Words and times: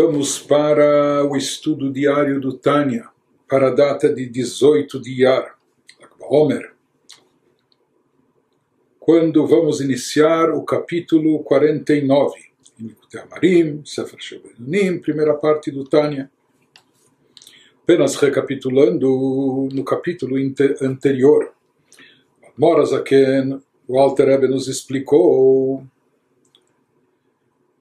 Vamos 0.00 0.38
para 0.38 1.24
o 1.24 1.36
estudo 1.36 1.92
diário 1.92 2.40
do 2.40 2.56
Tânia, 2.56 3.08
para 3.48 3.66
a 3.66 3.74
data 3.74 4.08
de 4.14 4.26
18 4.26 5.00
de 5.00 5.10
Iyar, 5.10 5.58
Homer, 6.20 6.72
quando 9.00 9.44
vamos 9.44 9.80
iniciar 9.80 10.50
o 10.50 10.62
capítulo 10.62 11.40
49, 11.40 12.32
Amarim, 13.20 13.82
Sefer 13.84 14.20
Shebenunim, 14.20 15.00
primeira 15.00 15.34
parte 15.34 15.72
do 15.72 15.82
Tânia. 15.82 16.30
Apenas 17.82 18.14
recapitulando 18.14 19.68
no 19.72 19.82
capítulo 19.82 20.36
anterior, 20.80 21.52
Morazaken, 22.56 23.60
o 23.88 23.98
Alter 23.98 24.28
Rebbe 24.28 24.46
nos 24.46 24.68
explicou 24.68 25.84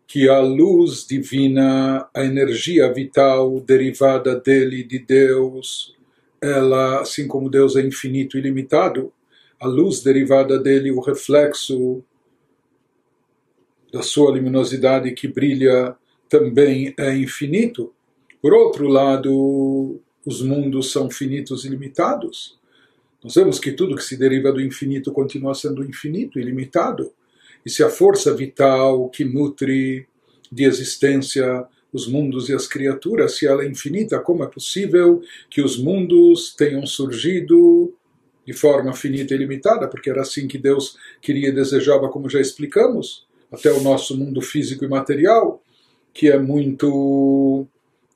que 0.08 0.30
a 0.30 0.40
luz 0.40 1.06
divina, 1.06 2.08
a 2.14 2.24
energia 2.24 2.92
vital 2.94 3.60
derivada 3.60 4.40
dele, 4.40 4.82
de 4.84 5.00
Deus, 5.00 5.96
ela, 6.42 7.02
assim 7.02 7.28
como 7.28 7.50
Deus 7.50 7.76
é 7.76 7.82
infinito 7.82 8.38
e 8.38 8.42
limitado, 8.42 9.12
a 9.60 9.68
luz 9.68 10.02
derivada 10.02 10.58
dele, 10.58 10.92
o 10.92 11.02
reflexo 11.02 12.02
da 13.92 14.02
sua 14.02 14.32
luminosidade 14.32 15.12
que 15.12 15.28
brilha, 15.28 15.96
também 16.30 16.94
é 16.98 17.16
infinito. 17.16 17.94
Por 18.42 18.54
outro 18.54 18.88
lado, 18.88 20.00
os 20.26 20.42
mundos 20.42 20.92
são 20.92 21.10
finitos 21.10 21.66
e 21.66 21.70
limitados. 21.70 22.58
Nós 23.24 23.36
vemos 23.36 23.60
que 23.60 23.72
tudo 23.72 23.96
que 23.96 24.04
se 24.04 24.16
deriva 24.16 24.52
do 24.52 24.62
infinito 24.62 25.12
continua 25.12 25.54
sendo 25.54 25.84
infinito 25.84 26.40
e 26.40 26.44
limitado. 26.44 27.12
E 27.68 27.70
se 27.70 27.84
a 27.84 27.90
força 27.90 28.34
vital 28.34 29.10
que 29.10 29.26
nutre 29.26 30.08
de 30.50 30.64
existência 30.64 31.66
os 31.92 32.08
mundos 32.08 32.48
e 32.48 32.54
as 32.54 32.66
criaturas, 32.66 33.36
se 33.36 33.46
ela 33.46 33.62
é 33.62 33.68
infinita, 33.68 34.22
como 34.22 34.42
é 34.42 34.48
possível 34.48 35.22
que 35.50 35.62
os 35.62 35.78
mundos 35.78 36.56
tenham 36.56 36.86
surgido 36.86 37.94
de 38.46 38.54
forma 38.54 38.94
finita 38.94 39.34
e 39.34 39.38
limitada? 39.38 39.86
Porque 39.86 40.10
era 40.10 40.22
assim 40.22 40.48
que 40.48 40.58
Deus 40.58 40.96
queria 41.22 41.50
e 41.50 41.52
desejava, 41.52 42.08
como 42.08 42.30
já 42.30 42.40
explicamos, 42.40 43.28
até 43.52 43.70
o 43.70 43.82
nosso 43.82 44.18
mundo 44.18 44.40
físico 44.40 44.86
e 44.86 44.88
material, 44.88 45.62
que 46.14 46.32
é 46.32 46.40
muito 46.40 47.68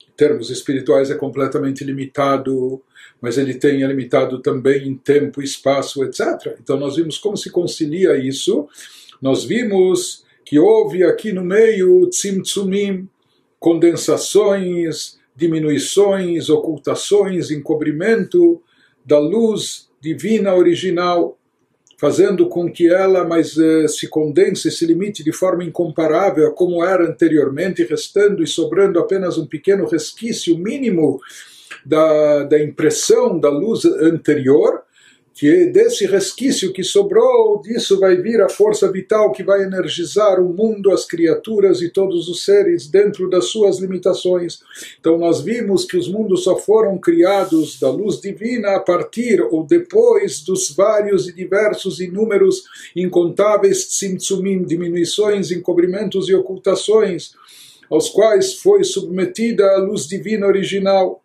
em 0.08 0.16
termos 0.16 0.48
espirituais 0.48 1.10
é 1.10 1.14
completamente 1.14 1.84
limitado, 1.84 2.82
mas 3.20 3.36
ele 3.36 3.52
tem 3.52 3.82
é 3.82 3.86
limitado 3.86 4.40
também 4.40 4.88
em 4.88 4.94
tempo, 4.96 5.42
espaço, 5.42 6.02
etc. 6.04 6.56
Então 6.58 6.78
nós 6.78 6.96
vimos 6.96 7.18
como 7.18 7.36
se 7.36 7.50
concilia 7.50 8.16
isso. 8.16 8.66
Nós 9.22 9.44
vimos 9.44 10.24
que 10.44 10.58
houve 10.58 11.04
aqui 11.04 11.32
no 11.32 11.44
meio 11.44 12.08
tzimtzumim, 12.10 13.08
condensações, 13.60 15.16
diminuições, 15.36 16.50
ocultações, 16.50 17.52
encobrimento 17.52 18.60
da 19.06 19.20
luz 19.20 19.88
divina 20.00 20.52
original, 20.56 21.38
fazendo 21.96 22.48
com 22.48 22.70
que 22.70 22.88
ela 22.88 23.24
mais 23.24 23.56
eh, 23.56 23.86
se 23.86 24.08
condense, 24.08 24.72
se 24.72 24.84
limite 24.84 25.22
de 25.22 25.32
forma 25.32 25.62
incomparável 25.62 26.48
a 26.48 26.52
como 26.52 26.84
era 26.84 27.08
anteriormente, 27.08 27.84
restando 27.84 28.42
e 28.42 28.46
sobrando 28.48 28.98
apenas 28.98 29.38
um 29.38 29.46
pequeno 29.46 29.86
resquício 29.86 30.58
mínimo 30.58 31.20
da, 31.86 32.42
da 32.42 32.60
impressão 32.60 33.38
da 33.38 33.48
luz 33.48 33.84
anterior, 33.84 34.82
que 35.34 35.66
desse 35.66 36.06
resquício 36.06 36.72
que 36.72 36.84
sobrou, 36.84 37.60
disso 37.62 37.98
vai 37.98 38.16
vir 38.16 38.40
a 38.40 38.48
força 38.48 38.90
vital 38.90 39.32
que 39.32 39.42
vai 39.42 39.62
energizar 39.62 40.40
o 40.40 40.52
mundo, 40.52 40.90
as 40.90 41.06
criaturas 41.06 41.80
e 41.80 41.88
todos 41.88 42.28
os 42.28 42.44
seres 42.44 42.86
dentro 42.86 43.28
das 43.30 43.46
suas 43.46 43.78
limitações. 43.78 44.60
Então 45.00 45.16
nós 45.16 45.40
vimos 45.40 45.84
que 45.84 45.96
os 45.96 46.08
mundos 46.08 46.44
só 46.44 46.56
foram 46.56 46.98
criados 46.98 47.80
da 47.80 47.90
luz 47.90 48.20
divina 48.20 48.76
a 48.76 48.80
partir 48.80 49.40
ou 49.40 49.64
depois 49.64 50.40
dos 50.40 50.70
vários 50.70 51.28
e 51.28 51.32
diversos 51.32 52.00
inúmeros 52.00 52.64
incontáveis 52.94 53.86
tzimtzumim, 53.86 54.64
diminuições, 54.64 55.50
encobrimentos 55.50 56.28
e 56.28 56.34
ocultações 56.34 57.32
aos 57.90 58.08
quais 58.08 58.54
foi 58.54 58.84
submetida 58.84 59.66
a 59.72 59.78
luz 59.78 60.06
divina 60.06 60.46
original. 60.46 61.21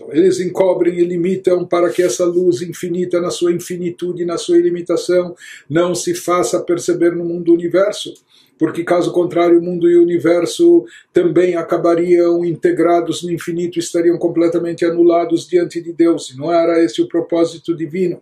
Então, 0.00 0.08
eles 0.14 0.40
encobrem 0.40 0.98
e 0.98 1.04
limitam 1.04 1.66
para 1.66 1.90
que 1.90 2.02
essa 2.02 2.24
luz 2.24 2.62
infinita, 2.62 3.20
na 3.20 3.30
sua 3.30 3.52
infinitude, 3.52 4.24
na 4.24 4.38
sua 4.38 4.56
ilimitação, 4.56 5.36
não 5.68 5.94
se 5.94 6.14
faça 6.14 6.58
perceber 6.58 7.14
no 7.14 7.22
mundo 7.22 7.52
universo. 7.52 8.14
Porque, 8.58 8.82
caso 8.82 9.12
contrário, 9.12 9.58
o 9.58 9.62
mundo 9.62 9.90
e 9.90 9.98
o 9.98 10.02
universo 10.02 10.86
também 11.12 11.54
acabariam 11.54 12.42
integrados 12.42 13.22
no 13.22 13.30
infinito, 13.30 13.78
estariam 13.78 14.16
completamente 14.16 14.86
anulados 14.86 15.46
diante 15.46 15.82
de 15.82 15.92
Deus. 15.92 16.30
E 16.30 16.36
não 16.38 16.50
era 16.50 16.82
esse 16.82 17.02
o 17.02 17.08
propósito 17.08 17.76
divino. 17.76 18.18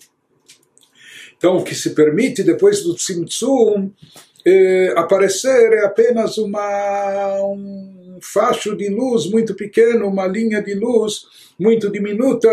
Então, 1.36 1.58
o 1.58 1.64
que 1.64 1.76
se 1.76 1.90
permite 1.90 2.42
depois 2.42 2.82
do 2.82 2.94
Tzimtzum 2.94 3.90
eh, 4.44 4.92
aparecer 4.96 5.72
é 5.74 5.84
apenas 5.84 6.38
uma, 6.38 7.40
um 7.42 8.07
facho 8.20 8.76
de 8.76 8.88
luz 8.88 9.26
muito 9.30 9.54
pequeno, 9.54 10.06
uma 10.06 10.26
linha 10.26 10.62
de 10.62 10.74
luz 10.74 11.22
muito 11.58 11.90
diminuta, 11.90 12.48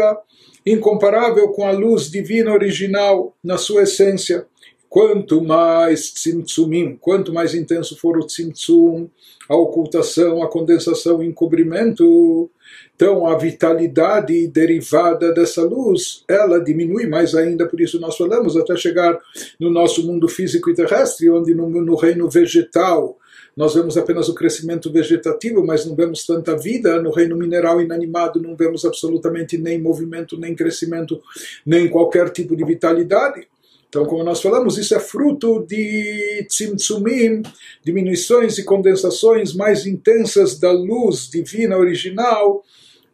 incomparável 0.65 1.49
com 1.49 1.65
a 1.65 1.71
luz 1.71 2.09
divina 2.09 2.51
original 2.51 3.35
na 3.43 3.57
sua 3.57 3.83
essência. 3.83 4.45
Quanto 4.89 5.41
mais 5.41 6.13
tzimtzumim, 6.13 6.97
quanto 6.99 7.33
mais 7.33 7.53
intenso 7.53 7.97
for 7.97 8.17
o 8.17 8.25
tzimtzum, 8.25 9.09
a 9.49 9.55
ocultação, 9.55 10.41
a 10.41 10.49
condensação, 10.49 11.17
o 11.17 11.23
encobrimento, 11.23 12.49
então 12.95 13.27
a 13.27 13.37
vitalidade 13.37 14.47
derivada 14.47 15.33
dessa 15.33 15.61
luz, 15.61 16.23
ela 16.27 16.59
diminui 16.59 17.07
mais 17.07 17.35
ainda, 17.35 17.67
por 17.67 17.81
isso 17.81 17.99
nós 17.99 18.15
falamos 18.15 18.55
até 18.55 18.75
chegar 18.75 19.19
no 19.59 19.69
nosso 19.69 20.05
mundo 20.07 20.27
físico 20.27 20.69
e 20.69 20.73
terrestre, 20.73 21.29
onde 21.29 21.53
no, 21.53 21.69
no 21.69 21.95
reino 21.95 22.29
vegetal 22.29 23.17
nós 23.55 23.73
vemos 23.73 23.97
apenas 23.97 24.27
o 24.27 24.35
crescimento 24.35 24.91
vegetativo, 24.91 25.65
mas 25.65 25.85
não 25.85 25.95
vemos 25.95 26.25
tanta 26.25 26.57
vida. 26.57 27.01
No 27.01 27.11
reino 27.11 27.37
mineral 27.37 27.81
inanimado 27.81 28.41
não 28.41 28.55
vemos 28.55 28.83
absolutamente 28.83 29.57
nem 29.57 29.81
movimento, 29.81 30.37
nem 30.37 30.53
crescimento, 30.53 31.21
nem 31.65 31.89
qualquer 31.89 32.29
tipo 32.31 32.55
de 32.55 32.65
vitalidade. 32.65 33.47
Então, 33.87 34.05
como 34.05 34.25
nós 34.25 34.41
falamos, 34.41 34.77
isso 34.77 34.93
é 34.93 34.99
fruto 34.99 35.65
de 35.65 36.45
tzimtzumim, 36.49 37.43
diminuições 37.81 38.57
e 38.57 38.65
condensações 38.65 39.53
mais 39.53 39.85
intensas 39.85 40.59
da 40.59 40.69
luz 40.69 41.29
divina 41.29 41.77
original, 41.77 42.61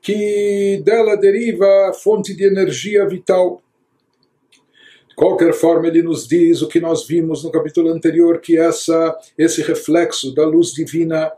que 0.02 0.82
dela 0.84 1.16
deriva 1.16 1.90
a 1.90 1.94
fonte 1.94 2.36
de 2.36 2.46
energia 2.46 3.08
vital. 3.08 3.62
De 5.12 5.16
qualquer 5.16 5.54
forma, 5.54 5.88
ele 5.88 6.02
nos 6.02 6.26
diz 6.26 6.62
o 6.62 6.68
que 6.68 6.80
nós 6.80 7.06
vimos 7.06 7.44
no 7.44 7.52
capítulo 7.52 7.90
anterior, 7.90 8.40
que 8.40 8.58
essa, 8.58 9.18
esse 9.38 9.62
reflexo 9.62 10.34
da 10.34 10.46
luz 10.46 10.72
divina, 10.72 11.32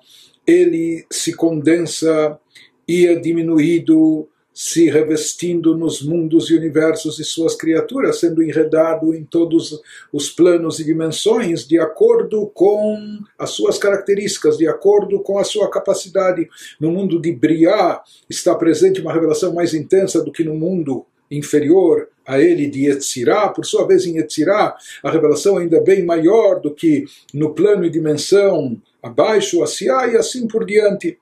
ele 0.45 1.05
se 1.11 1.33
condensa 1.35 2.39
e 2.87 3.07
é 3.07 3.15
diminuído, 3.15 4.29
se 4.53 4.89
revestindo 4.91 5.75
nos 5.75 6.03
mundos 6.03 6.51
e 6.51 6.55
universos 6.55 7.15
de 7.15 7.23
suas 7.23 7.55
criaturas, 7.55 8.19
sendo 8.19 8.43
enredado 8.43 9.15
em 9.15 9.23
todos 9.23 9.81
os 10.11 10.29
planos 10.29 10.79
e 10.79 10.85
dimensões 10.85 11.67
de 11.67 11.79
acordo 11.79 12.45
com 12.53 13.19
as 13.39 13.49
suas 13.49 13.79
características, 13.79 14.57
de 14.57 14.67
acordo 14.67 15.19
com 15.21 15.39
a 15.39 15.43
sua 15.43 15.67
capacidade. 15.71 16.47
No 16.79 16.91
mundo 16.91 17.19
de 17.19 17.31
Briá 17.31 18.03
está 18.29 18.53
presente 18.53 19.01
uma 19.01 19.11
revelação 19.11 19.51
mais 19.51 19.73
intensa 19.73 20.23
do 20.23 20.31
que 20.31 20.43
no 20.43 20.53
mundo 20.53 21.07
inferior 21.31 22.07
a 22.25 22.39
ele 22.39 22.67
de 22.67 22.87
Yetzirah, 22.87 23.49
por 23.49 23.65
sua 23.65 23.85
vez 23.85 24.05
em 24.05 24.17
Yetzirah, 24.17 24.75
a 25.03 25.11
revelação 25.11 25.57
ainda 25.57 25.81
bem 25.81 26.05
maior 26.05 26.59
do 26.59 26.73
que 26.73 27.05
no 27.33 27.53
plano 27.53 27.85
e 27.85 27.89
dimensão 27.89 28.81
abaixo, 29.01 29.63
Asiá 29.63 30.07
e 30.07 30.15
assim 30.15 30.47
por 30.47 30.65
diante. 30.65 31.17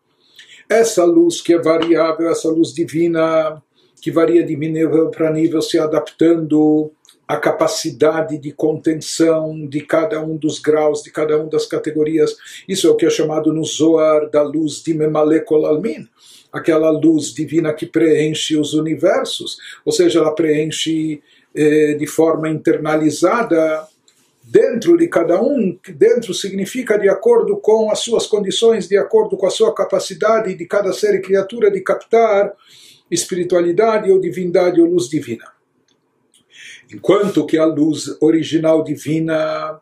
Essa 0.69 1.03
luz 1.03 1.41
que 1.41 1.53
é 1.53 1.61
variável, 1.61 2.29
essa 2.29 2.49
luz 2.49 2.73
divina, 2.73 3.61
que 4.01 4.11
varia 4.11 4.43
de 4.43 4.55
nível 4.55 5.09
para 5.09 5.31
nível, 5.31 5.61
se 5.61 5.77
adaptando 5.77 6.91
à 7.31 7.37
capacidade 7.37 8.37
de 8.37 8.51
contenção 8.51 9.65
de 9.65 9.79
cada 9.79 10.21
um 10.21 10.35
dos 10.35 10.59
graus, 10.59 11.01
de 11.01 11.09
cada 11.09 11.37
uma 11.37 11.49
das 11.49 11.65
categorias. 11.65 12.35
Isso 12.67 12.87
é 12.87 12.89
o 12.89 12.95
que 12.95 13.05
é 13.05 13.09
chamado 13.09 13.53
no 13.53 13.63
Zohar 13.63 14.29
da 14.29 14.41
luz 14.41 14.83
de 14.83 14.93
Memalekol 14.93 15.65
Almin 15.65 16.09
aquela 16.51 16.89
luz 16.89 17.33
divina 17.33 17.71
que 17.73 17.85
preenche 17.85 18.57
os 18.57 18.73
universos, 18.73 19.55
ou 19.85 19.93
seja, 19.93 20.19
ela 20.19 20.35
preenche 20.35 21.21
eh, 21.55 21.93
de 21.93 22.05
forma 22.05 22.49
internalizada 22.49 23.87
dentro 24.43 24.97
de 24.97 25.07
cada 25.07 25.41
um, 25.41 25.79
dentro 25.95 26.33
significa 26.33 26.99
de 26.99 27.07
acordo 27.07 27.55
com 27.55 27.89
as 27.89 27.99
suas 27.99 28.27
condições, 28.27 28.89
de 28.89 28.97
acordo 28.97 29.37
com 29.37 29.45
a 29.45 29.49
sua 29.49 29.73
capacidade 29.73 30.53
de 30.53 30.65
cada 30.65 30.91
ser 30.91 31.15
e 31.15 31.21
criatura 31.21 31.71
de 31.71 31.79
captar 31.79 32.51
espiritualidade 33.09 34.11
ou 34.11 34.19
divindade 34.19 34.81
ou 34.81 34.87
luz 34.87 35.07
divina. 35.07 35.60
Enquanto 36.93 37.45
que 37.45 37.57
a 37.57 37.65
luz 37.65 38.17
original 38.19 38.83
divina 38.83 39.79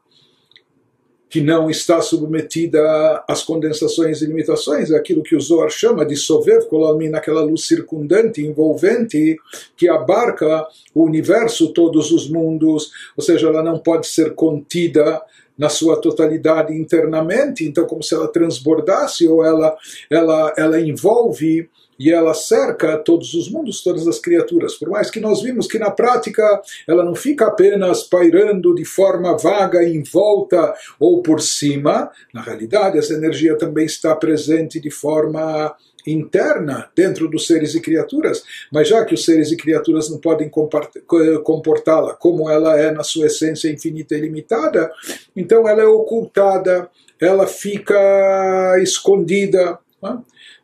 que 1.29 1.41
não 1.41 1.69
está 1.69 2.01
submetida 2.01 3.23
às 3.27 3.43
condensações 3.43 4.21
e 4.21 4.25
limitações, 4.25 4.91
aquilo 4.91 5.21
que 5.21 5.35
o 5.35 5.39
Zohar 5.39 5.69
chama 5.69 6.03
de 6.03 6.15
Sovev 6.15 6.65
Kolamin, 6.65 7.13
aquela 7.13 7.43
luz 7.43 7.67
circundante, 7.67 8.41
envolvente, 8.41 9.37
que 9.77 9.87
abarca 9.87 10.67
o 10.93 11.03
universo, 11.03 11.71
todos 11.71 12.11
os 12.11 12.27
mundos, 12.27 12.91
ou 13.15 13.23
seja, 13.23 13.47
ela 13.47 13.61
não 13.61 13.77
pode 13.77 14.07
ser 14.07 14.33
contida 14.33 15.21
na 15.55 15.69
sua 15.69 16.01
totalidade 16.01 16.73
internamente, 16.73 17.63
então 17.63 17.85
como 17.85 18.01
se 18.01 18.15
ela 18.15 18.27
transbordasse 18.27 19.27
ou 19.27 19.45
ela, 19.45 19.77
ela, 20.09 20.53
ela 20.57 20.79
envolve 20.79 21.69
e 21.99 22.11
ela 22.11 22.33
cerca 22.33 22.97
todos 22.97 23.33
os 23.33 23.51
mundos, 23.51 23.83
todas 23.83 24.07
as 24.07 24.19
criaturas. 24.19 24.75
Por 24.75 24.89
mais 24.89 25.11
que 25.11 25.19
nós 25.19 25.41
vimos 25.41 25.67
que 25.67 25.77
na 25.77 25.91
prática 25.91 26.43
ela 26.87 27.03
não 27.03 27.13
fica 27.13 27.47
apenas 27.47 28.03
pairando 28.03 28.73
de 28.73 28.85
forma 28.85 29.37
vaga 29.37 29.83
em 29.83 30.01
volta 30.01 30.73
ou 30.99 31.21
por 31.21 31.41
cima, 31.41 32.09
na 32.33 32.41
realidade 32.41 32.97
essa 32.97 33.13
energia 33.13 33.57
também 33.57 33.85
está 33.85 34.15
presente 34.15 34.79
de 34.79 34.89
forma 34.89 35.75
interna 36.07 36.89
dentro 36.95 37.27
dos 37.27 37.45
seres 37.45 37.75
e 37.75 37.81
criaturas, 37.81 38.43
mas 38.71 38.87
já 38.87 39.03
que 39.03 39.13
os 39.13 39.25
seres 39.25 39.51
e 39.51 39.57
criaturas 39.57 40.09
não 40.09 40.17
podem 40.17 40.49
comportá-la 40.49 42.13
como 42.13 42.49
ela 42.49 42.79
é 42.79 42.91
na 42.91 43.03
sua 43.03 43.27
essência 43.27 43.69
infinita 43.69 44.15
e 44.15 44.21
limitada, 44.21 44.91
então 45.35 45.67
ela 45.67 45.81
é 45.81 45.85
ocultada, 45.85 46.89
ela 47.19 47.45
fica 47.45 48.77
escondida. 48.81 49.77
Né? 50.01 50.19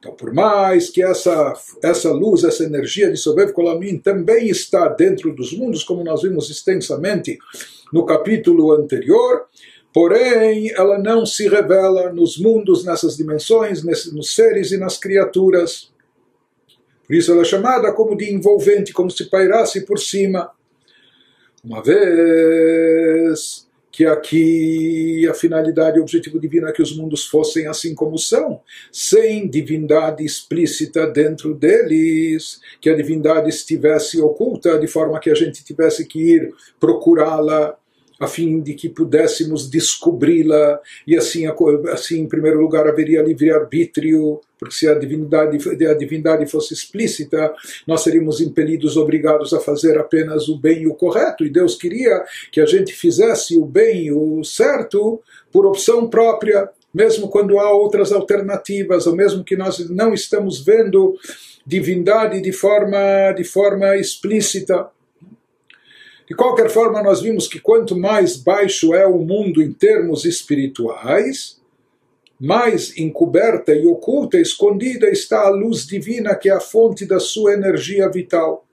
Então, 0.05 0.15
por 0.15 0.31
mais 0.31 0.87
que 0.91 1.01
essa, 1.01 1.55
essa 1.81 2.11
luz, 2.11 2.43
essa 2.43 2.63
energia 2.63 3.09
de 3.09 3.17
Sobev 3.17 3.51
Kolamim 3.51 3.97
também 3.97 4.47
está 4.47 4.87
dentro 4.87 5.33
dos 5.33 5.51
mundos, 5.51 5.83
como 5.83 6.03
nós 6.03 6.21
vimos 6.21 6.47
extensamente 6.47 7.39
no 7.91 8.05
capítulo 8.05 8.71
anterior, 8.73 9.47
porém 9.91 10.69
ela 10.73 10.99
não 10.99 11.25
se 11.25 11.47
revela 11.47 12.13
nos 12.13 12.37
mundos, 12.37 12.85
nessas 12.85 13.17
dimensões, 13.17 13.83
nos 14.13 14.35
seres 14.35 14.71
e 14.71 14.77
nas 14.77 14.99
criaturas. 14.99 15.91
Por 17.07 17.15
isso 17.15 17.31
ela 17.31 17.41
é 17.41 17.45
chamada 17.45 17.91
como 17.91 18.15
de 18.15 18.31
envolvente, 18.31 18.93
como 18.93 19.09
se 19.09 19.25
pairasse 19.25 19.87
por 19.87 19.97
cima. 19.97 20.51
Uma 21.63 21.81
vez 21.81 23.67
que 23.95 24.05
aqui 24.05 25.25
a 25.25 25.33
finalidade 25.33 25.97
e 25.97 26.01
objetivo 26.01 26.37
divino 26.37 26.67
é 26.67 26.73
que 26.73 26.81
os 26.81 26.93
mundos 26.97 27.27
fossem 27.27 27.65
assim 27.65 27.95
como 27.95 28.17
são, 28.17 28.59
sem 28.91 29.49
divindade 29.49 30.25
explícita 30.25 31.07
dentro 31.07 31.53
deles, 31.53 32.59
que 32.81 32.89
a 32.89 32.95
divindade 32.95 33.47
estivesse 33.47 34.19
oculta, 34.19 34.77
de 34.77 34.85
forma 34.85 35.17
que 35.17 35.29
a 35.29 35.33
gente 35.33 35.63
tivesse 35.63 36.05
que 36.05 36.19
ir 36.19 36.53
procurá-la 36.77 37.77
a 38.19 38.27
fim 38.27 38.59
de 38.59 38.73
que 38.73 38.89
pudéssemos 38.89 39.69
descobri-la 39.69 40.81
e 41.07 41.15
assim, 41.15 41.45
assim 41.93 42.19
em 42.19 42.27
primeiro 42.27 42.59
lugar 42.59 42.87
haveria 42.87 43.23
livre 43.23 43.49
arbítrio 43.49 44.41
porque 44.59 44.75
se 44.75 44.87
a 44.87 44.93
divindade 44.93 45.57
a 45.85 45.93
divindade 45.93 46.45
fosse 46.47 46.73
explícita 46.73 47.53
nós 47.87 48.01
seríamos 48.01 48.41
impelidos 48.41 48.97
obrigados 48.97 49.53
a 49.53 49.59
fazer 49.59 49.97
apenas 49.97 50.47
o 50.47 50.57
bem 50.57 50.83
e 50.83 50.87
o 50.87 50.95
correto. 50.95 51.45
E 51.45 51.49
Deus 51.49 51.75
queria 51.75 52.23
que 52.51 52.61
a 52.61 52.65
gente 52.65 52.93
fizesse 52.93 53.57
o 53.57 53.65
bem 53.65 54.05
e 54.05 54.11
o 54.11 54.43
certo 54.43 55.21
por 55.51 55.65
opção 55.65 56.09
própria 56.09 56.69
mesmo 56.93 57.27
quando 57.27 57.59
há 57.59 57.73
outras 57.73 58.13
alternativas 58.13 59.05
ou 59.05 59.13
mesmo 59.13 59.43
que 59.43 59.57
nós 59.57 59.89
não 59.89 60.13
estamos 60.13 60.63
vendo 60.63 61.17
divindade 61.65 62.39
de 62.39 62.53
forma 62.53 63.33
de 63.33 63.43
forma 63.43 63.97
explícita. 63.97 64.89
De 66.27 66.33
qualquer 66.33 66.69
forma, 66.71 67.03
nós 67.03 67.21
vimos 67.21 67.47
que 67.47 67.59
quanto 67.59 67.95
mais 67.95 68.35
baixo 68.35 68.95
é 68.95 69.05
o 69.05 69.19
mundo 69.19 69.61
em 69.61 69.71
termos 69.71 70.25
espirituais, 70.25 71.61
mais 72.39 72.97
encoberta 72.97 73.73
e 73.73 73.85
oculta, 73.87 74.37
escondida 74.37 75.09
está 75.09 75.41
a 75.41 75.49
luz 75.49 75.85
divina 75.85 76.35
que 76.35 76.49
é 76.49 76.53
a 76.53 76.59
fonte 76.59 77.05
da 77.05 77.19
sua 77.19 77.53
energia 77.53 78.09
vital. 78.09 78.65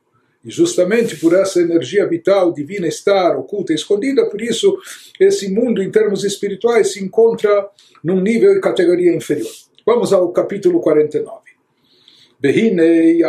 E 0.44 0.50
justamente 0.50 1.16
por 1.16 1.34
essa 1.34 1.60
energia 1.60 2.06
vital 2.06 2.52
divina 2.52 2.88
estar 2.88 3.36
oculta 3.36 3.72
e 3.72 3.76
escondida, 3.76 4.26
por 4.26 4.40
isso 4.42 4.76
esse 5.20 5.48
mundo 5.48 5.82
em 5.82 5.90
termos 5.90 6.24
espirituais 6.24 6.92
se 6.92 7.02
encontra 7.02 7.68
num 8.02 8.20
nível 8.20 8.52
e 8.52 8.60
categoria 8.60 9.14
inferior. 9.14 9.50
Vamos 9.86 10.12
ao 10.12 10.32
capítulo 10.32 10.80
49. 10.80 11.41
והנה 12.43 12.83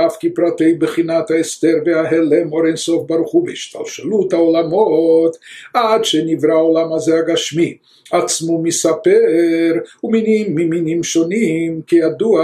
אף 0.06 0.16
כי 0.16 0.30
פרטי 0.30 0.74
בחינת 0.74 1.30
ההסתר 1.30 1.74
וההלם 1.86 2.52
אור 2.52 2.66
אינסוף 2.66 3.06
ברוך 3.06 3.32
הוא 3.32 3.46
בהשתלשלות 3.46 4.32
העולמות 4.32 5.36
עד 5.74 6.04
שנברא 6.04 6.52
העולם 6.52 6.92
הזה 6.92 7.18
הגשמי 7.18 7.76
עצמו 8.10 8.62
מספר 8.62 9.72
ומינים 10.04 10.54
ממינים 10.54 11.02
שונים 11.02 11.80
כידוע 11.86 12.42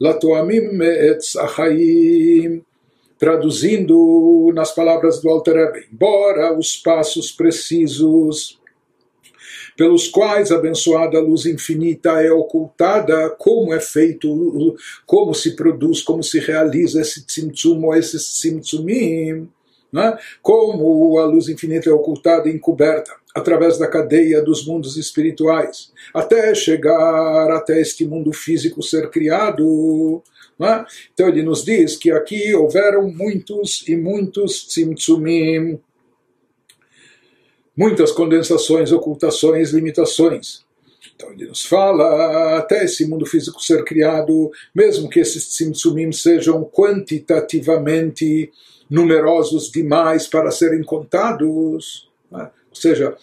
לתואמים 0.00 0.78
מעץ 0.78 1.36
החיים 1.36 2.72
Traduzindo 3.22 4.50
nas 4.52 4.72
palavras 4.72 5.22
do 5.22 5.30
Alter 5.30 5.54
Rebbe, 5.54 5.86
embora 5.92 6.58
os 6.58 6.76
passos 6.76 7.30
precisos 7.30 8.58
pelos 9.77 10.07
quais 10.07 10.51
a 10.51 10.55
abençoada 10.55 11.19
luz 11.19 11.45
infinita 11.45 12.21
é 12.21 12.31
ocultada, 12.31 13.29
como 13.37 13.71
é 13.71 13.79
feito, 13.79 14.75
como 15.05 15.33
se 15.35 15.55
produz, 15.55 16.01
como 16.01 16.23
se 16.23 16.39
realiza 16.39 16.99
esse 16.99 17.23
tzimtzum 17.23 17.85
ou 17.85 17.95
esses 17.95 18.33
tzimtzumim, 18.33 19.47
né? 19.93 20.17
como 20.41 21.19
a 21.19 21.25
luz 21.25 21.47
infinita 21.47 21.89
é 21.89 21.93
ocultada 21.93 22.49
e 22.49 22.55
encoberta 22.55 23.11
através 23.35 23.77
da 23.77 23.87
cadeia 23.87 24.41
dos 24.41 24.65
mundos 24.65 24.97
espirituais, 24.97 25.91
até 26.11 26.55
chegar 26.55 27.51
até 27.51 27.79
este 27.79 28.03
mundo 28.03 28.33
físico 28.33 28.81
ser 28.81 29.11
criado. 29.11 30.23
Né? 30.57 30.83
Então 31.13 31.29
ele 31.29 31.43
nos 31.43 31.63
diz 31.63 31.95
que 31.95 32.09
aqui 32.09 32.55
houveram 32.55 33.07
muitos 33.11 33.87
e 33.87 33.95
muitos 33.95 34.65
tzimtzumim, 34.65 35.79
muitas 37.77 38.11
condensações, 38.11 38.91
ocultações, 38.91 39.69
limitações. 39.69 40.65
Então 41.15 41.31
ele 41.31 41.45
nos 41.45 41.65
fala, 41.65 42.57
até 42.57 42.83
esse 42.85 43.05
mundo 43.05 43.25
físico 43.25 43.61
ser 43.61 43.83
criado, 43.85 44.51
mesmo 44.73 45.09
que 45.09 45.19
esses 45.19 45.47
tzimtzumim 45.47 46.11
sejam 46.11 46.65
quantitativamente 46.65 48.51
numerosos 48.89 49.71
demais 49.71 50.27
para 50.27 50.49
serem 50.49 50.83
contados, 50.83 52.09
né? 52.31 52.49
ou 52.69 52.75
seja, 52.75 53.15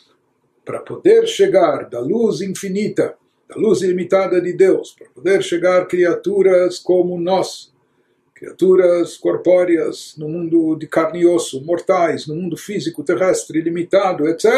para 0.65 0.81
poder 0.81 1.27
chegar 1.27 1.89
da 1.89 2.01
luz 2.01 2.41
infinita, 2.41 3.17
da 3.49 3.57
luz 3.57 3.83
ilimitada 3.83 4.41
de 4.41 4.53
Deus, 4.53 4.95
para 4.99 5.09
poder 5.11 5.43
chegar 5.43 5.87
criaturas 5.87 6.79
como 6.79 7.21
nós, 7.21 7.74
criaturas 8.35 9.17
corpóreas 9.17 10.15
no 10.19 10.29
mundo 10.29 10.77
de 10.77 10.87
carne 10.87 11.21
e 11.21 11.27
osso, 11.27 11.65
mortais, 11.65 12.27
no 12.27 12.35
mundo 12.35 12.57
físico, 12.57 13.05
terrestre, 13.05 13.61
limitado, 13.61 14.29
etc. 14.29 14.51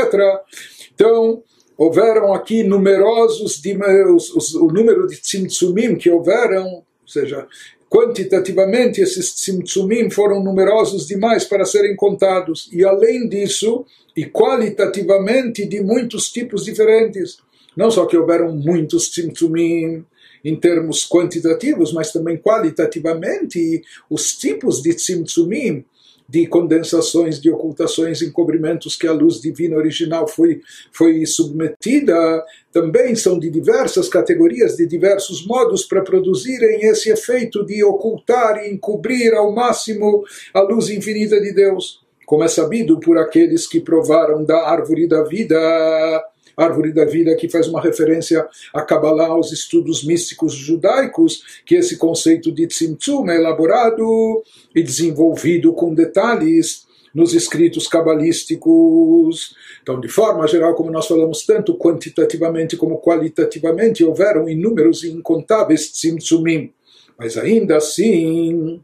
Então, 0.95 1.43
houveram 1.77 2.33
aqui 2.33 2.63
numerosos, 2.63 3.61
os, 3.61 4.35
os, 4.35 4.55
o 4.55 4.69
número 4.69 5.07
de 5.07 5.17
tzimtzumim 5.17 5.97
que 5.97 6.11
houveram, 6.11 6.67
ou 6.67 6.85
seja, 7.07 7.47
quantitativamente 7.91 9.01
esses 9.01 9.35
tzimtzumim 9.35 10.11
foram 10.11 10.43
numerosos 10.43 11.07
demais 11.07 11.45
para 11.45 11.65
serem 11.65 11.95
contados, 11.95 12.69
e 12.73 12.85
além 12.85 13.29
disso, 13.29 13.85
e 14.17 14.25
qualitativamente 14.25 15.67
de 15.67 15.83
muitos 15.83 16.31
tipos 16.31 16.65
diferentes. 16.65 17.39
Não 17.77 17.91
só 17.91 18.07
que 18.07 18.17
houveram 18.17 18.57
muitos 18.57 19.11
tzimtzumim, 19.11 20.03
em 20.47 20.55
termos 20.55 21.05
quantitativos, 21.05 21.93
mas 21.93 22.13
também 22.13 22.37
qualitativamente, 22.37 23.83
os 24.09 24.33
tipos 24.33 24.81
de 24.81 24.95
tzimtzumim, 24.95 25.85
de 26.29 26.47
condensações, 26.47 27.41
de 27.41 27.51
ocultações, 27.51 28.23
encobrimentos 28.23 28.95
que 28.95 29.09
a 29.09 29.13
luz 29.13 29.41
divina 29.41 29.77
original 29.77 30.29
foi, 30.29 30.61
foi 30.93 31.27
submetida, 31.27 32.45
também 32.73 33.17
são 33.17 33.41
de 33.41 33.51
diversas 33.51 34.09
categorias, 34.09 34.77
de 34.77 34.87
diversos 34.87 35.45
modos, 35.45 35.85
para 35.85 36.03
produzirem 36.03 36.87
esse 36.87 37.11
efeito 37.11 37.67
de 37.67 37.83
ocultar 37.83 38.65
e 38.65 38.73
encobrir 38.73 39.35
ao 39.35 39.53
máximo 39.53 40.25
a 40.55 40.61
luz 40.61 40.91
infinita 40.91 41.41
de 41.41 41.53
Deus. 41.53 42.07
Como 42.25 42.45
é 42.45 42.49
sabido 42.49 43.01
por 43.01 43.19
aqueles 43.19 43.67
que 43.67 43.81
provaram 43.81 44.45
da 44.45 44.69
árvore 44.69 45.09
da 45.09 45.25
vida 45.25 46.25
árvore 46.57 46.93
da 46.93 47.05
vida, 47.05 47.37
que 47.37 47.49
faz 47.49 47.69
uma 47.69 47.81
referência 47.81 48.47
a 48.73 48.83
Kabbalah, 48.83 49.29
aos 49.29 49.53
estudos 49.53 50.05
místicos 50.05 50.55
judaicos, 50.55 51.43
que 51.65 51.75
esse 51.75 51.97
conceito 51.97 52.51
de 52.51 52.67
Tzimtzum 52.67 53.29
é 53.29 53.37
elaborado 53.37 54.43
e 54.75 54.83
desenvolvido 54.83 55.73
com 55.73 55.95
detalhes 55.95 56.87
nos 57.15 57.33
escritos 57.33 57.89
cabalísticos. 57.89 59.55
Então, 59.83 59.99
de 59.99 60.09
forma 60.09 60.47
geral, 60.47 60.75
como 60.75 60.91
nós 60.91 61.07
falamos, 61.07 61.47
tanto 61.47 61.75
quantitativamente 61.77 62.77
como 62.77 62.99
qualitativamente, 62.99 64.05
houveram 64.05 64.49
inúmeros 64.49 65.03
e 65.03 65.11
incontáveis 65.11 65.91
tzimtzumim. 65.91 66.73
Mas 67.19 67.39
ainda 67.39 67.79
assim, 67.79 68.81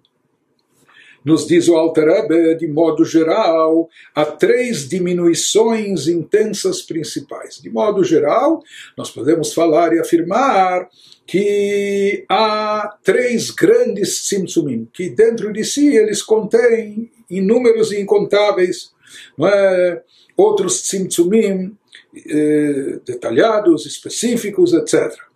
nos 1.25 1.47
diz 1.47 1.69
o 1.69 1.77
Alter 1.77 2.07
Rebbe, 2.07 2.55
de 2.57 2.67
modo 2.67 3.05
geral, 3.05 3.89
há 4.15 4.25
três 4.25 4.89
diminuições 4.89 6.09
intensas 6.09 6.83
principais. 6.83 7.61
De 7.61 7.71
modo 7.71 8.03
geral, 8.03 8.63
nós 8.97 9.11
podemos 9.11 9.55
falar 9.55 9.93
e 9.93 10.01
afirmar 10.01 10.89
que 11.27 12.25
há 12.29 12.97
três 13.03 13.51
grandes 13.51 14.23
tzimtzumim, 14.23 14.89
que 14.93 15.09
dentro 15.09 15.53
de 15.53 15.65
si 15.65 15.97
eles 15.97 16.23
contêm 16.23 17.11
inúmeros 17.31 17.93
e 17.93 18.01
incontáveis, 18.01 18.93
é? 19.41 20.03
outros 20.37 20.83
tzimtzumim 20.83 21.77
eh, 22.15 22.99
detalhados, 23.07 23.87
específicos, 23.87 24.73
etc 24.75 25.32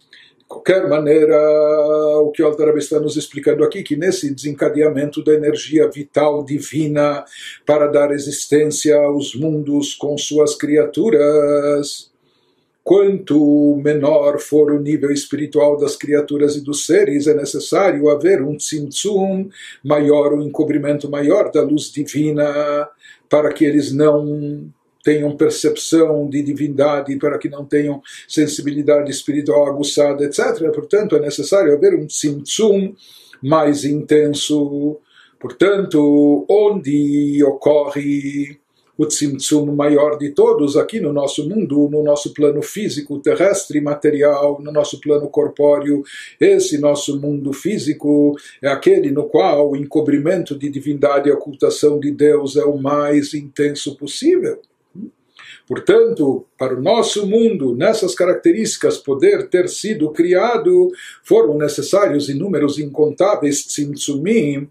qualquer 0.48 0.88
maneira, 0.88 1.36
o 2.20 2.30
que 2.30 2.42
o 2.42 2.46
Altarab 2.46 2.78
está 2.78 3.00
nos 3.00 3.16
explicando 3.16 3.64
aqui, 3.64 3.82
que 3.82 3.96
nesse 3.96 4.32
desencadeamento 4.32 5.22
da 5.22 5.34
energia 5.34 5.88
vital 5.88 6.44
divina 6.44 7.24
para 7.64 7.86
dar 7.86 8.12
existência 8.12 8.96
aos 8.96 9.34
mundos 9.34 9.94
com 9.94 10.16
suas 10.16 10.54
criaturas, 10.54 12.10
quanto 12.84 13.76
menor 13.82 14.38
for 14.38 14.70
o 14.70 14.80
nível 14.80 15.10
espiritual 15.10 15.76
das 15.76 15.96
criaturas 15.96 16.54
e 16.54 16.60
dos 16.60 16.86
seres, 16.86 17.26
é 17.26 17.34
necessário 17.34 18.08
haver 18.08 18.40
um 18.42 18.56
tzimtzum 18.56 19.48
maior, 19.82 20.32
um 20.32 20.42
encobrimento 20.42 21.10
maior 21.10 21.50
da 21.50 21.62
luz 21.62 21.90
divina, 21.90 22.88
para 23.28 23.52
que 23.52 23.64
eles 23.64 23.92
não 23.92 24.72
tenham 25.06 25.36
percepção 25.36 26.28
de 26.28 26.42
divindade, 26.42 27.16
para 27.16 27.38
que 27.38 27.48
não 27.48 27.64
tenham 27.64 28.02
sensibilidade 28.26 29.08
espiritual 29.08 29.68
aguçada, 29.68 30.24
etc. 30.24 30.68
Portanto, 30.74 31.14
é 31.14 31.20
necessário 31.20 31.72
haver 31.72 31.94
um 31.94 32.08
tzimtzum 32.08 32.92
mais 33.40 33.84
intenso. 33.84 34.98
Portanto, 35.38 36.44
onde 36.50 37.40
ocorre 37.44 38.58
o 38.98 39.06
tzimtzum 39.06 39.66
maior 39.66 40.18
de 40.18 40.30
todos 40.30 40.76
aqui 40.76 40.98
no 40.98 41.12
nosso 41.12 41.48
mundo, 41.48 41.88
no 41.88 42.02
nosso 42.02 42.34
plano 42.34 42.60
físico, 42.60 43.20
terrestre, 43.20 43.80
material, 43.80 44.60
no 44.60 44.72
nosso 44.72 45.00
plano 45.00 45.28
corpóreo. 45.28 46.02
Esse 46.40 46.78
nosso 46.78 47.20
mundo 47.20 47.52
físico 47.52 48.34
é 48.60 48.66
aquele 48.66 49.12
no 49.12 49.28
qual 49.28 49.70
o 49.70 49.76
encobrimento 49.76 50.58
de 50.58 50.68
divindade 50.68 51.28
e 51.28 51.32
ocultação 51.32 52.00
de 52.00 52.10
Deus 52.10 52.56
é 52.56 52.64
o 52.64 52.76
mais 52.76 53.34
intenso 53.34 53.96
possível. 53.96 54.60
Portanto, 55.66 56.46
para 56.56 56.76
o 56.76 56.82
nosso 56.82 57.26
mundo, 57.26 57.74
nessas 57.74 58.14
características, 58.14 58.98
poder 58.98 59.48
ter 59.48 59.68
sido 59.68 60.10
criado, 60.10 60.92
foram 61.24 61.58
necessários 61.58 62.28
inúmeros 62.28 62.78
incontáveis 62.78 63.64
tzimtzumim, 63.66 64.68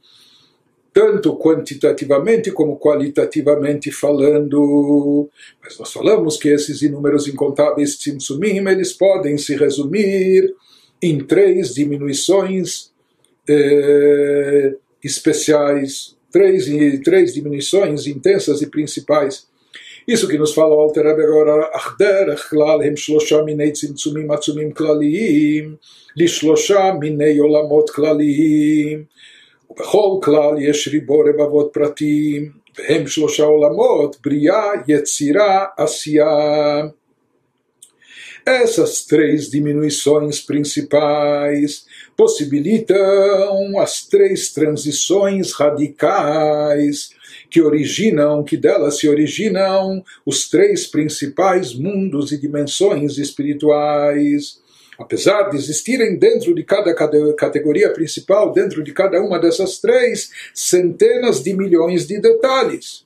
tanto 0.94 1.36
quantitativamente 1.38 2.50
como 2.52 2.80
qualitativamente 2.80 3.92
falando. 3.92 5.30
Mas 5.62 5.78
nós 5.78 5.92
falamos 5.92 6.38
que 6.38 6.48
esses 6.48 6.82
inúmeros 6.82 7.28
incontáveis 7.28 7.98
tzimtzumim, 7.98 8.66
eles 8.66 8.94
podem 8.94 9.38
se 9.38 9.54
resumir 9.56 10.56
em 11.02 11.18
três 11.20 11.74
diminuições 11.74 12.94
eh, 13.50 14.76
especiais, 15.04 16.16
três, 16.32 16.68
três 17.04 17.34
diminuições 17.34 18.08
intensas 18.08 18.62
e 18.62 18.68
principais. 18.68 19.54
Isso 20.07 20.29
que 20.29 20.39
nos 20.39 20.55
fala 20.55 20.75
o 20.75 20.81
Alter 20.81 21.07
agora, 21.07 21.71
Achderech 21.75 22.49
klal 22.49 22.83
hem 22.83 22.97
shlosha 22.97 23.43
minei 23.45 23.73
tzimtzumim 23.73 24.31
atzumim 24.31 24.73
klaliyim, 24.73 25.77
לשלושה 26.17 26.93
מיני 27.01 27.39
עולמות 27.39 27.91
כלליים, 27.91 29.05
ובכל 29.71 30.19
כלל 30.23 30.55
יש 30.59 30.89
ריבו 30.89 31.21
רבבות 31.21 31.71
פרטים, 31.73 32.51
והם 32.79 33.07
שלושה 33.07 33.45
עולמות, 33.45 34.17
בריאה, 34.25 34.71
יצירה, 34.89 35.67
עשייה. 35.77 36.83
Essas 38.47 39.05
três 39.05 39.51
diminuições 39.51 40.41
principais 40.41 41.85
possibilitam 42.17 43.79
as 43.79 44.03
três 44.09 44.51
transições 44.51 45.53
radicais 45.53 47.11
que 47.56 47.62
originam, 47.62 48.44
que 48.44 48.58
delas 48.58 49.00
se 49.00 49.08
originam 49.08 50.04
os 50.26 50.50
três 50.50 50.86
principais 50.86 51.74
mundos 51.74 52.34
e 52.34 52.38
dimensões 52.38 53.18
espirituais. 53.18 54.60
Apesar 55.00 55.44
de 55.44 55.56
existirem 55.56 56.18
dentro 56.18 56.54
de 56.54 56.66
cada 56.66 56.94
categoria 56.94 57.94
principal, 57.94 58.52
dentro 58.52 58.84
de 58.84 58.92
cada 58.92 59.22
uma 59.22 59.40
dessas 59.40 59.80
três, 59.80 60.32
centenas 60.54 61.42
de 61.42 61.54
milhões 61.54 62.06
de 62.06 62.20
detalhes. 62.20 63.05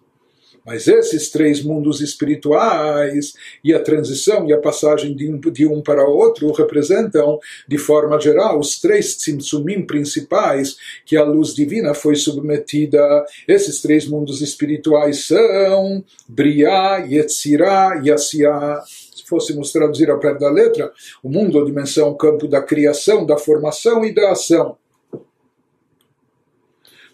Mas 0.69 0.87
esses 0.87 1.31
três 1.31 1.63
mundos 1.63 1.99
espirituais 1.99 3.33
e 3.63 3.73
a 3.73 3.79
transição 3.79 4.47
e 4.47 4.53
a 4.53 4.57
passagem 4.59 5.15
de 5.15 5.27
um, 5.27 5.39
de 5.39 5.65
um 5.65 5.81
para 5.81 6.07
outro 6.07 6.51
representam, 6.51 7.39
de 7.67 7.79
forma 7.79 8.19
geral, 8.21 8.59
os 8.59 8.79
três 8.79 9.15
tzimtzumim 9.15 9.81
principais 9.81 10.77
que 11.07 11.17
a 11.17 11.23
luz 11.23 11.55
divina 11.55 11.95
foi 11.95 12.15
submetida. 12.15 13.25
Esses 13.47 13.81
três 13.81 14.07
mundos 14.07 14.41
espirituais 14.41 15.25
são 15.25 16.03
Briá, 16.27 16.97
Yetzirah 16.97 18.03
e 18.03 18.11
Asiá 18.11 18.83
se 18.85 19.25
fôssemos 19.25 19.71
traduzir 19.71 20.11
ao 20.11 20.19
pé 20.19 20.35
da 20.35 20.51
letra, 20.51 20.91
o 21.23 21.29
mundo 21.29 21.57
ou 21.57 21.65
dimensão, 21.65 22.13
campo 22.13 22.47
da 22.47 22.61
criação, 22.61 23.25
da 23.25 23.39
formação 23.39 24.05
e 24.05 24.13
da 24.13 24.33
ação. 24.33 24.77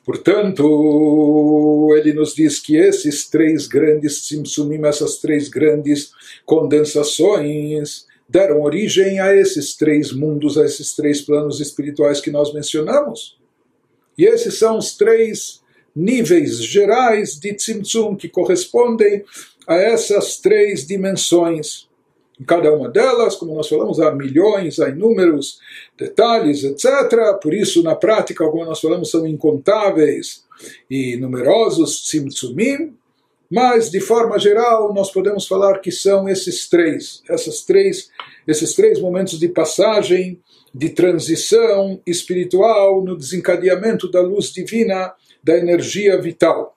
Portanto, 0.05 1.91
ele 1.97 2.13
nos 2.13 2.35
diz 2.35 2.59
que 2.59 2.77
esses 2.77 3.27
três 3.27 3.65
grandes 3.67 4.21
tzimtzumim, 4.21 4.85
essas 4.85 5.17
três 5.17 5.49
grandes 5.49 6.11
condensações, 6.45 8.05
deram 8.29 8.61
origem 8.61 9.19
a 9.19 9.35
esses 9.35 9.75
três 9.75 10.11
mundos, 10.11 10.59
a 10.59 10.65
esses 10.65 10.95
três 10.95 11.21
planos 11.21 11.59
espirituais 11.59 12.21
que 12.21 12.29
nós 12.29 12.53
mencionamos. 12.53 13.35
E 14.15 14.25
esses 14.25 14.59
são 14.59 14.77
os 14.77 14.95
três 14.95 15.61
níveis 15.95 16.63
gerais 16.63 17.39
de 17.39 17.53
tzimtzum 17.53 18.15
que 18.15 18.29
correspondem 18.29 19.23
a 19.67 19.75
essas 19.75 20.37
três 20.37 20.85
dimensões. 20.85 21.87
Em 22.39 22.43
cada 22.43 22.73
uma 22.73 22.89
delas, 22.89 23.35
como 23.35 23.55
nós 23.55 23.67
falamos, 23.67 23.99
há 23.99 24.13
milhões, 24.13 24.79
há 24.79 24.89
inúmeros 24.89 25.59
detalhes, 25.97 26.63
etc. 26.63 27.39
Por 27.41 27.53
isso, 27.53 27.81
na 27.81 27.95
prática, 27.95 28.45
como 28.49 28.65
nós 28.65 28.81
falamos, 28.81 29.09
são 29.09 29.25
incontáveis 29.25 30.43
e 30.89 31.15
numerosos 31.17 32.03
tzimtzumim, 32.03 32.93
mas 33.49 33.89
de 33.89 34.01
forma 34.01 34.37
geral 34.37 34.93
nós 34.93 35.11
podemos 35.11 35.47
falar 35.47 35.79
que 35.79 35.91
são 35.91 36.27
esses 36.27 36.67
três, 36.67 37.21
essas 37.29 37.61
três, 37.61 38.09
esses 38.47 38.73
três 38.73 38.99
momentos 38.99 39.39
de 39.39 39.47
passagem, 39.47 40.41
de 40.73 40.89
transição 40.89 42.01
espiritual 42.05 43.01
no 43.01 43.15
desencadeamento 43.15 44.11
da 44.11 44.19
luz 44.19 44.51
divina, 44.51 45.13
da 45.41 45.57
energia 45.57 46.19
vital 46.19 46.74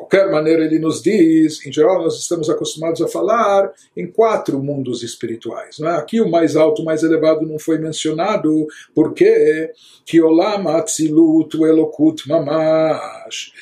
qualquer 0.00 0.30
maneira, 0.30 0.64
ele 0.64 0.78
nos 0.78 1.02
diz, 1.02 1.64
em 1.66 1.72
geral, 1.72 2.02
nós 2.02 2.18
estamos 2.18 2.48
acostumados 2.48 3.02
a 3.02 3.08
falar 3.08 3.70
em 3.94 4.06
quatro 4.06 4.62
mundos 4.62 5.02
espirituais. 5.02 5.78
Não 5.78 5.88
é? 5.88 5.96
Aqui 5.96 6.20
o 6.20 6.30
mais 6.30 6.56
alto, 6.56 6.80
o 6.80 6.84
mais 6.84 7.02
elevado 7.02 7.46
não 7.46 7.58
foi 7.58 7.78
mencionado, 7.78 8.66
porque 8.94 9.70
que 10.06 10.20
Olam 10.22 10.68
Atzilut 10.68 11.54
Elokut 11.56 12.26
Mamash. 12.26 13.52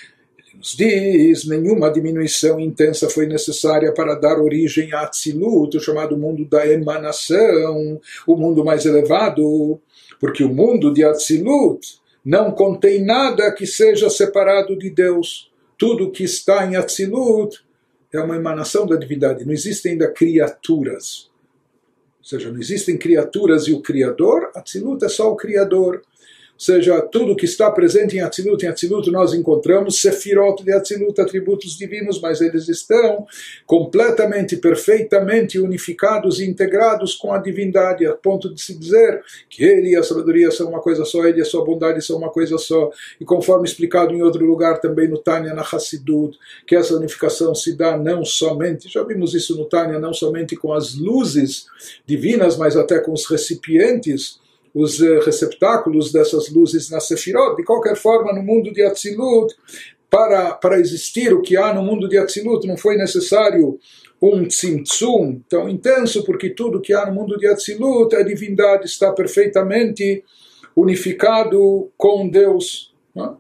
Nos 0.55 0.77
diz, 0.77 1.47
nenhuma 1.47 1.91
diminuição 1.91 2.59
intensa 2.59 3.09
foi 3.09 3.27
necessária 3.27 3.93
para 3.93 4.15
dar 4.15 4.41
origem 4.41 4.93
a 4.93 5.03
Atzilut, 5.03 5.77
o 5.77 5.81
chamado 5.81 6.17
mundo 6.17 6.45
da 6.45 6.67
emanação, 6.67 8.01
o 8.27 8.37
mundo 8.37 8.65
mais 8.65 8.87
elevado, 8.87 9.81
porque 10.21 10.45
o 10.45 10.53
mundo 10.53 10.93
de 10.93 11.05
Atzilut 11.05 11.99
não 12.25 12.51
contém 12.53 13.05
nada 13.05 13.53
que 13.53 13.67
seja 13.67 14.11
separado 14.11 14.77
de 14.77 14.91
Deus 14.91 15.48
tudo 15.79 16.11
que 16.11 16.25
está 16.25 16.67
em 16.67 16.77
Atzilut 16.77 17.65
é 18.13 18.21
uma 18.21 18.37
emanação 18.37 18.85
da 18.87 18.97
divindade. 18.97 19.45
Não 19.45 19.53
existem 19.53 19.93
ainda 19.93 20.11
criaturas. 20.11 21.31
Ou 22.19 22.25
seja, 22.25 22.51
não 22.51 22.59
existem 22.59 22.99
criaturas 22.99 23.69
e 23.69 23.73
o 23.73 23.81
Criador. 23.81 24.51
Atzilut 24.55 25.05
é 25.05 25.09
só 25.09 25.33
o 25.33 25.37
Criador 25.37 26.03
seja, 26.59 27.01
tudo 27.01 27.37
que 27.37 27.45
está 27.45 27.71
presente 27.71 28.17
em 28.17 28.21
Atzilut, 28.21 28.65
em 28.65 28.69
Atzilut 28.69 29.09
nós 29.11 29.33
encontramos 29.33 30.01
Sefirot 30.01 30.65
de 30.65 30.73
Atzilut, 30.73 31.21
atributos 31.21 31.79
divinos, 31.79 32.21
mas 32.21 32.41
eles 32.41 32.69
estão 32.69 33.25
completamente, 33.65 34.57
perfeitamente 34.57 35.59
unificados 35.61 36.41
e 36.41 36.45
integrados 36.45 37.15
com 37.15 37.33
a 37.33 37.39
divindade, 37.39 38.05
a 38.05 38.13
ponto 38.13 38.53
de 38.53 38.61
se 38.61 38.75
dizer 38.75 39.23
que 39.49 39.63
ele 39.63 39.91
e 39.91 39.97
a 39.97 40.03
sabedoria 40.03 40.51
são 40.51 40.69
uma 40.69 40.81
coisa 40.81 41.05
só, 41.05 41.25
ele 41.25 41.39
e 41.39 41.43
a 41.43 41.45
sua 41.45 41.65
bondade 41.65 42.05
são 42.05 42.17
uma 42.17 42.31
coisa 42.31 42.59
só. 42.59 42.91
E 43.21 43.25
conforme 43.25 43.69
explicado 43.69 44.13
em 44.13 44.23
outro 44.23 44.45
lugar 44.45 44.81
também 44.81 45.07
no 45.07 45.19
Tânia, 45.19 45.55
na 45.55 45.63
Hassidut, 45.63 46.37
que 46.67 46.75
essa 46.75 46.97
unificação 46.97 47.55
se 47.55 47.77
dá 47.77 47.97
não 47.97 48.25
somente, 48.25 48.89
já 48.89 49.05
vimos 49.05 49.33
isso 49.33 49.57
no 49.57 49.65
Tânia, 49.65 49.99
não 50.01 50.13
somente 50.13 50.57
com 50.57 50.73
as 50.73 50.95
luzes 50.97 51.67
divinas, 52.05 52.57
mas 52.57 52.77
até 52.77 52.99
com 52.99 53.13
os 53.13 53.27
recipientes 53.27 54.41
os 54.75 55.01
eh, 55.01 55.21
receptáculos 55.21 56.13
dessas 56.13 56.51
luzes 56.51 56.91
na 56.91 57.01
Sefirot. 57.01 57.57
De 57.57 57.65
qualquer 57.65 57.97
forma, 57.97 58.33
no 58.33 58.43
mundo 58.43 58.73
de 58.73 58.83
Atzilut, 58.83 59.55
para, 60.11 60.55
para 60.55 60.79
existir 60.79 61.33
o 61.33 61.43
que 61.43 61.57
há 61.57 61.73
no 61.73 61.83
mundo 61.83 62.09
de 62.09 62.17
Atzilut, 62.17 62.67
não 62.67 62.77
foi 62.77 62.97
necessário 62.97 63.79
um 64.21 64.47
tzimtzum 64.47 65.41
tão 65.49 65.69
intenso, 65.69 66.25
porque 66.25 66.51
tudo 66.51 66.81
que 66.81 66.93
há 66.93 67.07
no 67.07 67.15
mundo 67.15 67.37
de 67.37 67.47
Atzilut, 67.47 68.15
a 68.17 68.23
divindade 68.23 68.87
está 68.87 69.13
perfeitamente 69.13 70.25
unificado 70.75 71.91
com 71.97 72.29
Deus. 72.29 72.95
É? 73.17 73.31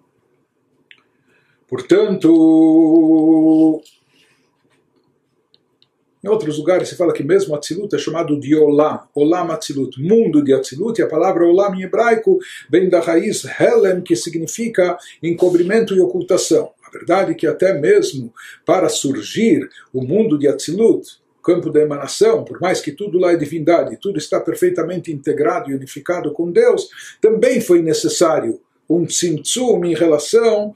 Portanto, 1.68 2.30
em 6.22 6.28
outros 6.28 6.58
lugares 6.58 6.88
se 6.88 6.96
fala 6.96 7.12
que 7.12 7.22
mesmo 7.22 7.54
Atzilut 7.54 7.94
é 7.94 7.98
chamado 7.98 8.38
de 8.38 8.54
Olam, 8.54 9.00
Olam 9.14 9.50
Atzilut, 9.52 10.00
mundo 10.00 10.42
de 10.42 10.52
Atzilut, 10.52 10.98
e 10.98 11.04
a 11.04 11.08
palavra 11.08 11.46
Olam 11.46 11.74
em 11.74 11.82
hebraico 11.82 12.38
vem 12.70 12.88
da 12.88 13.00
raiz 13.00 13.44
Helem, 13.44 14.00
que 14.00 14.16
significa 14.16 14.98
encobrimento 15.22 15.94
e 15.94 16.00
ocultação. 16.00 16.70
A 16.84 16.90
verdade 16.90 17.32
é 17.32 17.34
que 17.34 17.46
até 17.46 17.78
mesmo 17.78 18.32
para 18.64 18.88
surgir 18.88 19.68
o 19.92 20.02
mundo 20.02 20.38
de 20.38 20.48
Atzilut, 20.48 21.06
campo 21.42 21.70
da 21.70 21.80
emanação, 21.80 22.44
por 22.44 22.60
mais 22.60 22.80
que 22.80 22.92
tudo 22.92 23.18
lá 23.18 23.32
é 23.32 23.36
divindade, 23.36 23.98
tudo 24.00 24.18
está 24.18 24.38
perfeitamente 24.38 25.10
integrado 25.10 25.70
e 25.70 25.74
unificado 25.74 26.32
com 26.32 26.50
Deus, 26.50 26.88
também 27.22 27.60
foi 27.60 27.80
necessário 27.80 28.60
um 28.88 29.04
tzimtzum 29.04 29.84
em 29.84 29.94
relação 29.94 30.74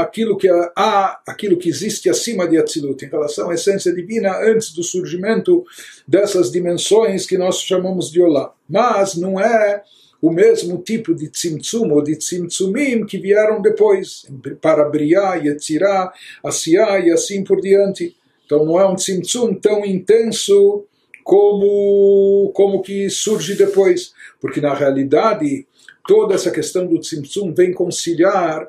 aquilo 0.00 0.36
que 0.36 0.48
há, 0.48 1.20
aquilo 1.26 1.56
que 1.56 1.68
existe 1.68 2.10
acima 2.10 2.48
de 2.48 2.58
Atzilut, 2.58 3.04
em 3.04 3.08
relação 3.08 3.50
à 3.50 3.54
essência 3.54 3.94
divina 3.94 4.36
antes 4.42 4.72
do 4.72 4.82
surgimento 4.82 5.64
dessas 6.06 6.50
dimensões 6.50 7.26
que 7.26 7.38
nós 7.38 7.60
chamamos 7.60 8.10
de 8.10 8.20
Olá. 8.20 8.52
Mas 8.68 9.14
não 9.14 9.38
é 9.38 9.82
o 10.20 10.30
mesmo 10.30 10.78
tipo 10.78 11.14
de 11.14 11.28
tzimtzum 11.28 11.92
ou 11.92 12.02
de 12.02 12.16
tzimtzumim 12.16 13.06
que 13.06 13.18
vieram 13.18 13.62
depois, 13.62 14.26
para 14.60 14.88
Briá, 14.88 15.34
Yetzirá, 15.34 16.12
Asiá 16.42 16.98
e 16.98 17.12
assim 17.12 17.44
por 17.44 17.60
diante. 17.60 18.16
Então 18.44 18.64
não 18.64 18.80
é 18.80 18.88
um 18.88 18.96
tzimtzum 18.96 19.54
tão 19.54 19.84
intenso 19.84 20.84
como, 21.22 22.50
como 22.54 22.82
que 22.82 23.08
surge 23.10 23.54
depois, 23.54 24.12
porque 24.40 24.60
na 24.60 24.74
realidade 24.74 25.66
toda 26.06 26.34
essa 26.34 26.50
questão 26.50 26.86
do 26.86 27.00
Tzimtzum 27.00 27.52
vem 27.54 27.72
conciliar 27.72 28.68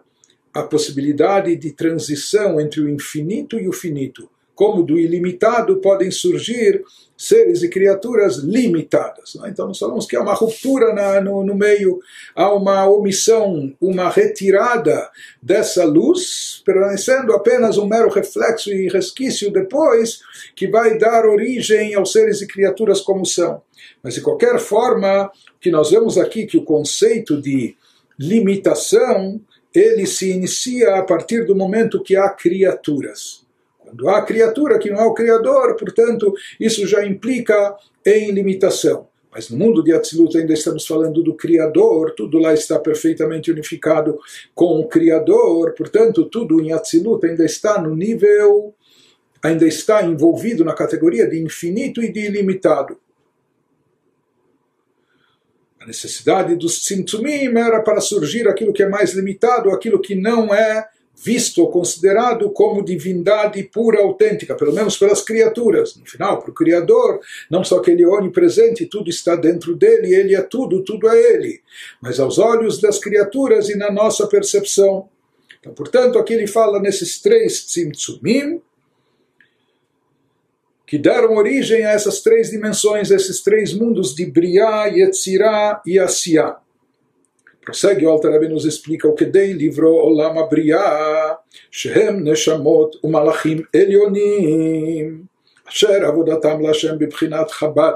a 0.54 0.64
possibilidade 0.64 1.56
de 1.56 1.72
transição 1.72 2.60
entre 2.60 2.82
o 2.82 2.90
infinito 2.90 3.60
e 3.60 3.68
o 3.68 3.74
finito. 3.74 4.30
Como 4.56 4.82
do 4.82 4.98
ilimitado 4.98 5.78
podem 5.78 6.10
surgir 6.10 6.84
seres 7.16 7.62
e 7.62 7.70
criaturas 7.70 8.38
limitadas. 8.38 9.36
Né? 9.36 9.50
Então, 9.50 9.68
nós 9.68 9.78
falamos 9.78 10.08
que 10.08 10.16
há 10.16 10.22
uma 10.22 10.34
ruptura 10.34 10.94
na, 10.94 11.22
no, 11.22 11.44
no 11.44 11.56
meio, 11.56 12.00
há 12.36 12.52
uma 12.54 12.88
omissão, 12.88 13.74
uma 13.80 14.10
retirada 14.10 15.10
dessa 15.42 15.84
luz, 15.84 16.62
permanecendo 16.66 17.34
apenas 17.34 17.78
um 17.78 17.88
mero 17.88 18.10
reflexo 18.10 18.72
e 18.72 18.88
resquício 18.88 19.52
depois, 19.52 20.22
que 20.56 20.68
vai 20.68 20.98
dar 20.98 21.26
origem 21.26 21.94
aos 21.94 22.12
seres 22.12 22.42
e 22.42 22.48
criaturas 22.48 23.02
como 23.02 23.26
são. 23.26 23.62
Mas, 24.02 24.16
de 24.16 24.22
qualquer 24.22 24.60
forma, 24.60 25.32
que 25.60 25.72
nós 25.72 25.92
vemos 25.92 26.18
aqui 26.18 26.46
que 26.46 26.58
o 26.58 26.64
conceito 26.64 27.42
de 27.42 27.76
limitação 28.20 29.40
ele 29.74 30.06
se 30.08 30.32
inicia 30.32 30.96
a 30.96 31.04
partir 31.04 31.46
do 31.46 31.56
momento 31.56 32.02
que 32.02 32.16
há 32.16 32.30
criaturas. 32.30 33.46
Quando 33.78 34.10
há 34.10 34.22
criatura 34.22 34.80
que 34.80 34.90
não 34.90 35.00
é 35.00 35.06
o 35.06 35.14
Criador, 35.14 35.76
portanto, 35.76 36.34
isso 36.60 36.86
já 36.88 37.06
implica 37.06 37.76
em 38.06 38.32
limitação. 38.32 39.08
Mas 39.32 39.50
no 39.50 39.58
mundo 39.58 39.84
de 39.84 39.94
Atzilut 39.94 40.36
ainda 40.38 40.54
estamos 40.54 40.86
falando 40.86 41.22
do 41.22 41.36
Criador, 41.36 42.12
tudo 42.16 42.40
lá 42.40 42.54
está 42.54 42.80
perfeitamente 42.80 43.52
unificado 43.52 44.20
com 44.56 44.80
o 44.80 44.88
Criador, 44.88 45.74
portanto, 45.74 46.26
tudo 46.26 46.60
em 46.60 46.72
Atzilut 46.72 47.26
ainda 47.26 47.46
está 47.46 47.80
no 47.80 47.96
nível, 47.96 48.74
ainda 49.44 49.68
está 49.68 50.04
envolvido 50.04 50.66
na 50.66 50.74
categoria 50.74 51.28
de 51.28 51.40
infinito 51.40 52.02
e 52.02 52.12
de 52.12 52.22
ilimitado. 52.22 52.98
A 55.88 55.96
necessidade 55.96 56.54
dos 56.58 56.82
Tzimtzumim 56.82 57.58
era 57.58 57.82
para 57.82 58.02
surgir 58.02 58.46
aquilo 58.46 58.74
que 58.74 58.84
é 58.84 58.90
mais 58.90 59.14
limitado, 59.14 59.70
aquilo 59.70 60.02
que 60.02 60.16
não 60.16 60.54
é 60.54 60.86
visto 61.16 61.62
ou 61.62 61.72
considerado 61.72 62.52
como 62.52 62.84
divindade 62.84 63.64
pura, 63.64 64.02
autêntica, 64.02 64.54
pelo 64.54 64.74
menos 64.74 64.98
pelas 64.98 65.22
criaturas. 65.22 65.96
No 65.96 66.06
final, 66.06 66.42
para 66.42 66.52
o 66.52 66.54
Criador, 66.54 67.22
não 67.50 67.64
só 67.64 67.80
que 67.80 67.90
ele 67.90 68.04
é 68.04 68.08
onipresente, 68.08 68.86
tudo 68.86 69.10
está 69.10 69.38
dentro 69.38 69.74
dele, 69.74 70.14
ele 70.14 70.36
é 70.36 70.42
tudo, 70.42 70.84
tudo 70.84 71.08
é 71.08 71.18
ele. 71.34 71.62
Mas 72.02 72.20
aos 72.20 72.38
olhos 72.38 72.82
das 72.82 73.00
criaturas 73.00 73.70
e 73.70 73.78
na 73.78 73.90
nossa 73.90 74.28
percepção. 74.28 75.08
Então, 75.58 75.74
portanto, 75.74 76.20
aqui 76.20 76.34
ele 76.34 76.48
fala 76.48 76.82
nesses 76.82 77.22
três 77.22 77.66
tzimtzumim, 77.66 78.62
que 80.87 80.99
deram 80.99 81.37
origem 81.37 81.85
a 81.85 81.91
essas 81.91 82.21
três 82.21 82.51
dimensões, 82.51 83.11
esses 83.11 83.43
três 83.43 83.73
mundos 83.73 84.15
de 84.15 84.27
Briá, 84.27 84.87
Yetzirah 84.87 85.81
e 85.87 85.99
Asiá. 85.99 86.57
Prossegue 87.65 88.05
o 88.05 88.11
Alter 88.11 88.33
Rebbe 88.33 88.49
nos 88.49 88.65
explica 88.65 89.09
o 89.09 89.15
que 89.15 89.25
dei 89.25 89.53
livro 89.53 89.89
Olam 89.89 90.39
Abriá, 90.39 91.39
Shehem 91.71 92.21
Neshamot 92.21 92.99
Umalachim 93.03 93.65
Elionim, 93.73 95.27
אשר 95.69 96.07
עבודתם 96.07 96.61
להשם 96.61 96.99
בבחינת 96.99 97.51
חב"ד, 97.51 97.95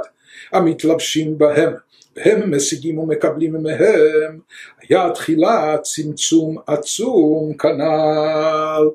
המתלבשים 0.52 1.38
בהם, 1.38 1.72
והם 2.16 2.56
משיגים 2.56 2.98
ומקבלים 2.98 3.52
מהם, 3.62 4.38
היה 4.80 5.10
תחילה 5.10 5.76
צמצום 5.82 6.56
עצום 6.66 7.52
כנ"ל. 7.58 8.90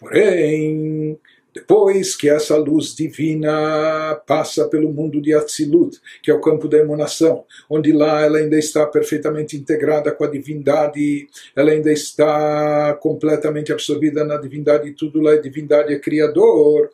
Porém, 0.00 1.14
depois 1.53 2.15
que 2.15 2.29
essa 2.29 2.55
luz 2.55 2.95
divina 2.95 4.15
passa 4.27 4.67
pelo 4.67 4.91
mundo 4.91 5.21
de 5.21 5.33
Atzilut, 5.33 5.99
que 6.21 6.29
é 6.29 6.33
o 6.33 6.41
campo 6.41 6.67
da 6.67 6.77
emanação, 6.77 7.43
onde 7.69 7.91
lá 7.91 8.21
ela 8.23 8.37
ainda 8.37 8.57
está 8.57 8.85
perfeitamente 8.85 9.57
integrada 9.57 10.11
com 10.11 10.23
a 10.23 10.29
divindade, 10.29 11.27
ela 11.55 11.71
ainda 11.71 11.91
está 11.91 12.97
completamente 13.01 13.71
absorvida 13.71 14.23
na 14.23 14.37
divindade, 14.37 14.91
tudo 14.91 15.19
lá 15.19 15.33
é 15.33 15.37
divindade, 15.37 15.93
é 15.93 15.99
criador. 15.99 16.89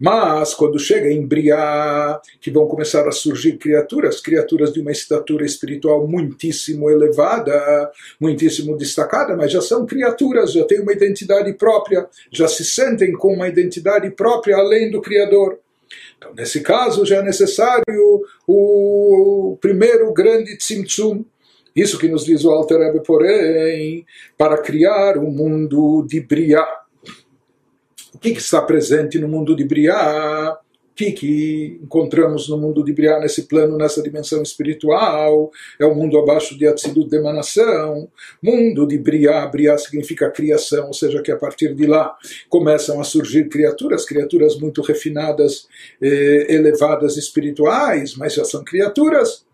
Mas 0.00 0.54
quando 0.54 0.78
chega 0.78 1.12
em 1.12 1.26
Briá, 1.26 2.18
que 2.40 2.50
vão 2.50 2.66
começar 2.66 3.06
a 3.06 3.12
surgir 3.12 3.58
criaturas, 3.58 4.18
criaturas 4.18 4.72
de 4.72 4.80
uma 4.80 4.90
estatura 4.90 5.44
espiritual 5.44 6.08
muitíssimo 6.08 6.90
elevada, 6.90 7.92
muitíssimo 8.18 8.78
destacada, 8.78 9.36
mas 9.36 9.52
já 9.52 9.60
são 9.60 9.84
criaturas, 9.84 10.54
já 10.54 10.64
têm 10.64 10.80
uma 10.80 10.94
identidade 10.94 11.52
própria, 11.52 12.08
já 12.32 12.48
se 12.48 12.64
sentem 12.64 13.12
com 13.12 13.34
uma 13.34 13.46
identidade 13.46 14.10
própria 14.12 14.56
além 14.56 14.90
do 14.90 15.02
Criador. 15.02 15.58
Então, 16.16 16.32
nesse 16.34 16.60
caso, 16.60 17.04
já 17.04 17.16
é 17.16 17.22
necessário 17.22 18.24
o 18.48 19.58
primeiro 19.60 20.10
grande 20.14 20.56
tzimtzum, 20.56 21.22
isso 21.76 21.98
que 21.98 22.08
nos 22.08 22.24
diz 22.24 22.42
o 22.42 22.50
Alter 22.50 22.78
Rebbe, 22.78 23.02
porém, 23.04 24.06
para 24.38 24.56
criar 24.56 25.18
um 25.18 25.30
mundo 25.30 26.06
de 26.08 26.20
Briá 26.20 26.66
que, 28.20 28.32
que 28.32 28.40
está 28.40 28.60
presente 28.60 29.18
no 29.18 29.28
mundo 29.28 29.56
de 29.56 29.64
Briá, 29.64 30.56
o 30.60 30.94
que, 30.94 31.12
que 31.12 31.80
encontramos 31.82 32.48
no 32.48 32.58
mundo 32.58 32.84
de 32.84 32.92
Briá, 32.92 33.18
nesse 33.18 33.44
plano, 33.44 33.78
nessa 33.78 34.02
dimensão 34.02 34.42
espiritual, 34.42 35.50
é 35.78 35.86
o 35.86 35.94
mundo 35.94 36.18
abaixo 36.18 36.58
de 36.58 36.66
Atzilut 36.66 37.08
de 37.08 37.16
emanação, 37.16 38.08
mundo 38.42 38.86
de 38.86 38.98
Briá, 38.98 39.46
Briá 39.46 39.78
significa 39.78 40.30
criação, 40.30 40.88
ou 40.88 40.92
seja, 40.92 41.22
que 41.22 41.32
a 41.32 41.36
partir 41.36 41.74
de 41.74 41.86
lá 41.86 42.14
começam 42.50 43.00
a 43.00 43.04
surgir 43.04 43.48
criaturas, 43.48 44.04
criaturas 44.04 44.58
muito 44.58 44.82
refinadas, 44.82 45.66
eh, 46.02 46.46
elevadas 46.50 47.16
espirituais, 47.16 48.14
mas 48.16 48.34
já 48.34 48.44
são 48.44 48.62
criaturas, 48.62 49.46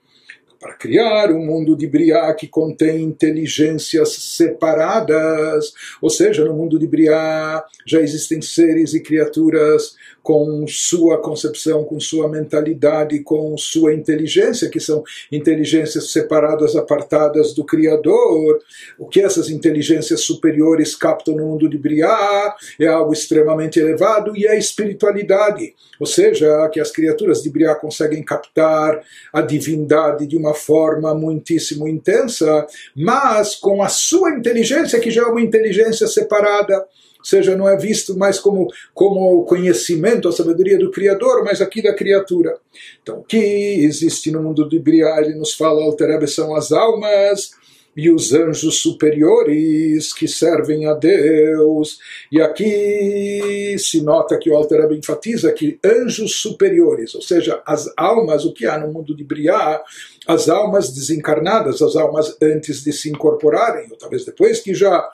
para 0.67 0.75
criar 0.75 1.31
um 1.31 1.47
mundo 1.47 1.77
de 1.77 1.87
Briá 1.87 2.35
que 2.35 2.49
contém 2.49 3.05
inteligências 3.05 4.15
separadas, 4.15 5.73
ou 6.03 6.11
seja, 6.11 6.45
no 6.45 6.55
mundo 6.55 6.77
de 6.77 6.89
Briá 6.89 7.65
já 7.87 8.01
existem 8.01 8.43
seres 8.43 8.93
e 8.93 9.01
criaturas 9.01 9.95
com 10.27 10.67
sua 10.67 11.19
concepção, 11.19 11.85
com 11.85 12.01
sua 12.01 12.29
mentalidade, 12.29 13.21
com 13.21 13.57
sua 13.57 13.95
inteligência, 13.95 14.69
que 14.69 14.81
são 14.81 15.05
inteligências 15.31 16.11
separadas, 16.11 16.75
apartadas 16.75 17.55
do 17.55 17.63
Criador. 17.63 18.59
O 18.99 19.07
que 19.07 19.21
essas 19.21 19.49
inteligências 19.49 20.23
superiores 20.23 20.97
captam 20.97 21.37
no 21.37 21.47
mundo 21.47 21.69
de 21.69 21.79
Briá 21.79 22.57
é 22.77 22.89
algo 22.89 23.13
extremamente 23.13 23.79
elevado 23.79 24.37
e 24.37 24.47
é 24.47 24.51
a 24.51 24.59
espiritualidade, 24.59 25.77
ou 26.01 26.07
seja, 26.07 26.69
que 26.71 26.81
as 26.81 26.91
criaturas 26.91 27.41
de 27.41 27.49
Briá 27.49 27.77
conseguem 27.77 28.25
captar 28.25 29.01
a 29.33 29.41
divindade 29.41 30.27
de 30.27 30.37
uma 30.37 30.55
forma 30.55 31.15
muitíssimo 31.15 31.87
intensa, 31.87 32.67
mas 32.97 33.55
com 33.55 33.81
a 33.81 33.89
sua 33.89 34.33
inteligência, 34.33 34.99
que 34.99 35.13
já 35.13 35.23
é 35.23 35.27
uma 35.27 35.41
inteligência 35.41 36.09
separada 36.09 36.85
seja, 37.27 37.57
não 37.57 37.69
é 37.69 37.77
visto 37.77 38.17
mais 38.17 38.39
como, 38.39 38.69
como 38.95 39.45
conhecimento, 39.45 40.29
a 40.29 40.33
sabedoria 40.33 40.79
do 40.79 40.91
Criador, 40.91 41.43
mas 41.45 41.61
aqui 41.61 41.83
da 41.83 41.95
criatura. 41.95 42.57
Então, 43.03 43.19
o 43.19 43.25
que 43.25 43.37
existe 43.37 44.31
no 44.31 44.43
mundo 44.43 44.69
de 44.69 44.79
Briá, 44.79 45.21
ele 45.21 45.35
nos 45.35 45.53
fala, 45.55 45.83
Alterebe, 45.83 46.29
são 46.29 46.55
as 46.55 46.71
almas 46.71 47.51
e 47.97 48.11
os 48.11 48.33
anjos 48.35 48.83
superiores 48.83 50.13
que 50.13 50.29
servem 50.29 50.87
a 50.87 50.93
Deus. 50.93 51.99
E 52.31 52.41
aqui 52.41 53.75
se 53.79 54.03
nota 54.03 54.39
que 54.39 54.51
o 54.51 54.55
Alter 54.55 54.93
enfatiza 54.93 55.51
que 55.53 55.81
anjos 55.83 56.37
superiores, 56.37 57.15
ou 57.15 57.23
seja, 57.23 57.63
as 57.67 57.91
almas, 57.97 58.45
o 58.45 58.53
que 58.53 58.67
há 58.67 58.79
no 58.79 58.93
mundo 58.93 59.17
de 59.17 59.25
Briá, 59.25 59.83
as 60.27 60.49
almas 60.49 60.93
desencarnadas, 60.93 61.81
as 61.81 61.97
almas 61.97 62.37
antes 62.43 62.85
de 62.85 62.93
se 62.93 63.09
incorporarem, 63.09 63.89
ou 63.91 63.97
talvez 63.97 64.25
depois 64.27 64.61
que 64.61 64.75
já 64.75 65.09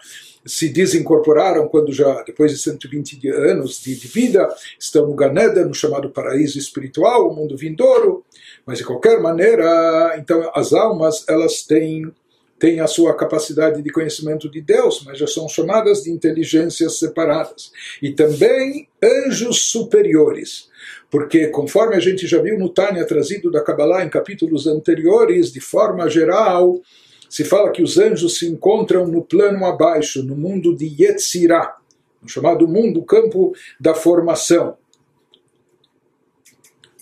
se 0.44 0.68
desincorporaram 0.68 1.68
quando 1.68 1.92
já, 1.92 2.22
depois 2.22 2.50
de 2.52 2.58
120 2.58 3.28
anos 3.28 3.80
de, 3.80 3.94
de 3.94 4.08
vida, 4.08 4.48
estão 4.78 5.06
no 5.06 5.14
Ganeda, 5.14 5.64
no 5.64 5.74
chamado 5.74 6.10
paraíso 6.10 6.58
espiritual, 6.58 7.28
o 7.28 7.34
mundo 7.34 7.56
vindouro. 7.56 8.24
Mas 8.66 8.78
de 8.78 8.84
qualquer 8.84 9.20
maneira, 9.20 10.16
então 10.18 10.50
as 10.54 10.72
almas 10.72 11.24
elas 11.28 11.62
têm 11.62 12.12
têm 12.62 12.78
a 12.78 12.86
sua 12.86 13.12
capacidade 13.16 13.82
de 13.82 13.90
conhecimento 13.90 14.48
de 14.48 14.60
Deus, 14.60 15.02
mas 15.04 15.18
já 15.18 15.26
são 15.26 15.48
chamadas 15.48 16.04
de 16.04 16.12
inteligências 16.12 16.96
separadas. 16.96 17.72
E 18.00 18.12
também 18.12 18.88
anjos 19.02 19.64
superiores. 19.64 20.68
Porque, 21.10 21.48
conforme 21.48 21.96
a 21.96 21.98
gente 21.98 22.24
já 22.24 22.40
viu 22.40 22.56
no 22.56 22.68
Tânia 22.68 23.04
trazido 23.04 23.50
da 23.50 23.64
Kabbalah 23.64 24.04
em 24.04 24.08
capítulos 24.08 24.68
anteriores, 24.68 25.52
de 25.52 25.60
forma 25.60 26.08
geral, 26.08 26.80
se 27.32 27.44
fala 27.44 27.72
que 27.72 27.82
os 27.82 27.96
anjos 27.96 28.38
se 28.38 28.46
encontram 28.46 29.08
no 29.08 29.24
plano 29.24 29.64
abaixo, 29.64 30.22
no 30.22 30.36
mundo 30.36 30.76
de 30.76 30.84
Yetzirah, 31.02 31.78
no 32.20 32.28
chamado 32.28 32.68
mundo, 32.68 33.02
campo 33.02 33.54
da 33.80 33.94
formação. 33.94 34.76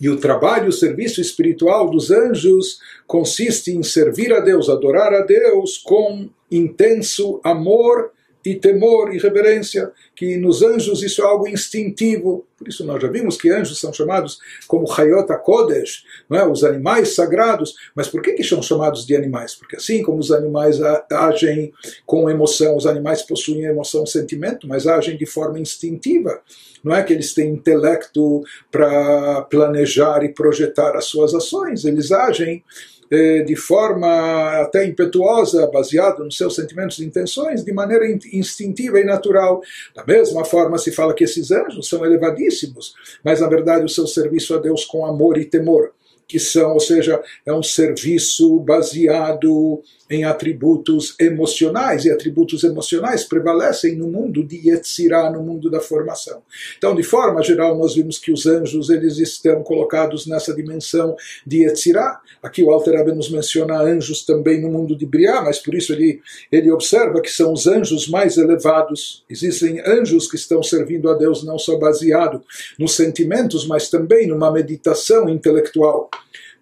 E 0.00 0.08
o 0.08 0.16
trabalho, 0.16 0.68
o 0.68 0.72
serviço 0.72 1.20
espiritual 1.20 1.90
dos 1.90 2.12
anjos 2.12 2.78
consiste 3.08 3.72
em 3.72 3.82
servir 3.82 4.32
a 4.32 4.38
Deus, 4.38 4.68
adorar 4.68 5.12
a 5.12 5.22
Deus 5.22 5.76
com 5.76 6.30
intenso 6.48 7.40
amor 7.42 8.12
e 8.44 8.54
temor 8.54 9.14
e 9.14 9.18
reverência, 9.18 9.90
que 10.14 10.36
nos 10.36 10.62
anjos 10.62 11.02
isso 11.02 11.22
é 11.22 11.24
algo 11.24 11.46
instintivo. 11.46 12.46
Por 12.56 12.68
isso 12.68 12.84
nós 12.84 13.00
já 13.00 13.08
vimos 13.08 13.36
que 13.36 13.50
anjos 13.50 13.78
são 13.78 13.92
chamados 13.92 14.38
como 14.66 14.90
Hayot 14.90 15.28
Kodesh, 15.42 16.04
é? 16.30 16.44
os 16.44 16.64
animais 16.64 17.14
sagrados. 17.14 17.74
Mas 17.94 18.08
por 18.08 18.22
que, 18.22 18.32
que 18.32 18.44
são 18.44 18.62
chamados 18.62 19.06
de 19.06 19.14
animais? 19.14 19.54
Porque 19.54 19.76
assim 19.76 20.02
como 20.02 20.18
os 20.18 20.30
animais 20.30 20.78
agem 21.10 21.72
com 22.06 22.28
emoção, 22.30 22.76
os 22.76 22.86
animais 22.86 23.22
possuem 23.22 23.64
emoção, 23.64 24.06
sentimento, 24.06 24.66
mas 24.66 24.86
agem 24.86 25.16
de 25.16 25.26
forma 25.26 25.58
instintiva. 25.58 26.40
Não 26.82 26.94
é 26.94 27.02
que 27.02 27.12
eles 27.12 27.34
têm 27.34 27.50
intelecto 27.50 28.42
para 28.70 29.42
planejar 29.42 30.24
e 30.24 30.32
projetar 30.32 30.96
as 30.96 31.04
suas 31.06 31.34
ações, 31.34 31.84
eles 31.84 32.10
agem 32.10 32.64
de 33.10 33.56
forma 33.56 34.60
até 34.60 34.84
impetuosa, 34.84 35.66
baseado 35.66 36.22
nos 36.22 36.36
seus 36.36 36.54
sentimentos 36.54 36.98
e 36.98 37.04
intenções, 37.04 37.64
de 37.64 37.72
maneira 37.72 38.06
instintiva 38.32 39.00
e 39.00 39.04
natural. 39.04 39.60
Da 39.94 40.04
mesma 40.04 40.44
forma, 40.44 40.78
se 40.78 40.92
fala 40.92 41.14
que 41.14 41.24
esses 41.24 41.50
anjos 41.50 41.88
são 41.88 42.04
elevadíssimos, 42.04 42.94
mas 43.24 43.40
na 43.40 43.48
verdade 43.48 43.84
o 43.84 43.88
seu 43.88 44.06
serviço 44.06 44.54
a 44.54 44.58
Deus 44.58 44.84
com 44.84 45.04
amor 45.04 45.38
e 45.38 45.44
temor 45.44 45.92
que 46.30 46.38
são, 46.38 46.74
ou 46.74 46.80
seja, 46.80 47.20
é 47.44 47.52
um 47.52 47.62
serviço 47.62 48.60
baseado 48.60 49.82
em 50.10 50.24
atributos 50.24 51.14
emocionais, 51.20 52.04
e 52.04 52.10
atributos 52.10 52.64
emocionais 52.64 53.22
prevalecem 53.22 53.94
no 53.94 54.08
mundo 54.08 54.42
de 54.42 54.68
Yetzirah, 54.68 55.30
no 55.30 55.40
mundo 55.40 55.70
da 55.70 55.80
formação. 55.80 56.42
Então, 56.76 56.96
de 56.96 57.04
forma 57.04 57.40
geral, 57.42 57.78
nós 57.78 57.94
vimos 57.94 58.18
que 58.18 58.32
os 58.32 58.44
anjos 58.44 58.90
eles 58.90 59.18
estão 59.18 59.62
colocados 59.62 60.26
nessa 60.26 60.52
dimensão 60.52 61.14
de 61.46 61.62
Yetzirah. 61.62 62.20
Aqui 62.42 62.60
o 62.62 62.72
Alter 62.72 62.96
Rebbe 62.96 63.12
nos 63.12 63.30
menciona 63.30 63.80
anjos 63.80 64.24
também 64.24 64.60
no 64.60 64.68
mundo 64.68 64.96
de 64.96 65.06
Briá, 65.06 65.42
mas 65.42 65.60
por 65.60 65.74
isso 65.74 65.92
ele, 65.92 66.20
ele 66.50 66.72
observa 66.72 67.20
que 67.20 67.30
são 67.30 67.52
os 67.52 67.68
anjos 67.68 68.08
mais 68.08 68.36
elevados. 68.36 69.24
Existem 69.30 69.80
anjos 69.86 70.28
que 70.28 70.36
estão 70.36 70.60
servindo 70.60 71.08
a 71.08 71.14
Deus 71.14 71.44
não 71.44 71.58
só 71.58 71.78
baseado 71.78 72.42
nos 72.76 72.96
sentimentos, 72.96 73.64
mas 73.66 73.88
também 73.88 74.26
numa 74.26 74.50
meditação 74.50 75.28
intelectual. 75.28 76.10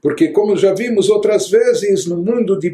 Porque, 0.00 0.28
como 0.28 0.56
já 0.56 0.72
vimos 0.72 1.08
outras 1.08 1.48
vezes, 1.48 2.06
no 2.06 2.16
mundo 2.18 2.58
de 2.58 2.70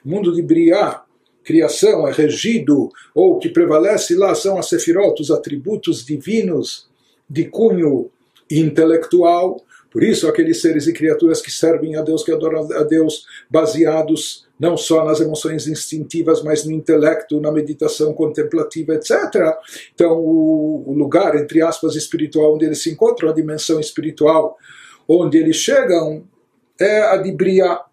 Briá, 0.00 0.04
mundo 0.04 0.34
de 0.34 0.42
Briá, 0.42 1.02
criação 1.44 2.06
é 2.06 2.12
regido, 2.12 2.90
ou 3.14 3.38
que 3.38 3.48
prevalece 3.48 4.14
lá 4.14 4.34
são 4.34 4.58
as 4.58 4.68
sefirot, 4.68 5.20
os 5.20 5.30
atributos 5.30 6.04
divinos 6.04 6.88
de 7.28 7.44
cunho 7.44 8.10
intelectual. 8.50 9.60
Por 9.90 10.04
isso, 10.04 10.28
aqueles 10.28 10.60
seres 10.60 10.86
e 10.86 10.92
criaturas 10.92 11.40
que 11.40 11.50
servem 11.50 11.96
a 11.96 12.02
Deus, 12.02 12.22
que 12.22 12.30
adoram 12.30 12.60
a 12.72 12.84
Deus, 12.84 13.26
baseados 13.50 14.46
não 14.58 14.76
só 14.76 15.04
nas 15.04 15.20
emoções 15.20 15.66
instintivas, 15.66 16.42
mas 16.42 16.64
no 16.64 16.72
intelecto, 16.72 17.40
na 17.40 17.50
meditação 17.50 18.12
contemplativa, 18.12 18.94
etc. 18.94 19.56
Então, 19.94 20.18
o 20.18 20.92
lugar, 20.94 21.34
entre 21.34 21.62
aspas, 21.62 21.96
espiritual, 21.96 22.54
onde 22.54 22.66
eles 22.66 22.82
se 22.82 22.90
encontram, 22.90 23.30
a 23.30 23.32
dimensão 23.32 23.80
espiritual, 23.80 24.56
onde 25.08 25.38
eles 25.38 25.56
chegam, 25.56 26.24
é 26.78 27.00
a 27.00 27.16
de 27.16 27.32
Briá. 27.32 27.84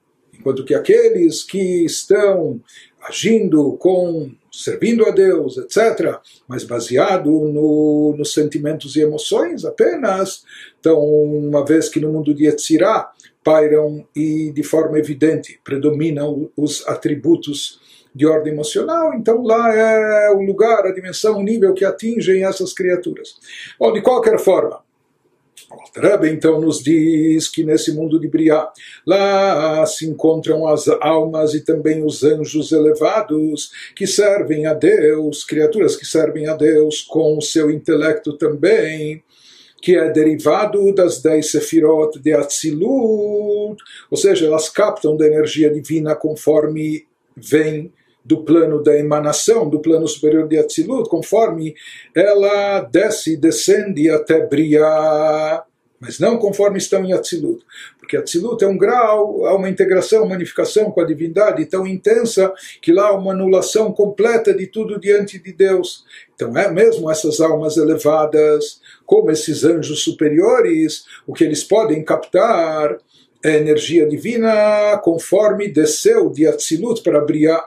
Enquanto 0.47 0.63
que 0.63 0.73
aqueles 0.73 1.43
que 1.43 1.83
estão 1.83 2.62
agindo 3.01 3.73
com, 3.73 4.31
servindo 4.49 5.05
a 5.05 5.12
Deus, 5.12 5.57
etc., 5.57 6.19
mas 6.47 6.63
baseado 6.63 7.29
no, 7.29 8.15
nos 8.17 8.31
sentimentos 8.31 8.95
e 8.95 9.01
emoções 9.01 9.65
apenas, 9.65 10.45
então, 10.79 11.03
uma 11.03 11.65
vez 11.65 11.89
que 11.89 11.99
no 11.99 12.13
mundo 12.13 12.33
de 12.33 12.45
Yetzirah 12.45 13.12
pairam 13.43 14.07
e 14.15 14.49
de 14.53 14.63
forma 14.63 14.97
evidente 14.97 15.60
predominam 15.65 16.49
os 16.55 16.88
atributos 16.88 17.81
de 18.15 18.25
ordem 18.25 18.53
emocional, 18.53 19.13
então 19.15 19.43
lá 19.43 19.75
é 19.75 20.31
o 20.31 20.39
lugar, 20.39 20.86
a 20.86 20.93
dimensão, 20.93 21.39
o 21.39 21.43
nível 21.43 21.73
que 21.73 21.83
atingem 21.83 22.45
essas 22.45 22.71
criaturas. 22.71 23.36
Bom, 23.77 23.91
de 23.91 24.01
qualquer 24.01 24.39
forma, 24.39 24.79
o 25.69 26.25
então 26.25 26.62
nos 26.62 26.82
diz 26.82 27.49
que 27.49 27.63
nesse 27.63 27.91
mundo 27.91 28.19
de 28.19 28.27
Briá, 28.27 28.71
lá 29.06 29.86
se 29.86 30.08
encontram 30.08 30.67
as 30.67 30.88
almas 30.88 31.53
e 31.53 31.62
também 31.62 32.06
os 32.06 32.23
anjos 32.23 32.71
elevados 32.71 33.71
que 33.95 34.08
servem 34.08 34.65
a 34.65 34.73
Deus, 34.73 35.43
criaturas 35.43 35.95
que 35.95 36.06
servem 36.06 36.47
a 36.47 36.56
Deus 36.56 37.01
com 37.01 37.38
o 37.38 37.41
seu 37.41 37.69
intelecto 37.69 38.38
também, 38.38 39.21
que 39.82 39.95
é 39.95 40.10
derivado 40.10 40.93
das 40.93 41.21
dez 41.21 41.51
sefirot 41.51 42.17
de 42.19 42.34
Atzilut, 42.34 43.82
ou 44.10 44.17
seja, 44.17 44.45
elas 44.45 44.69
captam 44.69 45.17
da 45.17 45.27
energia 45.27 45.69
divina 45.69 46.15
conforme 46.15 47.06
vem 47.36 47.91
do 48.27 48.43
plano 48.43 48.83
da 48.83 48.97
emanação, 48.97 49.69
do 49.69 49.79
plano 49.79 50.05
superior 50.05 50.47
de 50.49 50.57
Atzilut, 50.57 51.09
conforme 51.09 51.73
ela 52.13 52.81
desce, 52.81 53.37
descende 53.37 54.09
até 54.09 54.45
Briá, 54.45 55.63
mas 55.97 56.19
não 56.19 56.37
conforme 56.37 56.77
estão 56.77 57.05
em 57.05 57.13
Atzilut. 57.13 57.63
Porque 57.97 58.17
Atzilut 58.17 58.61
é 58.63 58.67
um 58.67 58.77
grau, 58.77 59.45
há 59.45 59.55
uma 59.55 59.69
integração, 59.69 60.25
uma 60.25 60.35
unificação 60.35 60.91
com 60.91 60.99
a 60.99 61.05
divindade 61.05 61.65
tão 61.65 61.87
intensa 61.87 62.53
que 62.81 62.91
lá 62.91 63.07
há 63.07 63.13
uma 63.13 63.31
anulação 63.31 63.93
completa 63.93 64.53
de 64.53 64.67
tudo 64.67 64.99
diante 64.99 65.39
de 65.39 65.53
Deus. 65.53 66.03
Então 66.35 66.55
é 66.57 66.69
mesmo 66.69 67.09
essas 67.09 67.39
almas 67.39 67.77
elevadas, 67.77 68.81
como 69.05 69.31
esses 69.31 69.63
anjos 69.63 70.03
superiores, 70.03 71.05
o 71.25 71.33
que 71.33 71.45
eles 71.45 71.63
podem 71.63 72.03
captar 72.03 72.97
é 73.43 73.55
energia 73.55 74.05
divina 74.05 74.99
conforme 75.01 75.69
desceu 75.69 76.29
de 76.29 76.45
Atzilut 76.45 77.01
para 77.01 77.21
Briá. 77.21 77.63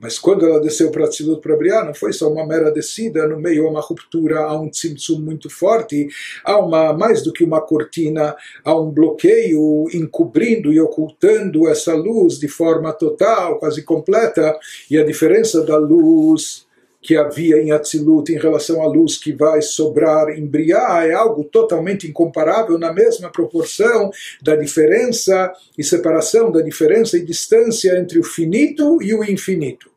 Mas 0.00 0.18
quando 0.18 0.46
ela 0.46 0.58
desceu 0.58 0.90
para 0.90 1.06
Tzilut 1.06 1.42
para 1.42 1.56
Briá, 1.56 1.84
não 1.84 1.92
foi 1.92 2.14
só 2.14 2.32
uma 2.32 2.46
mera 2.46 2.70
descida, 2.70 3.28
no 3.28 3.38
meio 3.38 3.66
há 3.66 3.70
uma 3.70 3.82
ruptura, 3.82 4.40
há 4.40 4.58
um 4.58 4.70
tzimtzum 4.70 5.20
muito 5.20 5.50
forte, 5.50 6.08
há 6.42 6.58
uma, 6.58 6.94
mais 6.94 7.22
do 7.22 7.30
que 7.30 7.44
uma 7.44 7.60
cortina, 7.60 8.34
há 8.64 8.74
um 8.74 8.90
bloqueio 8.90 9.86
encobrindo 9.92 10.72
e 10.72 10.80
ocultando 10.80 11.68
essa 11.68 11.94
luz 11.94 12.38
de 12.38 12.48
forma 12.48 12.94
total, 12.94 13.58
quase 13.58 13.82
completa, 13.82 14.58
e 14.90 14.96
a 14.96 15.04
diferença 15.04 15.62
da 15.62 15.76
luz 15.76 16.66
que 17.02 17.16
havia 17.16 17.56
em 17.60 17.72
Atzilut 17.72 18.30
em 18.30 18.38
relação 18.38 18.82
à 18.82 18.86
luz 18.86 19.16
que 19.16 19.32
vai 19.32 19.62
sobrar 19.62 20.28
em 20.30 20.46
Briá 20.46 21.04
é 21.06 21.12
algo 21.12 21.44
totalmente 21.44 22.06
incomparável 22.06 22.78
na 22.78 22.92
mesma 22.92 23.30
proporção 23.30 24.10
da 24.42 24.54
diferença 24.54 25.52
e 25.78 25.84
separação 25.84 26.52
da 26.52 26.60
diferença 26.60 27.16
e 27.16 27.24
distância 27.24 27.98
entre 27.98 28.18
o 28.18 28.24
finito 28.24 29.02
e 29.02 29.14
o 29.14 29.24
infinito. 29.24 29.89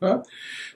Né? 0.00 0.22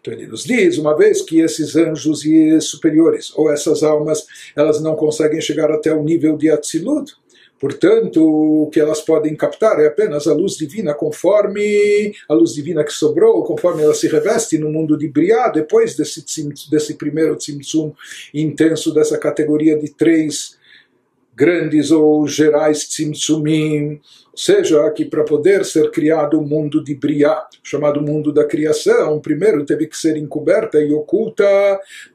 Então 0.01 0.13
ele 0.13 0.27
nos 0.27 0.45
diz, 0.45 0.77
uma 0.77 0.97
vez 0.97 1.23
que 1.23 1.41
esses 1.41 1.75
anjos 1.77 2.23
superiores, 2.61 3.33
ou 3.35 3.51
essas 3.51 3.83
almas, 3.83 4.27
elas 4.55 4.81
não 4.81 4.95
conseguem 4.95 5.41
chegar 5.41 5.71
até 5.71 5.95
o 5.95 6.03
nível 6.03 6.37
de 6.37 6.51
Atzilut, 6.51 7.13
portanto, 7.59 8.21
o 8.23 8.69
que 8.69 8.79
elas 8.79 9.01
podem 9.01 9.35
captar 9.35 9.81
é 9.81 9.87
apenas 9.87 10.27
a 10.27 10.35
luz 10.35 10.57
divina 10.57 10.93
conforme 10.93 12.13
a 12.29 12.35
luz 12.35 12.53
divina 12.53 12.85
que 12.85 12.93
sobrou, 12.93 13.43
conforme 13.45 13.83
ela 13.83 13.95
se 13.95 14.07
reveste 14.07 14.59
no 14.59 14.71
mundo 14.71 14.99
de 14.99 15.09
Briá, 15.09 15.49
depois 15.49 15.97
desse, 15.97 16.23
desse 16.71 16.95
primeiro 16.95 17.37
Tzimtzum 17.37 17.95
intenso 18.35 18.93
dessa 18.93 19.17
categoria 19.17 19.79
de 19.79 19.89
três 19.89 20.59
grandes 21.37 21.91
ou 21.91 22.27
gerais 22.27 22.85
tzimtzumim, 22.89 24.01
ou 24.35 24.39
seja, 24.39 24.91
que 24.91 25.05
para 25.05 25.23
poder 25.23 25.65
ser 25.65 25.93
criado 25.93 26.37
o 26.37 26.43
um 26.43 26.47
mundo 26.47 26.83
de 26.83 26.93
Briá, 26.95 27.47
chamado 27.63 28.03
mundo 28.03 28.33
da 28.33 28.45
criação, 28.45 29.21
primeiro 29.21 29.65
teve 29.65 29.87
que 29.87 29.97
ser 29.97 30.17
encoberta 30.17 30.81
e 30.81 30.93
oculta 30.93 31.45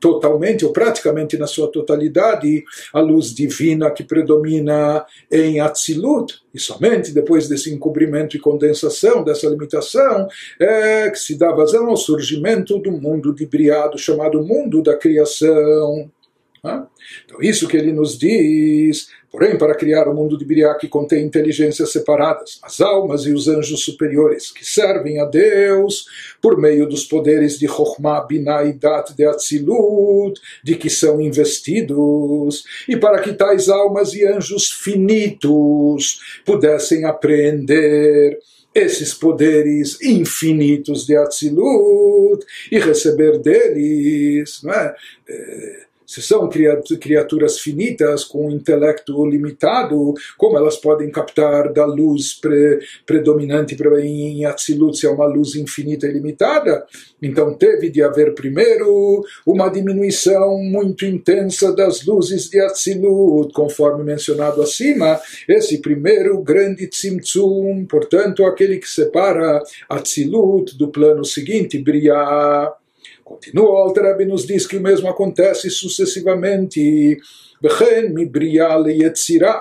totalmente 0.01 0.65
ou 0.65 0.73
praticamente 0.73 1.37
na 1.37 1.47
sua 1.47 1.71
totalidade 1.71 2.63
a 2.93 2.99
luz 2.99 3.33
divina 3.33 3.89
que 3.89 4.03
predomina 4.03 5.05
em 5.31 5.61
Atzilut, 5.61 6.33
e 6.53 6.59
somente 6.59 7.13
depois 7.13 7.47
desse 7.47 7.73
encobrimento 7.73 8.35
e 8.35 8.39
condensação, 8.39 9.23
dessa 9.23 9.47
limitação, 9.47 10.27
é 10.59 11.09
que 11.09 11.19
se 11.19 11.37
dá 11.37 11.53
vazão 11.53 11.87
ao 11.87 11.95
surgimento 11.95 12.77
do 12.79 12.91
mundo 12.91 13.33
de 13.33 13.45
Briá, 13.45 13.87
do 13.87 13.97
chamado 13.97 14.43
mundo 14.43 14.81
da 14.81 14.97
criação. 14.97 16.11
Então, 17.25 17.41
isso 17.41 17.67
que 17.67 17.77
ele 17.77 17.93
nos 17.93 18.17
diz, 18.17 19.07
porém, 19.31 19.57
para 19.57 19.75
criar 19.75 20.07
o 20.07 20.13
mundo 20.13 20.37
de 20.37 20.43
Biriá 20.43 20.75
que 20.75 20.87
contém 20.87 21.25
inteligências 21.25 21.91
separadas, 21.91 22.59
as 22.61 22.81
almas 22.81 23.25
e 23.25 23.31
os 23.31 23.47
anjos 23.47 23.83
superiores, 23.83 24.51
que 24.51 24.65
servem 24.65 25.19
a 25.19 25.25
Deus 25.25 26.05
por 26.41 26.57
meio 26.57 26.87
dos 26.87 27.05
poderes 27.05 27.57
de 27.57 27.67
Chokhmah, 27.67 28.21
Binah 28.21 28.65
e 28.65 28.73
Dat 28.73 29.13
de 29.15 29.25
Atzilut, 29.25 30.39
de 30.63 30.75
que 30.75 30.89
são 30.89 31.21
investidos, 31.21 32.63
e 32.87 32.97
para 32.97 33.21
que 33.21 33.33
tais 33.33 33.69
almas 33.69 34.13
e 34.13 34.25
anjos 34.25 34.69
finitos 34.71 36.19
pudessem 36.45 37.05
apreender 37.05 38.37
esses 38.73 39.13
poderes 39.13 40.01
infinitos 40.01 41.05
de 41.05 41.15
Atzilut 41.15 42.45
e 42.71 42.79
receber 42.79 43.39
deles, 43.39 44.61
não 44.63 44.73
é? 44.73 44.95
é 45.27 45.88
se 46.09 46.23
são 46.23 46.49
criaturas 46.99 47.59
finitas 47.59 48.23
com 48.23 48.47
um 48.47 48.49
intelecto 48.49 49.23
limitado, 49.27 50.15
como 50.39 50.57
elas 50.57 50.75
podem 50.75 51.11
captar 51.11 51.71
da 51.71 51.85
luz 51.85 52.33
pre, 52.33 52.79
predominante 53.05 53.77
em 54.01 54.43
Atzilut, 54.43 54.97
se 54.97 55.05
é 55.05 55.09
uma 55.11 55.27
luz 55.27 55.53
infinita 55.53 56.07
e 56.07 56.11
limitada? 56.11 56.83
Então 57.21 57.53
teve 57.53 57.91
de 57.91 58.01
haver 58.01 58.33
primeiro 58.33 59.23
uma 59.45 59.69
diminuição 59.69 60.57
muito 60.63 61.05
intensa 61.05 61.75
das 61.75 62.03
luzes 62.03 62.49
de 62.49 62.59
Atzilut, 62.59 63.53
conforme 63.53 64.03
mencionado 64.03 64.63
acima, 64.63 65.21
esse 65.47 65.77
primeiro 65.77 66.41
grande 66.41 66.87
Tzimtzum, 66.87 67.85
portanto 67.85 68.43
aquele 68.45 68.79
que 68.79 68.89
separa 68.89 69.61
Atzilut 69.87 70.75
do 70.75 70.87
plano 70.87 71.23
seguinte, 71.23 71.77
Briah. 71.77 72.73
Continua, 73.28 73.70
o 73.70 73.76
Alter 73.76 74.26
nos 74.26 74.46
diz 74.46 74.66
que 74.66 74.76
o 74.76 74.80
mesmo 74.80 75.08
acontece 75.08 75.70
sucessivamente. 75.70 77.16
וכן 77.62 78.12
מבריאה 78.14 78.78
ליצירה. 78.78 79.60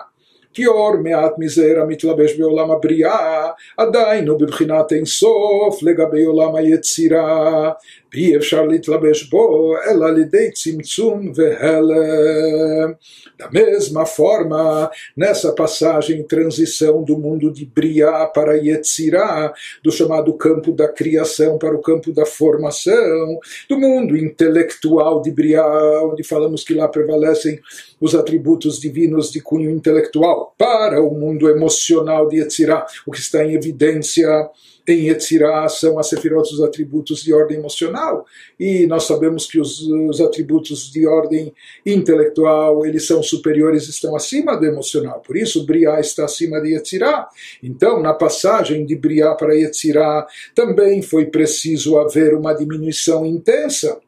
כי 0.54 0.65
אור 0.65 0.95
מעט 1.04 1.32
מזעיר 1.38 1.82
המתלבש 1.82 2.38
בעולם 2.38 2.71
הבריאה 2.71 3.47
עדיין 3.78 4.28
הוא 4.28 4.39
בבחינת 4.39 4.91
אין 4.93 5.06
סוף 5.06 5.84
לגבי 5.84 6.23
עולם 6.23 6.56
היצירה 6.56 7.71
ואי 8.13 8.38
אפשר 8.38 8.65
להתלבש 8.65 9.30
בו 9.30 9.73
אלא 9.88 10.06
על 10.06 10.21
ידי 10.21 10.52
צמצום 10.52 11.32
והלם. 11.36 12.93
Da 13.39 13.49
mesma 13.52 14.06
forma, 14.06 14.89
nessa 15.17 15.52
passagem, 15.52 16.23
transição 16.23 17.04
do 17.04 17.17
mundo 17.17 17.52
de 17.52 17.65
Briá 17.65 18.26
para 18.28 18.56
Yetzirá, 18.56 19.54
do 19.84 19.91
chamado 19.91 20.34
campo 20.34 20.71
da 20.71 20.88
criação 20.88 21.58
para 21.58 21.76
o 21.76 21.82
campo 21.82 22.13
da 22.13 22.26
formação, 22.26 23.39
do 23.67 23.78
mundo 23.78 24.15
intelectual 24.15 25.21
de 25.21 25.32
Briá, 25.32 25.65
onde 26.04 26.23
falamos 26.23 26.63
que 26.63 26.73
lá 26.73 26.88
prevalecem 26.88 27.60
os 27.99 28.15
atributos 28.15 28.80
divinos 28.80 29.32
de 29.32 29.41
cunho 29.41 29.71
intelectual, 29.71 30.54
para 30.58 31.02
o 31.02 31.13
mundo 31.13 31.49
emocional 31.49 32.30
de 32.30 32.38
Yetzirá, 32.38 32.86
o 33.06 33.12
que 33.12 33.19
está 33.19 33.43
em 33.43 33.56
evidência 33.56 34.49
em 34.88 35.09
Yetzirah 35.09 35.68
são 35.68 35.98
as 35.98 36.09
sefirot, 36.09 36.53
os 36.53 36.61
atributos 36.61 37.22
de 37.22 37.33
ordem 37.33 37.59
emocional, 37.59 38.24
e 38.59 38.87
nós 38.87 39.05
sabemos 39.05 39.46
que 39.46 39.61
os, 39.61 39.81
os 39.81 40.20
atributos 40.20 40.90
de 40.90 41.07
ordem 41.07 41.53
intelectual, 41.85 42.85
eles 42.87 43.07
são 43.07 43.22
superiores, 43.22 43.88
estão 43.88 44.14
acima 44.14 44.57
do 44.57 44.66
emocional, 44.66 45.20
por 45.20 45.37
isso 45.37 45.66
Briá 45.66 46.01
está 46.01 46.24
acima 46.24 46.61
de 46.61 46.74
Yetzirah. 46.74 47.29
Então, 47.62 48.01
na 48.01 48.14
passagem 48.14 48.85
de 48.87 48.96
Briá 48.96 49.35
para 49.35 49.55
Yetzirah, 49.55 50.27
também 50.55 51.03
foi 51.03 51.27
preciso 51.27 51.98
haver 51.98 52.35
uma 52.35 52.55
diminuição 52.55 53.27
intensa, 53.27 54.01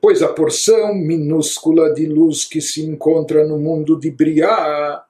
pois 0.00 0.22
a 0.22 0.28
porção 0.28 0.94
minúscula 0.94 1.92
de 1.92 2.06
luz 2.06 2.44
que 2.44 2.60
se 2.60 2.82
encontra 2.82 3.46
no 3.46 3.58
mundo 3.58 3.98
de 3.98 4.10
Briá 4.10 5.05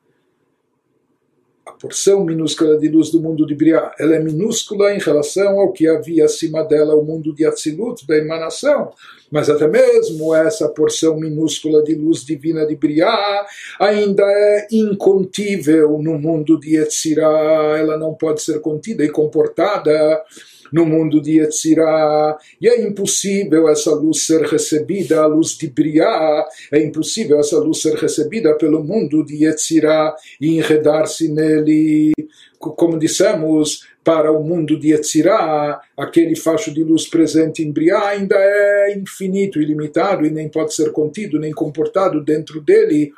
porção 1.80 2.24
minúscula 2.24 2.78
de 2.78 2.88
luz 2.88 3.10
do 3.10 3.20
mundo 3.20 3.46
de 3.46 3.54
Briá, 3.54 3.94
ela 3.98 4.16
é 4.16 4.18
minúscula 4.18 4.94
em 4.94 4.98
relação 4.98 5.60
ao 5.60 5.72
que 5.72 5.86
havia 5.86 6.24
acima 6.24 6.62
dela 6.62 6.94
o 6.94 7.04
mundo 7.04 7.34
de 7.34 7.44
Atzilut, 7.44 8.06
da 8.06 8.16
emanação. 8.16 8.92
Mas 9.30 9.50
até 9.50 9.66
mesmo 9.66 10.34
essa 10.34 10.68
porção 10.68 11.16
minúscula 11.16 11.82
de 11.82 11.94
luz 11.94 12.24
divina 12.24 12.64
de 12.66 12.76
Briá 12.76 13.46
ainda 13.80 14.22
é 14.22 14.68
incontível 14.70 15.98
no 15.98 16.18
mundo 16.18 16.58
de 16.58 16.76
Yetzirah, 16.76 17.78
ela 17.78 17.96
não 17.96 18.14
pode 18.14 18.42
ser 18.42 18.60
contida 18.60 19.04
e 19.04 19.08
comportada 19.08 20.22
no 20.72 20.84
mundo 20.86 21.20
de 21.20 21.38
Yetzirah, 21.38 22.36
e 22.60 22.68
é 22.68 22.82
impossível 22.82 23.68
essa 23.68 23.94
luz 23.94 24.26
ser 24.26 24.42
recebida, 24.42 25.20
a 25.20 25.26
luz 25.26 25.56
de 25.56 25.68
Briá, 25.68 26.44
é 26.72 26.82
impossível 26.82 27.38
essa 27.38 27.58
luz 27.58 27.82
ser 27.82 27.94
recebida 27.94 28.54
pelo 28.54 28.82
mundo 28.82 29.24
de 29.24 29.44
Yetzirah 29.44 30.14
e 30.40 30.56
enredar-se 30.56 31.28
nele, 31.28 32.12
como 32.58 32.98
dissemos, 32.98 33.86
para 34.06 34.30
o 34.30 34.40
mundo 34.44 34.78
de 34.78 34.92
Yetzirah, 34.92 35.80
aquele 35.96 36.36
facho 36.36 36.72
de 36.72 36.84
luz 36.84 37.08
presente 37.08 37.60
em 37.64 37.72
Briá 37.72 38.10
ainda 38.10 38.36
é 38.38 38.96
infinito, 38.96 39.60
ilimitado 39.60 40.24
e 40.24 40.30
nem 40.30 40.48
pode 40.48 40.74
ser 40.74 40.92
contido, 40.92 41.40
nem 41.40 41.52
comportado 41.52 42.22
dentro 42.22 42.60
dele. 42.60 43.12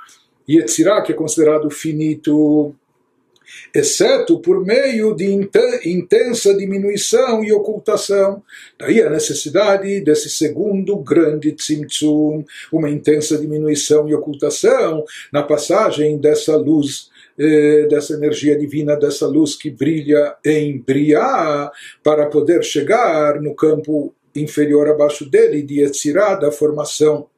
Yetzirah, 0.49 1.03
que 1.03 1.13
é 1.13 1.15
considerado 1.15 1.69
finito, 1.69 2.75
exceto 3.75 4.41
por 4.41 4.65
meio 4.65 5.15
de 5.15 5.27
intensa 5.85 6.55
diminuição 6.55 7.45
e 7.45 7.53
ocultação. 7.53 8.43
Daí 8.79 9.03
a 9.03 9.11
necessidade 9.11 10.01
desse 10.01 10.29
segundo 10.29 10.97
grande 10.97 11.53
tzimtzum, 11.53 12.45
uma 12.73 12.91
intensa 12.91 13.39
diminuição 13.39 14.09
e 14.09 14.15
ocultação 14.15 15.05
na 15.33 15.43
passagem 15.43 16.19
dessa 16.19 16.57
luz 16.57 17.11
eh, 17.39 17.87
dessa 17.89 18.15
energia 18.15 18.59
divina, 18.59 18.97
dessa 18.97 19.25
luz 19.27 19.55
que 19.55 19.71
brilha 19.71 20.35
em 20.45 20.79
Briá, 20.79 21.71
para 22.03 22.27
poder 22.27 22.65
chegar 22.65 23.41
no 23.41 23.55
campo 23.55 24.13
inferior 24.35 24.89
abaixo 24.89 25.25
dele, 25.25 25.63
de 25.63 25.81
Yetzirah, 25.81 26.35
da 26.35 26.51
formação 26.51 27.29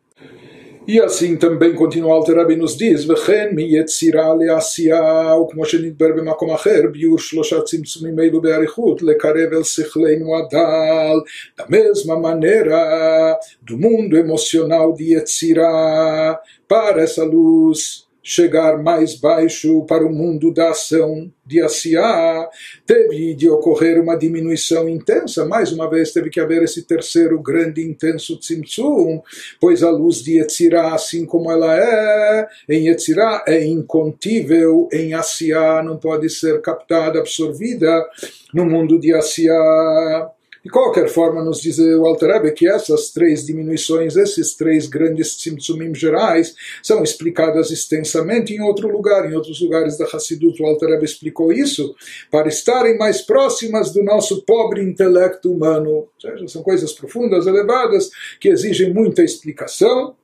e 0.90 1.02
assim 1.02 1.36
também 1.36 1.74
continua 1.74 2.14
Alter 2.14 2.36
Rabbi 2.38 2.56
nos 2.56 2.78
diz, 2.78 3.10
וכן 3.10 3.50
מיצירה 3.54 4.34
לעשייה, 4.40 5.36
וכמו 5.40 5.66
שנדבר 5.66 6.08
במקום 6.18 6.50
אחר, 6.52 6.82
ביור 6.92 7.20
שלושה 7.20 7.62
צמצומים 7.62 8.20
אלו 8.20 8.42
באריכות, 8.42 9.02
לקרב 9.02 9.54
אל 9.54 9.64
שכלנו 9.64 10.38
הדל, 10.38 11.20
da 11.58 11.66
mesma 11.68 12.16
maneira 12.20 13.40
do 13.62 13.78
mundo 13.78 14.16
emocional 14.16 14.94
de 14.94 15.16
Yetzirah, 15.16 16.40
para 16.68 17.02
essa 17.02 17.24
luz 17.24 18.06
chegar 18.23 18.83
mais 18.83 19.15
baixo 19.15 19.85
para 19.87 20.05
o 20.05 20.13
mundo 20.13 20.53
da 20.53 20.71
ação 20.71 21.31
de 21.45 21.61
Asiá, 21.61 22.49
teve 22.87 23.35
de 23.35 23.51
ocorrer 23.51 24.01
uma 24.01 24.17
diminuição 24.17 24.89
intensa, 24.89 25.45
mais 25.45 25.73
uma 25.73 25.91
vez 25.91 26.13
teve 26.13 26.31
que 26.31 26.39
haver 26.39 26.63
esse 26.63 26.83
terceiro 26.87 27.41
grande 27.43 27.83
intenso 27.83 28.39
tzimtzum, 28.39 29.21
pois 29.61 29.83
a 29.83 29.91
luz 29.91 30.23
de 30.23 30.39
Yetzirah, 30.39 30.95
assim 30.95 31.27
como 31.27 31.51
ela 31.51 31.77
é, 31.77 32.49
em 32.69 32.89
Yetzirah 32.89 33.45
é 33.49 33.65
incontível, 33.65 34.89
em 34.93 35.15
Asiá 35.15 35.83
não 35.83 35.97
pode 35.97 36.31
ser 36.31 36.61
captada, 36.61 37.19
absorvida 37.19 38.07
no 38.55 38.65
mundo 38.65 38.99
de 39.01 39.13
Asiá. 39.13 40.31
De 40.63 40.71
qualquer 40.71 41.09
forma, 41.09 41.43
nos 41.43 41.61
diz 41.61 41.79
o 41.79 42.05
Alter 42.05 42.35
Rebbe 42.35 42.53
que 42.53 42.69
essas 42.69 43.11
três 43.11 43.47
diminuições, 43.47 44.15
esses 44.15 44.55
três 44.55 44.87
grandes 44.87 45.37
tzimtzumim 45.37 45.95
gerais, 45.95 46.55
são 46.83 47.03
explicadas 47.03 47.71
extensamente 47.71 48.53
em 48.53 48.61
outro 48.61 48.89
lugar, 48.89 49.31
em 49.31 49.35
outros 49.35 49.61
lugares 49.61 49.97
da 49.97 50.05
Hassidut. 50.05 50.63
O 50.63 50.67
Alter 50.67 50.91
Rebbe 50.91 51.07
explicou 51.07 51.51
isso 51.51 51.95
para 52.31 52.49
estarem 52.49 52.99
mais 52.99 53.23
próximas 53.23 53.91
do 53.91 54.03
nosso 54.03 54.43
pobre 54.45 54.83
intelecto 54.83 55.51
humano. 55.51 55.91
Ou 55.91 56.13
seja, 56.21 56.47
são 56.49 56.63
coisas 56.63 56.93
profundas, 56.93 57.47
elevadas, 57.47 58.11
que 58.39 58.49
exigem 58.49 58.93
muita 58.93 59.23
explicação 59.23 60.15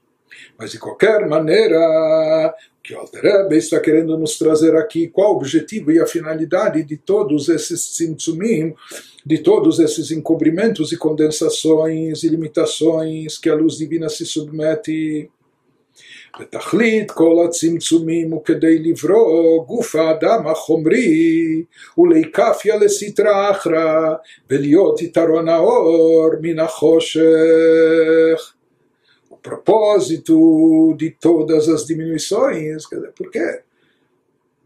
Mas 0.58 0.72
de 0.72 0.80
qualquer 0.80 1.28
maneira, 1.28 2.54
que 2.84 2.96
o 2.96 3.00
Alter 3.00 3.48
está 3.52 3.80
querendo 3.80 4.18
nos 4.18 4.38
trazer 4.38 4.76
aqui 4.76 5.08
qual 5.08 5.34
o 5.34 5.38
objetivo 5.38 5.92
e 5.92 6.00
a 6.00 6.08
finalidade 6.08 6.84
de 6.84 6.98
todos 6.98 7.48
esses 7.50 7.82
tzimtzumim, 7.92 8.74
de 9.26 9.38
todos 9.40 9.80
esses 9.80 10.12
encobrimentos 10.12 10.92
e 10.92 10.98
condensações 10.98 12.24
e 12.24 12.30
limitações 12.30 13.38
que 13.38 13.50
a 13.50 13.56
luz 13.56 13.78
divina 13.78 14.10
se 14.10 14.26
submete. 14.26 15.30
ותכלית 16.40 17.12
כל 17.12 17.46
הצמצומים 17.46 18.32
הוא 18.32 18.46
כדי 18.46 18.80
לברוא 18.80 19.66
גוף 19.66 19.96
האדם 19.96 20.48
החומרי 20.48 21.64
ולהיקפיה 21.98 22.76
לסטרא 22.76 23.52
אחרא 23.52 24.14
ולהיות 24.50 25.02
יתרון 25.02 25.50
האור 25.50 26.30
מן 26.42 26.60
החושך. 26.60 27.22
Propósito 29.47 30.97
de 30.99 31.13
todas 31.13 31.69
as 31.69 31.87
diminuições, 31.87 32.83
por 33.17 33.31
quê? 33.31 33.61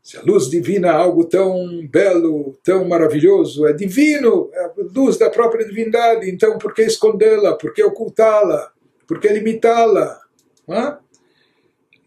Se 0.02 0.16
a 0.16 0.22
luz 0.22 0.48
divina 0.48 0.88
é 0.88 0.90
algo 0.90 1.26
tão 1.26 1.86
belo, 1.86 2.58
tão 2.64 2.88
maravilhoso, 2.88 3.66
é 3.66 3.74
divino, 3.74 4.48
é 4.54 4.64
a 4.64 4.72
luz 4.94 5.18
da 5.18 5.28
própria 5.28 5.66
divindade, 5.66 6.30
então 6.30 6.56
por 6.56 6.72
que 6.72 6.80
escondê-la? 6.80 7.56
Por 7.56 7.74
que 7.74 7.82
ocultá-la? 7.82 8.72
Por 9.06 9.20
que 9.20 9.28
limitá-la? 9.28 10.18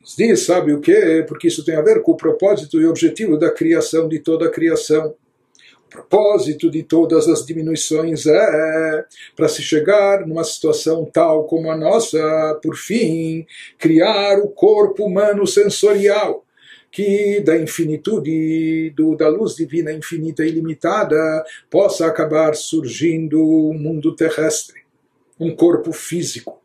Nos 0.02 0.16
diz, 0.18 0.40
sabe 0.44 0.74
o 0.74 0.82
que? 0.82 1.24
Porque 1.28 1.50
isso 1.50 1.64
tem 1.64 1.76
a 1.76 1.82
ver 1.84 2.02
com 2.02 2.14
o 2.14 2.18
propósito 2.18 2.82
e 2.82 2.88
objetivo 2.88 3.38
da 3.38 3.52
criação 3.52 4.10
de 4.10 4.18
toda 4.18 4.48
a 4.48 4.52
criação. 4.52 5.16
Propósito 5.94 6.72
de 6.72 6.82
todas 6.82 7.28
as 7.28 7.46
diminuições 7.46 8.26
é 8.26 9.06
para 9.36 9.48
se 9.48 9.62
chegar 9.62 10.26
numa 10.26 10.44
situação 10.44 11.06
tal 11.06 11.44
como 11.44 11.70
a 11.70 11.78
nossa, 11.78 12.60
por 12.64 12.76
fim, 12.76 13.46
criar 13.78 14.40
o 14.40 14.48
corpo 14.48 15.06
humano 15.06 15.46
sensorial 15.46 16.44
que 16.92 17.42
da 17.42 17.56
infinitude, 17.56 18.92
do, 18.96 19.16
da 19.16 19.28
luz 19.28 19.56
divina 19.56 19.92
infinita 19.92 20.44
e 20.44 20.50
ilimitada, 20.50 21.16
possa 21.70 22.08
acabar 22.08 22.56
surgindo 22.56 23.40
um 23.40 23.78
mundo 23.78 24.16
terrestre, 24.16 24.82
um 25.40 25.56
corpo 25.56 25.92
físico, 25.92 26.60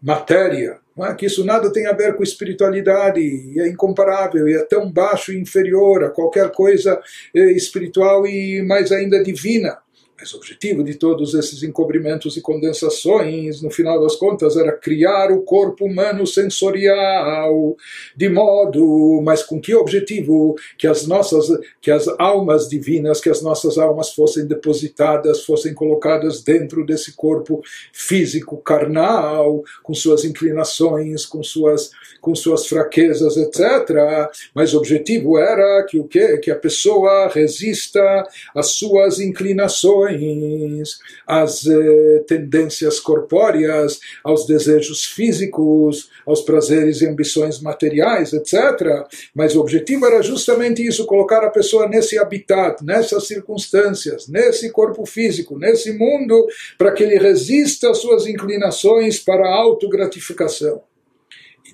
matéria, 0.00 0.81
é? 0.98 1.14
que 1.14 1.26
isso 1.26 1.44
nada 1.44 1.72
tem 1.72 1.86
a 1.86 1.92
ver 1.92 2.14
com 2.16 2.22
espiritualidade, 2.22 3.20
e 3.20 3.60
é 3.60 3.68
incomparável, 3.68 4.48
e 4.48 4.54
é 4.54 4.64
tão 4.64 4.90
baixo 4.90 5.32
e 5.32 5.40
inferior 5.40 6.04
a 6.04 6.10
qualquer 6.10 6.50
coisa 6.50 7.00
eh, 7.34 7.52
espiritual 7.52 8.26
e 8.26 8.62
mais 8.62 8.92
ainda 8.92 9.22
divina. 9.22 9.78
Mas 10.22 10.32
o 10.32 10.36
objetivo 10.36 10.84
de 10.84 10.94
todos 10.94 11.34
esses 11.34 11.64
encobrimentos 11.64 12.36
e 12.36 12.40
condensações, 12.40 13.60
no 13.60 13.72
final 13.72 14.00
das 14.00 14.14
contas, 14.14 14.56
era 14.56 14.70
criar 14.70 15.32
o 15.32 15.42
corpo 15.42 15.84
humano 15.84 16.24
sensorial, 16.28 17.76
de 18.16 18.28
modo, 18.28 19.20
mas 19.24 19.42
com 19.42 19.60
que 19.60 19.74
objetivo? 19.74 20.54
Que 20.78 20.86
as 20.86 21.08
nossas, 21.08 21.48
que 21.80 21.90
as 21.90 22.06
almas 22.20 22.68
divinas, 22.68 23.20
que 23.20 23.28
as 23.28 23.42
nossas 23.42 23.78
almas 23.78 24.10
fossem 24.10 24.46
depositadas, 24.46 25.44
fossem 25.44 25.74
colocadas 25.74 26.40
dentro 26.40 26.86
desse 26.86 27.16
corpo 27.16 27.60
físico, 27.92 28.58
carnal, 28.58 29.64
com 29.82 29.92
suas 29.92 30.24
inclinações, 30.24 31.26
com 31.26 31.42
suas, 31.42 31.90
com 32.20 32.32
suas 32.32 32.68
fraquezas, 32.68 33.36
etc. 33.36 34.30
Mas 34.54 34.72
o 34.72 34.78
objetivo 34.78 35.36
era 35.36 35.82
que 35.82 35.98
o 35.98 36.06
quê? 36.06 36.38
Que 36.38 36.52
a 36.52 36.56
pessoa 36.56 37.26
resista 37.26 38.00
às 38.54 38.66
suas 38.66 39.18
inclinações 39.18 40.11
às 41.26 41.66
eh, 41.66 42.24
tendências 42.26 43.00
corpóreas, 43.00 44.00
aos 44.22 44.46
desejos 44.46 45.04
físicos, 45.04 46.10
aos 46.26 46.42
prazeres 46.42 47.00
e 47.00 47.06
ambições 47.06 47.60
materiais, 47.60 48.32
etc. 48.32 49.06
Mas 49.34 49.54
o 49.54 49.60
objetivo 49.60 50.06
era 50.06 50.22
justamente 50.22 50.86
isso, 50.86 51.06
colocar 51.06 51.44
a 51.44 51.50
pessoa 51.50 51.88
nesse 51.88 52.18
habitat, 52.18 52.84
nessas 52.84 53.26
circunstâncias, 53.26 54.28
nesse 54.28 54.70
corpo 54.70 55.04
físico, 55.06 55.58
nesse 55.58 55.92
mundo, 55.92 56.46
para 56.78 56.92
que 56.92 57.02
ele 57.02 57.18
resista 57.18 57.90
às 57.90 57.98
suas 57.98 58.26
inclinações 58.26 59.18
para 59.18 59.44
a 59.44 59.54
autogratificação. 59.54 60.82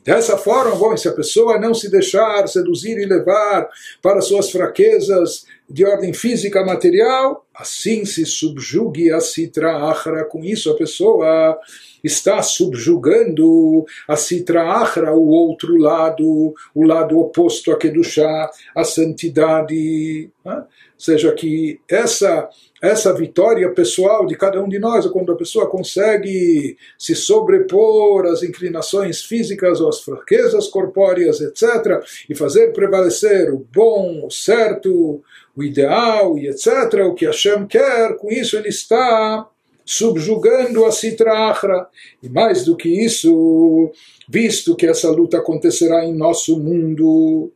Dessa 0.04 0.38
forma, 0.38 0.74
bom, 0.74 0.96
se 0.96 1.06
a 1.06 1.12
pessoa 1.12 1.58
não 1.58 1.74
se 1.74 1.90
deixar 1.90 2.48
seduzir 2.48 2.98
e 2.98 3.04
levar 3.04 3.68
para 4.00 4.22
suas 4.22 4.50
fraquezas 4.50 5.44
de 5.68 5.84
ordem 5.84 6.12
física 6.12 6.64
material, 6.64 7.46
assim 7.54 8.04
se 8.04 8.24
subjugue 8.24 9.12
a 9.12 9.20
Sitra 9.20 9.76
Achra. 9.90 10.24
Com 10.24 10.42
isso, 10.42 10.70
a 10.70 10.76
pessoa 10.76 11.58
está 12.02 12.40
subjugando 12.42 13.84
a 14.06 14.16
Sitra 14.16 14.62
Achra, 14.62 15.12
o 15.12 15.28
outro 15.28 15.76
lado, 15.76 16.54
o 16.74 16.82
lado 16.84 17.18
oposto 17.18 17.70
a 17.70 17.76
Kedushá, 17.76 18.50
a 18.74 18.84
santidade. 18.84 20.30
Né? 20.44 20.64
seja 20.98 21.32
que 21.32 21.80
essa 21.88 22.48
essa 22.80 23.12
vitória 23.12 23.68
pessoal 23.72 24.24
de 24.24 24.36
cada 24.36 24.62
um 24.62 24.68
de 24.68 24.78
nós, 24.78 25.04
quando 25.08 25.32
a 25.32 25.36
pessoa 25.36 25.68
consegue 25.68 26.76
se 26.96 27.12
sobrepor 27.12 28.24
às 28.26 28.44
inclinações 28.44 29.20
físicas 29.22 29.80
ou 29.80 29.88
às 29.88 30.00
fraquezas 30.00 30.68
corpóreas, 30.68 31.40
etc., 31.40 32.00
e 32.30 32.36
fazer 32.36 32.72
prevalecer 32.72 33.52
o 33.52 33.66
bom, 33.74 34.24
o 34.26 34.30
certo, 34.30 35.20
o 35.58 35.62
ideal 35.64 36.38
e 36.38 36.48
etc., 36.48 37.04
o 37.04 37.14
que 37.14 37.26
Hashem 37.26 37.66
quer, 37.66 38.16
com 38.16 38.30
isso 38.30 38.56
ele 38.56 38.68
está 38.68 39.44
subjugando 39.84 40.84
a 40.84 40.92
Sitra 40.92 41.32
Achra. 41.32 41.88
E 42.22 42.28
mais 42.28 42.64
do 42.64 42.76
que 42.76 42.88
isso, 42.88 43.90
visto 44.28 44.76
que 44.76 44.86
essa 44.86 45.10
luta 45.10 45.38
acontecerá 45.38 46.04
em 46.04 46.14
nosso 46.14 46.60
mundo, 46.60 47.50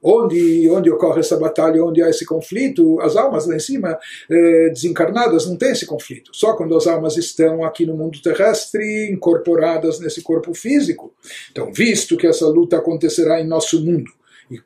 onde, 0.00 0.70
onde 0.70 0.88
ocorre 0.88 1.18
essa 1.18 1.36
batalha, 1.36 1.82
onde 1.82 2.00
há 2.00 2.08
esse 2.08 2.24
conflito, 2.24 3.00
as 3.00 3.16
almas 3.16 3.46
lá 3.48 3.56
em 3.56 3.60
cima, 3.60 3.98
eh, 4.30 4.68
desencarnadas, 4.68 5.46
não 5.46 5.56
tem 5.56 5.72
esse 5.72 5.86
conflito. 5.86 6.30
Só 6.32 6.52
quando 6.54 6.76
as 6.76 6.86
almas 6.86 7.16
estão 7.16 7.64
aqui 7.64 7.84
no 7.84 7.96
mundo 7.96 8.22
terrestre, 8.22 9.10
incorporadas 9.10 9.98
nesse 9.98 10.22
corpo 10.22 10.54
físico. 10.54 11.12
Então, 11.50 11.72
visto 11.72 12.16
que 12.16 12.28
essa 12.28 12.46
luta 12.46 12.76
acontecerá 12.76 13.40
em 13.40 13.46
nosso 13.46 13.84
mundo, 13.84 14.12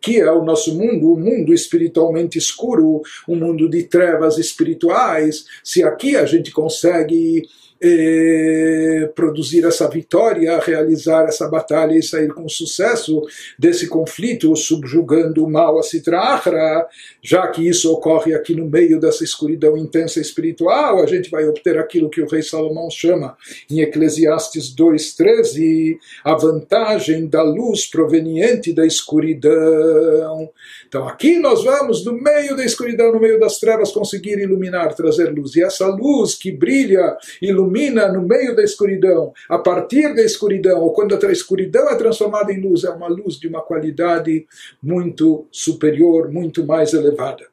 que 0.01 0.21
é 0.21 0.31
o 0.31 0.45
nosso 0.45 0.77
mundo? 0.77 1.13
Um 1.13 1.19
mundo 1.19 1.53
espiritualmente 1.53 2.39
escuro, 2.39 3.03
um 3.29 3.37
mundo 3.37 3.69
de 3.69 3.85
trevas 3.85 4.39
espirituais. 4.39 5.45
Se 5.65 5.83
aqui 5.83 6.17
a 6.17 6.25
gente 6.25 6.51
consegue 6.51 7.49
eh, 7.83 9.11
produzir 9.15 9.65
essa 9.65 9.89
vitória, 9.89 10.59
realizar 10.61 11.25
essa 11.25 11.49
batalha 11.49 11.99
e 11.99 12.03
sair 12.03 12.33
com 12.33 12.49
sucesso 12.49 13.23
desse 13.59 13.89
conflito, 13.89 14.55
subjugando 14.55 15.45
o 15.45 15.51
mal 15.51 15.79
a 15.79 15.83
Sitrahra, 15.83 16.87
já 17.21 17.49
que 17.49 17.67
isso 17.67 17.93
ocorre 17.93 18.35
aqui 18.35 18.55
no 18.55 18.67
meio 18.67 19.01
dessa 19.01 19.25
escuridão 19.25 19.77
intensa 19.77 20.21
espiritual, 20.21 21.03
a 21.03 21.07
gente 21.07 21.29
vai 21.29 21.45
obter 21.49 21.77
aquilo 21.77 22.09
que 22.09 22.23
o 22.23 22.29
rei 22.29 22.43
Salomão 22.43 22.89
chama 22.89 23.37
em 23.69 23.81
Eclesiastes 23.81 24.75
2,13, 24.75 25.97
a 26.25 26.35
vantagem 26.35 27.27
da 27.27 27.43
luz 27.43 27.87
proveniente 27.87 28.73
da 28.73 28.87
escuridão. 28.87 30.49
Então 30.87 31.09
aqui 31.09 31.39
nós 31.39 31.65
vamos, 31.65 32.05
no 32.05 32.13
meio 32.13 32.57
da 32.57 32.65
escuridão, 32.65 33.13
no 33.13 33.21
meio 33.21 33.41
das 33.41 33.59
trevas, 33.59 33.91
conseguir 33.91 34.39
iluminar, 34.39 34.95
trazer 34.95 35.31
luz. 35.31 35.57
E 35.57 35.63
essa 35.63 35.87
luz 35.87 36.35
que 36.35 36.53
brilha, 36.53 37.17
ilumina, 37.41 37.72
ilumina 37.73 38.13
no 38.13 38.23
meio 38.23 38.55
da 38.55 38.63
escuridão, 38.63 39.33
a 39.49 39.59
partir 39.59 40.15
da 40.15 40.23
escuridão, 40.23 40.81
ou 40.83 40.93
quando 40.93 41.15
a 41.15 41.33
escuridão 41.33 41.89
é 41.89 41.97
transformada 41.97 42.53
em 42.53 42.61
luz, 42.61 42.85
é 42.85 42.91
uma 42.91 43.09
luz 43.09 43.37
de 43.37 43.49
uma 43.49 43.63
qualidade 43.63 44.47
muito 44.83 45.47
superior, 45.51 46.31
muito 46.31 46.65
mais 46.67 46.93
elevada. 46.93 47.45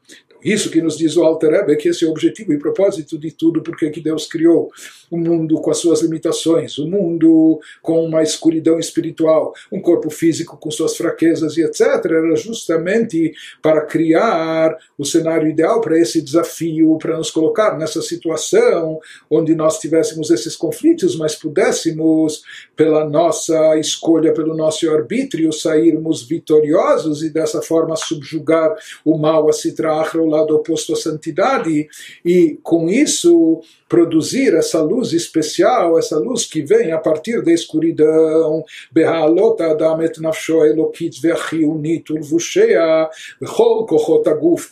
Isso 0.44 0.72
que 0.72 0.82
nos 0.82 0.98
diz 0.98 1.18
o 1.18 1.24
Alter 1.24 1.52
Rebbe, 1.52 1.76
que 1.76 1.90
esse 1.90 2.06
é 2.06 2.08
o 2.08 2.12
objetivo 2.12 2.54
e 2.54 2.58
propósito 2.58 3.18
de 3.18 3.32
tudo, 3.32 3.62
porque 3.62 3.90
que 3.90 4.00
Deus 4.00 4.26
criou 4.26 4.72
o 5.12 5.18
mundo 5.18 5.60
com 5.62 5.70
as 5.70 5.78
suas 5.78 6.02
limitações, 6.02 6.78
o 6.78 6.88
mundo 6.88 7.60
com 7.82 8.04
uma 8.06 8.24
escuridão 8.24 8.80
espiritual, 8.80 9.54
um 9.72 9.82
corpo 9.82 10.10
físico 10.10 10.58
com 10.58 10.72
suas 10.72 10.96
fraquezas 10.96 11.58
e 11.58 11.64
etc. 11.64 11.82
Era 12.06 12.36
justamente 12.36 13.34
para 13.62 13.82
criar 13.82 14.78
o 14.98 15.06
cenário 15.06 15.50
ideal 15.50 15.82
para 15.82 16.00
esse 16.00 16.22
desafio, 16.22 16.98
para 17.02 17.18
nos 17.18 17.32
colocar 17.32 17.78
nessa 17.78 18.02
situação 18.02 19.00
onde 19.30 19.54
nós 19.56 19.80
tivéssemos 19.80 20.32
esses 20.32 20.56
conflitos, 20.56 21.18
mas 21.18 21.36
pudéssemos, 21.36 22.44
pela 22.76 23.08
nossa 23.08 23.78
escolha, 23.78 24.34
pelo 24.34 24.56
nosso 24.56 24.90
arbítrio, 24.90 25.52
sairmos 25.52 26.24
vitoriosos 26.24 27.24
e 27.24 27.30
dessa 27.30 27.62
forma 27.62 27.96
subjugar 27.96 28.74
o 29.04 29.18
mal 29.18 29.50
a 29.50 29.54
se 29.54 29.74
trazer 29.76 29.90
lado 30.30 30.56
oposto 30.56 30.94
à 30.94 30.96
santidade, 30.96 31.88
e 32.24 32.58
com 32.64 32.88
isso 32.88 33.62
produzir 33.88 34.54
essa 34.54 34.82
luz 34.82 35.14
especial, 35.14 35.98
essa 35.98 36.18
luz 36.18 36.46
que 36.46 36.62
vem 36.62 36.92
a 36.92 36.98
partir 36.98 37.42
da 37.42 37.52
escuridão. 37.52 38.64
Adam 39.60 40.02
et 40.02 40.20
nafsho 40.20 40.64
elokit 40.64 41.20
ulvushea 42.12 43.10
v'chol 43.42 43.86
kochot 43.86 44.30
aguf 44.30 44.70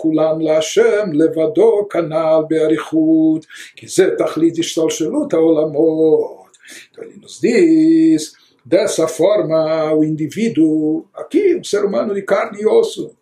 levado 1.14 1.86
kanal 1.86 2.48
be'arichut 2.48 3.48
que 3.76 3.88
ze 3.88 4.12
tachlit 4.16 4.60
ishtalshelut 4.60 5.34
ha'olamot. 5.34 6.52
Então 6.92 7.04
ele 7.04 7.18
nos 7.22 7.40
diz... 7.42 8.34
Dessa 8.70 9.08
forma, 9.08 9.94
o 9.94 10.04
indivíduo, 10.04 11.06
aqui, 11.14 11.56
o 11.56 11.64
ser 11.64 11.86
humano 11.86 12.14
de 12.14 12.22
carne 12.22 12.60
e 12.60 12.66
osso, 12.68 13.16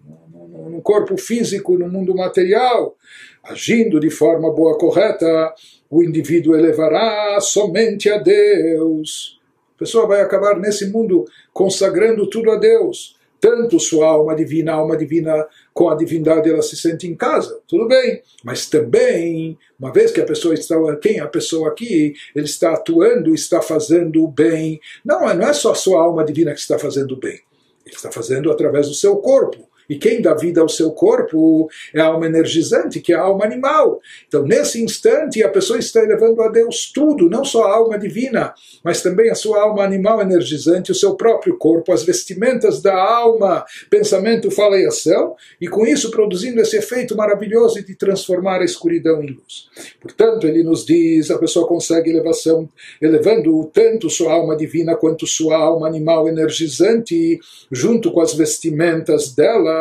no 0.69 0.81
corpo 0.81 1.17
físico, 1.17 1.77
no 1.77 1.87
mundo 1.87 2.15
material, 2.15 2.95
agindo 3.43 3.99
de 3.99 4.09
forma 4.09 4.51
boa, 4.51 4.77
correta, 4.77 5.53
o 5.89 6.03
indivíduo 6.03 6.55
elevará 6.55 7.39
somente 7.39 8.09
a 8.09 8.17
Deus. 8.17 9.39
A 9.75 9.79
pessoa 9.79 10.07
vai 10.07 10.21
acabar 10.21 10.57
nesse 10.57 10.87
mundo 10.87 11.25
consagrando 11.53 12.29
tudo 12.29 12.51
a 12.51 12.55
Deus. 12.55 13.15
Tanto 13.39 13.79
sua 13.79 14.07
alma 14.07 14.35
divina, 14.35 14.71
alma 14.71 14.97
divina 14.97 15.45
com 15.73 15.89
a 15.89 15.95
divindade 15.95 16.49
ela 16.49 16.61
se 16.61 16.75
sente 16.75 17.05
em 17.05 17.13
casa, 17.13 17.59
tudo 17.67 17.87
bem. 17.87 18.23
Mas 18.43 18.67
também, 18.67 19.57
uma 19.77 19.91
vez 19.91 20.11
que 20.11 20.21
a 20.21 20.25
pessoa 20.25 20.53
está, 20.53 20.75
quem 20.95 21.17
é 21.17 21.21
a 21.21 21.27
pessoa 21.27 21.69
aqui, 21.69 22.13
ele 22.35 22.45
está 22.45 22.73
atuando, 22.73 23.35
está 23.35 23.61
fazendo 23.61 24.23
o 24.23 24.27
bem. 24.27 24.79
Não, 25.03 25.19
não 25.35 25.47
é 25.47 25.53
só 25.53 25.73
a 25.73 25.75
sua 25.75 26.01
alma 26.01 26.23
divina 26.23 26.53
que 26.53 26.59
está 26.59 26.79
fazendo 26.79 27.11
o 27.11 27.19
bem. 27.19 27.39
Ele 27.85 27.95
está 27.95 28.11
fazendo 28.11 28.51
através 28.51 28.87
do 28.87 28.95
seu 28.95 29.17
corpo. 29.17 29.67
E 29.89 29.97
quem 29.97 30.21
dá 30.21 30.33
vida 30.33 30.61
ao 30.61 30.69
seu 30.69 30.91
corpo 30.91 31.69
é 31.93 31.99
a 31.99 32.07
alma 32.07 32.25
energizante, 32.25 32.99
que 32.99 33.13
é 33.13 33.15
a 33.15 33.21
alma 33.21 33.45
animal. 33.45 33.99
Então, 34.27 34.43
nesse 34.43 34.81
instante, 34.81 35.43
a 35.43 35.49
pessoa 35.49 35.79
está 35.79 36.01
elevando 36.01 36.41
a 36.41 36.49
Deus 36.49 36.91
tudo, 36.93 37.29
não 37.29 37.45
só 37.45 37.63
a 37.63 37.75
alma 37.75 37.97
divina, 37.97 38.53
mas 38.83 39.01
também 39.01 39.29
a 39.29 39.35
sua 39.35 39.61
alma 39.61 39.83
animal 39.83 40.21
energizante, 40.21 40.91
o 40.91 40.95
seu 40.95 41.15
próprio 41.15 41.57
corpo, 41.57 41.91
as 41.91 42.03
vestimentas 42.03 42.81
da 42.81 42.95
alma, 42.95 43.65
pensamento, 43.89 44.51
fala 44.51 44.79
e 44.79 44.85
ação, 44.85 45.35
e 45.59 45.67
com 45.67 45.85
isso 45.85 46.11
produzindo 46.11 46.61
esse 46.61 46.77
efeito 46.77 47.15
maravilhoso 47.15 47.83
de 47.83 47.95
transformar 47.95 48.61
a 48.61 48.65
escuridão 48.65 49.23
em 49.23 49.27
luz. 49.27 49.69
Portanto, 50.01 50.47
ele 50.47 50.63
nos 50.63 50.85
diz, 50.85 51.29
a 51.31 51.37
pessoa 51.37 51.67
consegue 51.67 52.09
elevação, 52.09 52.69
elevando 53.01 53.65
tanto 53.73 54.09
sua 54.09 54.33
alma 54.33 54.55
divina 54.55 54.95
quanto 54.95 55.27
sua 55.27 55.57
alma 55.57 55.87
animal 55.87 56.27
energizante, 56.27 57.39
junto 57.71 58.11
com 58.11 58.21
as 58.21 58.33
vestimentas 58.33 59.33
dela, 59.33 59.74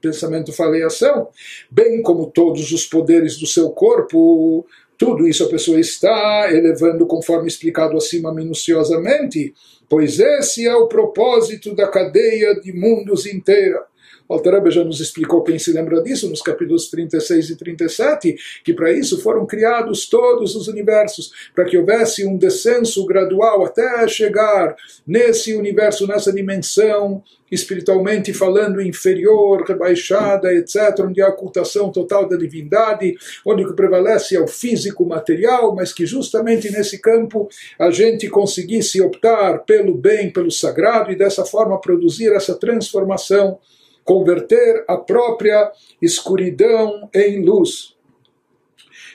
pensamento, 0.00 0.52
fala 0.52 0.78
e 0.78 0.82
ação, 0.82 1.28
bem 1.70 2.02
como 2.02 2.30
todos 2.30 2.70
os 2.72 2.86
poderes 2.86 3.36
do 3.36 3.46
seu 3.46 3.70
corpo, 3.70 4.64
tudo 4.96 5.26
isso 5.26 5.44
a 5.44 5.48
pessoa 5.48 5.78
está 5.78 6.48
elevando 6.52 7.06
conforme 7.06 7.48
explicado 7.48 7.96
acima 7.96 8.32
minuciosamente, 8.32 9.54
pois 9.88 10.18
esse 10.18 10.66
é 10.66 10.74
o 10.74 10.88
propósito 10.88 11.74
da 11.74 11.88
cadeia 11.88 12.54
de 12.60 12.72
mundos 12.72 13.26
inteira. 13.26 13.87
Altareba 14.28 14.70
já 14.70 14.84
nos 14.84 15.00
explicou, 15.00 15.42
quem 15.42 15.58
se 15.58 15.72
lembra 15.72 16.02
disso, 16.02 16.28
nos 16.28 16.42
capítulos 16.42 16.90
36 16.90 17.50
e 17.50 17.56
37, 17.56 18.36
que 18.62 18.74
para 18.74 18.92
isso 18.92 19.20
foram 19.20 19.46
criados 19.46 20.06
todos 20.08 20.54
os 20.54 20.68
universos, 20.68 21.32
para 21.54 21.64
que 21.64 21.78
houvesse 21.78 22.26
um 22.26 22.36
descenso 22.36 23.06
gradual 23.06 23.64
até 23.64 24.06
chegar 24.06 24.76
nesse 25.06 25.54
universo, 25.54 26.06
nessa 26.06 26.32
dimensão, 26.32 27.22
espiritualmente 27.50 28.32
falando, 28.34 28.80
inferior, 28.82 29.64
rebaixada, 29.66 30.52
etc., 30.52 31.00
onde 31.00 31.22
há 31.22 31.28
ocultação 31.28 31.90
total 31.90 32.28
da 32.28 32.36
divindade, 32.36 33.16
onde 33.46 33.64
o 33.64 33.68
que 33.68 33.76
prevalece 33.76 34.36
é 34.36 34.40
o 34.40 34.46
físico 34.46 35.06
material, 35.06 35.74
mas 35.74 35.92
que 35.92 36.04
justamente 36.04 36.70
nesse 36.70 36.98
campo 36.98 37.48
a 37.78 37.90
gente 37.90 38.28
conseguisse 38.28 39.00
optar 39.00 39.60
pelo 39.60 39.94
bem, 39.94 40.30
pelo 40.30 40.50
sagrado 40.50 41.10
e 41.10 41.16
dessa 41.16 41.44
forma 41.44 41.80
produzir 41.80 42.32
essa 42.34 42.54
transformação 42.54 43.58
converter 44.08 44.86
a 44.88 44.96
própria 44.96 45.70
escuridão 46.00 47.10
em 47.14 47.44
luz. 47.44 47.94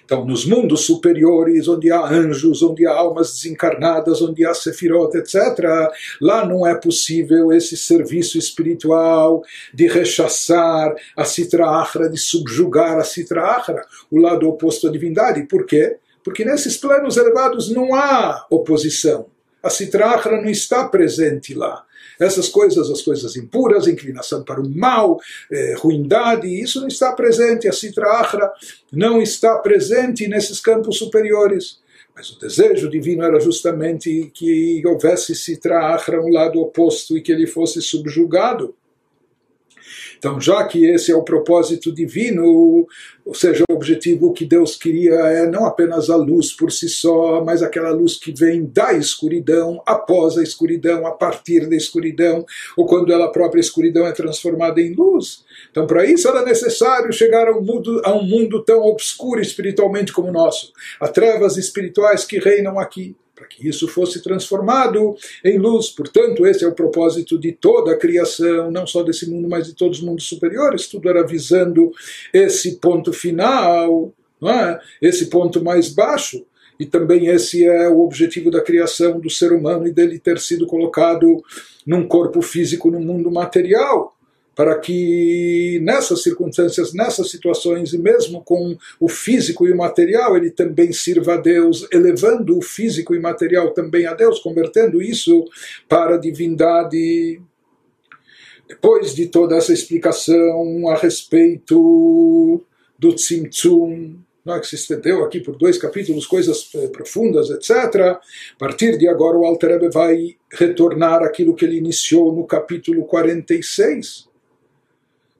Então, 0.05 0.23
nos 0.23 0.45
mundos 0.45 0.81
superiores, 0.81 1.67
onde 1.67 1.91
há 1.91 2.05
anjos, 2.05 2.61
onde 2.61 2.85
há 2.85 2.93
almas 2.93 3.33
desencarnadas, 3.33 4.21
onde 4.21 4.45
há 4.45 4.53
sefirot, 4.53 5.17
etc., 5.17 5.89
lá 6.21 6.45
não 6.45 6.67
é 6.67 6.75
possível 6.75 7.51
esse 7.51 7.75
serviço 7.75 8.37
espiritual 8.37 9.41
de 9.73 9.87
rechaçar 9.87 10.93
a 11.17 11.25
Sitra 11.25 11.65
Achra, 11.65 12.07
de 12.07 12.19
subjugar 12.19 12.99
a 12.99 13.03
Sitra 13.03 13.43
Achra, 13.45 13.83
o 14.11 14.19
lado 14.19 14.47
oposto 14.47 14.87
à 14.87 14.91
divindade. 14.91 15.47
Por 15.47 15.65
quê? 15.65 15.97
Porque 16.23 16.45
nesses 16.45 16.77
planos 16.77 17.17
elevados 17.17 17.67
não 17.71 17.95
há 17.95 18.45
oposição. 18.47 19.25
A 19.63 19.71
Sitra 19.71 20.09
Achra 20.09 20.39
não 20.39 20.51
está 20.51 20.87
presente 20.87 21.55
lá. 21.55 21.83
Essas 22.23 22.49
coisas, 22.49 22.89
as 22.89 23.01
coisas 23.01 23.35
impuras, 23.35 23.87
inclinação 23.87 24.43
para 24.43 24.61
o 24.61 24.69
mal, 24.69 25.19
eh, 25.51 25.75
ruindade, 25.77 26.47
isso 26.47 26.79
não 26.79 26.87
está 26.87 27.11
presente. 27.11 27.67
A 27.67 27.73
Sitra 27.73 28.07
Achra 28.19 28.51
não 28.91 29.21
está 29.21 29.57
presente 29.59 30.27
nesses 30.27 30.59
campos 30.59 30.97
superiores. 30.97 31.81
Mas 32.15 32.29
o 32.29 32.39
desejo 32.39 32.89
divino 32.89 33.23
era 33.23 33.39
justamente 33.39 34.31
que 34.33 34.81
houvesse 34.85 35.35
Sitra 35.35 35.93
Achra, 35.93 36.21
um 36.21 36.31
lado 36.31 36.59
oposto, 36.59 37.17
e 37.17 37.21
que 37.21 37.31
ele 37.31 37.47
fosse 37.47 37.81
subjugado. 37.81 38.75
Então, 40.23 40.39
já 40.39 40.65
que 40.65 40.85
esse 40.85 41.11
é 41.11 41.15
o 41.17 41.21
propósito 41.21 41.93
divino, 41.93 42.87
ou 43.25 43.35
seja, 43.35 43.65
o 43.69 43.73
objetivo 43.73 44.31
que 44.31 44.45
Deus 44.45 44.77
queria 44.77 45.15
é 45.15 45.45
não 45.45 45.65
apenas 45.65 46.09
a 46.09 46.15
luz 46.15 46.53
por 46.53 46.71
si 46.71 46.87
só, 46.87 47.43
mas 47.43 47.61
aquela 47.61 47.91
luz 47.91 48.15
que 48.15 48.31
vem 48.31 48.65
da 48.65 48.93
escuridão, 48.93 49.83
após 49.85 50.37
a 50.37 50.43
escuridão, 50.43 51.05
a 51.05 51.11
partir 51.11 51.67
da 51.67 51.75
escuridão, 51.75 52.45
ou 52.77 52.85
quando 52.85 53.11
ela 53.11 53.33
própria 53.33 53.59
escuridão 53.59 54.07
é 54.07 54.13
transformada 54.13 54.79
em 54.79 54.93
luz. 54.93 55.43
Então, 55.69 55.85
para 55.85 56.05
isso 56.05 56.25
era 56.29 56.45
necessário 56.45 57.11
chegar 57.11 57.49
a 57.49 57.57
um, 57.57 57.61
mundo, 57.61 58.01
a 58.05 58.13
um 58.13 58.23
mundo 58.23 58.63
tão 58.63 58.81
obscuro 58.83 59.41
espiritualmente 59.41 60.13
como 60.13 60.29
o 60.29 60.33
nosso, 60.33 60.71
a 61.01 61.09
trevas 61.09 61.57
espirituais 61.57 62.23
que 62.23 62.39
reinam 62.39 62.79
aqui 62.79 63.13
para 63.35 63.47
que 63.47 63.67
isso 63.67 63.87
fosse 63.87 64.21
transformado 64.21 65.15
em 65.43 65.57
luz. 65.57 65.89
Portanto, 65.89 66.45
esse 66.45 66.63
é 66.63 66.67
o 66.67 66.75
propósito 66.75 67.39
de 67.39 67.51
toda 67.51 67.91
a 67.91 67.97
criação, 67.97 68.71
não 68.71 68.85
só 68.85 69.01
desse 69.03 69.29
mundo, 69.29 69.47
mas 69.49 69.67
de 69.67 69.73
todos 69.73 69.99
os 69.99 70.03
mundos 70.03 70.27
superiores. 70.27 70.87
Tudo 70.87 71.09
era 71.09 71.25
visando 71.25 71.91
esse 72.31 72.77
ponto 72.77 73.11
final, 73.11 74.13
é? 74.43 74.79
esse 75.01 75.27
ponto 75.27 75.63
mais 75.63 75.89
baixo. 75.89 76.45
E 76.79 76.85
também 76.85 77.27
esse 77.27 77.65
é 77.65 77.87
o 77.87 77.99
objetivo 78.01 78.49
da 78.49 78.61
criação 78.61 79.19
do 79.19 79.29
ser 79.29 79.51
humano 79.51 79.87
e 79.87 79.91
dele 79.91 80.19
ter 80.19 80.39
sido 80.39 80.65
colocado 80.65 81.43
num 81.85 82.07
corpo 82.07 82.41
físico 82.41 82.89
no 82.89 82.99
mundo 82.99 83.31
material 83.31 84.12
para 84.55 84.77
que 84.77 85.79
nessas 85.81 86.21
circunstâncias, 86.21 86.93
nessas 86.93 87.29
situações, 87.29 87.93
e 87.93 87.97
mesmo 87.97 88.41
com 88.43 88.77
o 88.99 89.09
físico 89.09 89.67
e 89.67 89.71
o 89.71 89.77
material, 89.77 90.37
ele 90.37 90.51
também 90.51 90.91
sirva 90.91 91.33
a 91.33 91.37
Deus, 91.37 91.87
elevando 91.91 92.57
o 92.57 92.61
físico 92.61 93.15
e 93.15 93.19
material 93.19 93.71
também 93.71 94.05
a 94.05 94.13
Deus, 94.13 94.39
convertendo 94.39 95.01
isso 95.01 95.45
para 95.89 96.15
a 96.15 96.19
divindade. 96.19 97.41
Depois 98.67 99.13
de 99.13 99.27
toda 99.27 99.55
essa 99.55 99.73
explicação 99.73 100.87
a 100.87 100.95
respeito 100.95 102.61
do 102.97 103.13
Tzimtzum, 103.13 104.17
não, 104.45 104.55
é 104.55 104.59
que 104.59 104.67
se 104.67 104.75
estendeu 104.75 105.23
aqui 105.23 105.39
por 105.39 105.55
dois 105.55 105.77
capítulos, 105.77 106.27
coisas 106.27 106.69
eh, 106.75 106.87
profundas, 106.87 107.49
etc. 107.49 107.71
A 107.95 108.19
partir 108.59 108.97
de 108.97 109.07
agora 109.07 109.37
o 109.37 109.45
Alter 109.45 109.89
vai 109.89 110.35
retornar 110.51 111.23
aquilo 111.23 111.55
que 111.55 111.63
ele 111.63 111.77
iniciou 111.77 112.33
no 112.33 112.45
capítulo 112.45 113.05
46 113.05 114.32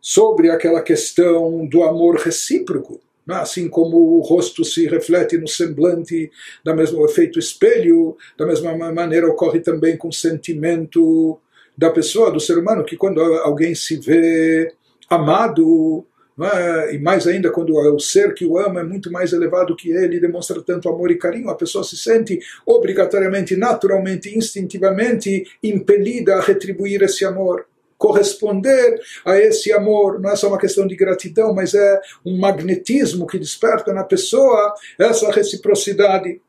sobre 0.04 0.52
aquela 0.52 0.82
questão 0.82 1.66
do 1.66 1.82
amor 1.82 2.18
recíproco. 2.18 3.00
Né? 3.26 3.36
Assim 3.36 3.70
como 3.70 3.96
o 3.96 4.20
rosto 4.20 4.66
se 4.66 4.86
reflete 4.86 5.38
no 5.38 5.48
semblante, 5.48 6.30
da 6.62 6.76
mesma 6.76 7.02
efeito 7.06 7.40
espelho, 7.40 8.18
da 8.38 8.46
mesma 8.46 8.76
maneira 8.92 9.30
ocorre 9.30 9.62
também 9.62 9.96
com 9.96 10.10
o 10.10 10.14
sentimento 10.14 11.40
da 11.78 11.90
pessoa, 11.90 12.30
do 12.30 12.40
ser 12.40 12.58
humano, 12.58 12.84
que 12.84 12.98
quando 12.98 13.22
alguém 13.22 13.74
se 13.74 13.96
vê 13.96 14.74
amado, 15.10 16.06
é? 16.38 16.96
e 16.96 17.00
mais 17.00 17.26
ainda 17.26 17.50
quando 17.50 17.74
o 17.74 18.00
ser 18.00 18.34
que 18.34 18.46
o 18.46 18.58
ama 18.58 18.82
é 18.82 18.84
muito 18.84 19.10
mais 19.10 19.32
elevado 19.32 19.74
que 19.74 19.90
ele, 19.90 20.20
demonstra 20.20 20.62
tanto 20.62 20.90
amor 20.90 21.12
e 21.12 21.18
carinho, 21.18 21.50
a 21.50 21.56
pessoa 21.56 21.82
se 21.82 21.96
sente 21.96 22.38
obrigatoriamente, 22.66 23.56
naturalmente, 23.56 24.38
instintivamente 24.38 25.46
impelida 25.64 26.36
a 26.36 26.42
retribuir 26.42 27.02
esse 27.04 27.24
amor 27.24 27.66
corresponder 28.04 29.00
a 29.24 29.38
esse 29.38 29.72
amor. 29.72 30.20
Não 30.20 30.30
é 30.30 30.36
só 30.36 30.50
uma 30.50 30.60
questão 30.60 30.86
de 30.86 30.94
gratidão, 30.94 31.56
mas 31.56 31.74
é 31.74 32.02
um 32.26 32.38
magnetismo 32.38 33.26
que 33.26 33.40
desperta 33.40 33.94
na 33.94 34.04
pessoa 34.04 34.74
essa 35.00 35.32
reciprocidade. 35.32 36.42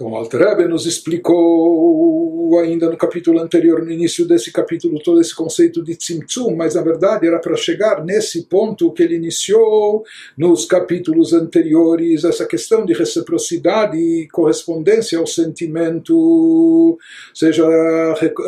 Então, 0.00 0.16
Alter 0.16 0.66
nos 0.66 0.86
explicou 0.86 2.58
ainda 2.58 2.88
no 2.88 2.96
capítulo 2.96 3.38
anterior, 3.38 3.84
no 3.84 3.92
início 3.92 4.26
desse 4.26 4.50
capítulo, 4.50 4.98
todo 5.02 5.20
esse 5.20 5.34
conceito 5.34 5.84
de 5.84 5.94
Tzimtzum, 5.94 6.56
mas 6.56 6.74
na 6.74 6.80
verdade 6.80 7.26
era 7.26 7.38
para 7.38 7.54
chegar 7.54 8.02
nesse 8.02 8.44
ponto 8.44 8.90
que 8.92 9.02
ele 9.02 9.16
iniciou 9.16 10.02
nos 10.38 10.64
capítulos 10.64 11.34
anteriores, 11.34 12.24
essa 12.24 12.46
questão 12.46 12.86
de 12.86 12.94
reciprocidade 12.94 13.98
e 13.98 14.26
correspondência 14.28 15.18
ao 15.18 15.26
sentimento. 15.26 16.16
Ou 16.16 16.98
seja, 17.34 17.62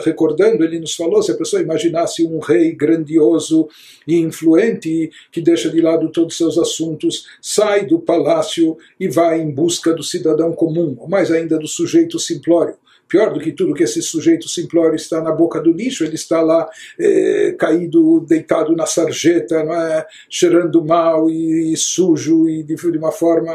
recordando, 0.05 0.65
ele 0.65 0.81
nos 0.81 0.95
falou: 0.95 1.23
se 1.23 1.33
a 1.33 1.37
pessoa 1.37 1.61
imaginasse 1.61 2.25
um 2.25 2.39
rei 2.39 2.73
grandioso 2.75 3.69
e 4.09 4.17
influente 4.17 5.11
que 5.31 5.43
deixa 5.43 5.69
de 5.69 5.83
lado 5.83 6.11
todos 6.11 6.33
os 6.33 6.39
seus 6.39 6.59
assuntos, 6.59 7.27
sai 7.43 7.85
do 7.85 7.99
palácio 7.99 8.79
e 8.99 9.07
vai 9.07 9.41
em 9.41 9.51
busca 9.51 9.93
do 9.93 10.03
cidadão 10.03 10.53
comum, 10.53 10.97
ou 10.99 11.09
mais 11.09 11.31
ainda 11.31 11.42
do 11.47 11.67
sujeito 11.67 12.19
simplório, 12.19 12.77
Pior 13.13 13.31
do 13.31 13.41
que 13.41 13.53
tudo 13.53 13.75
que 13.75 13.83
esse 13.83 14.01
sujeito 14.01 14.49
simplório 14.49 14.97
está 14.97 15.21
na 15.21 15.31
boca 15.31 15.61
do 15.61 15.71
lixo, 15.71 16.03
ele 16.03 16.15
está 16.15 16.41
lá 16.41 16.67
é, 16.99 17.55
caído, 17.59 18.21
deitado 18.21 18.75
na 18.75 18.87
sarjeta, 18.87 19.57
é? 19.57 20.07
cheirando 20.31 20.83
mal 20.83 21.29
e, 21.29 21.75
e 21.75 21.77
sujo 21.77 22.49
e 22.49 22.63
de, 22.63 22.75
de 22.75 22.97
uma 22.97 23.13
forma, 23.13 23.53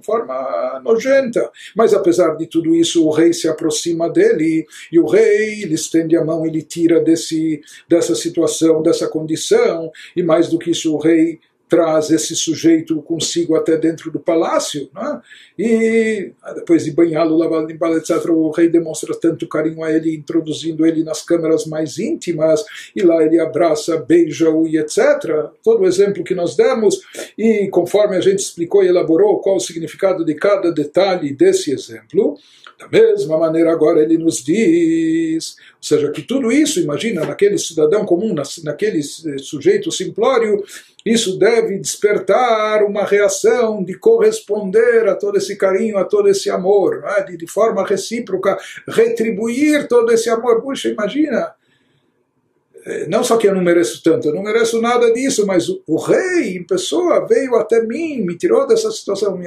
forma 0.00 0.80
nojenta. 0.82 1.50
Mas 1.76 1.92
apesar 1.92 2.34
de 2.36 2.46
tudo 2.46 2.74
isso, 2.74 3.06
o 3.06 3.10
rei 3.10 3.34
se 3.34 3.46
aproxima 3.46 4.08
dele 4.08 4.64
e 4.90 4.98
o 4.98 5.04
rei 5.04 5.64
ele 5.64 5.74
estende 5.74 6.16
a 6.16 6.24
mão, 6.24 6.46
ele 6.46 6.62
tira 6.62 6.98
desse, 6.98 7.60
dessa 7.86 8.14
situação, 8.14 8.82
dessa 8.82 9.06
condição, 9.06 9.90
e 10.16 10.22
mais 10.22 10.48
do 10.48 10.58
que 10.58 10.70
isso, 10.70 10.94
o 10.94 10.98
rei 10.98 11.40
traz 11.74 12.08
esse 12.08 12.36
sujeito 12.36 13.02
consigo 13.02 13.56
até 13.56 13.76
dentro 13.76 14.08
do 14.08 14.20
palácio, 14.20 14.88
né? 14.94 15.20
e 15.58 16.30
ah, 16.40 16.52
depois 16.52 16.84
de 16.84 16.92
banhá-lo, 16.92 17.36
lavá-lo, 17.36 17.66
limpá-lo, 17.66 17.96
etc., 17.96 18.30
o 18.30 18.52
rei 18.52 18.68
demonstra 18.68 19.12
tanto 19.20 19.48
carinho 19.48 19.82
a 19.82 19.90
ele, 19.90 20.14
introduzindo 20.14 20.86
ele 20.86 21.02
nas 21.02 21.20
câmaras 21.20 21.66
mais 21.66 21.98
íntimas, 21.98 22.64
e 22.94 23.02
lá 23.02 23.24
ele 23.24 23.40
abraça, 23.40 23.96
beija-o 23.96 24.68
e 24.68 24.78
etc. 24.78 25.50
Todo 25.64 25.82
o 25.82 25.86
exemplo 25.86 26.22
que 26.22 26.32
nós 26.32 26.54
demos, 26.54 27.00
e 27.36 27.66
conforme 27.70 28.16
a 28.16 28.20
gente 28.20 28.38
explicou 28.38 28.84
e 28.84 28.88
elaborou 28.88 29.40
qual 29.40 29.56
o 29.56 29.60
significado 29.60 30.24
de 30.24 30.34
cada 30.34 30.70
detalhe 30.70 31.34
desse 31.34 31.72
exemplo, 31.72 32.38
da 32.78 32.88
mesma 32.88 33.38
maneira, 33.38 33.72
agora 33.72 34.02
ele 34.02 34.18
nos 34.18 34.42
diz, 34.42 35.56
ou 35.74 35.82
seja, 35.82 36.10
que 36.10 36.22
tudo 36.22 36.50
isso, 36.50 36.80
imagina, 36.80 37.24
naquele 37.24 37.58
cidadão 37.58 38.04
comum, 38.04 38.34
naquele 38.64 39.02
sujeito 39.02 39.92
simplório, 39.92 40.62
isso 41.04 41.38
deve 41.38 41.78
despertar 41.78 42.82
uma 42.82 43.04
reação 43.04 43.84
de 43.84 43.94
corresponder 43.94 45.06
a 45.06 45.14
todo 45.14 45.36
esse 45.36 45.56
carinho, 45.56 45.98
a 45.98 46.04
todo 46.04 46.28
esse 46.28 46.50
amor, 46.50 47.04
é? 47.06 47.22
de, 47.24 47.36
de 47.36 47.46
forma 47.46 47.86
recíproca, 47.86 48.58
retribuir 48.88 49.86
todo 49.86 50.10
esse 50.10 50.30
amor. 50.30 50.62
Puxa, 50.62 50.88
imagina, 50.88 51.38
eh, 51.38 51.52
não 53.08 53.24
só 53.24 53.38
que 53.38 53.48
eu 53.48 53.54
não 53.54 53.62
mereço 53.62 54.02
tanto, 54.02 54.28
eu 54.28 54.34
não 54.34 54.42
mereço 54.42 54.80
nada 54.80 55.10
disso, 55.12 55.46
mas 55.46 55.68
o, 55.68 55.82
o, 55.86 55.96
rei 55.96 56.56
em 56.56 56.64
pessoa 56.64 57.26
veio 57.26 57.56
até 57.56 57.82
mim, 57.82 58.20
me 58.20 58.36
tirou 58.36 58.66
dessa 58.66 58.90
situação. 58.90 59.36
Me 59.36 59.46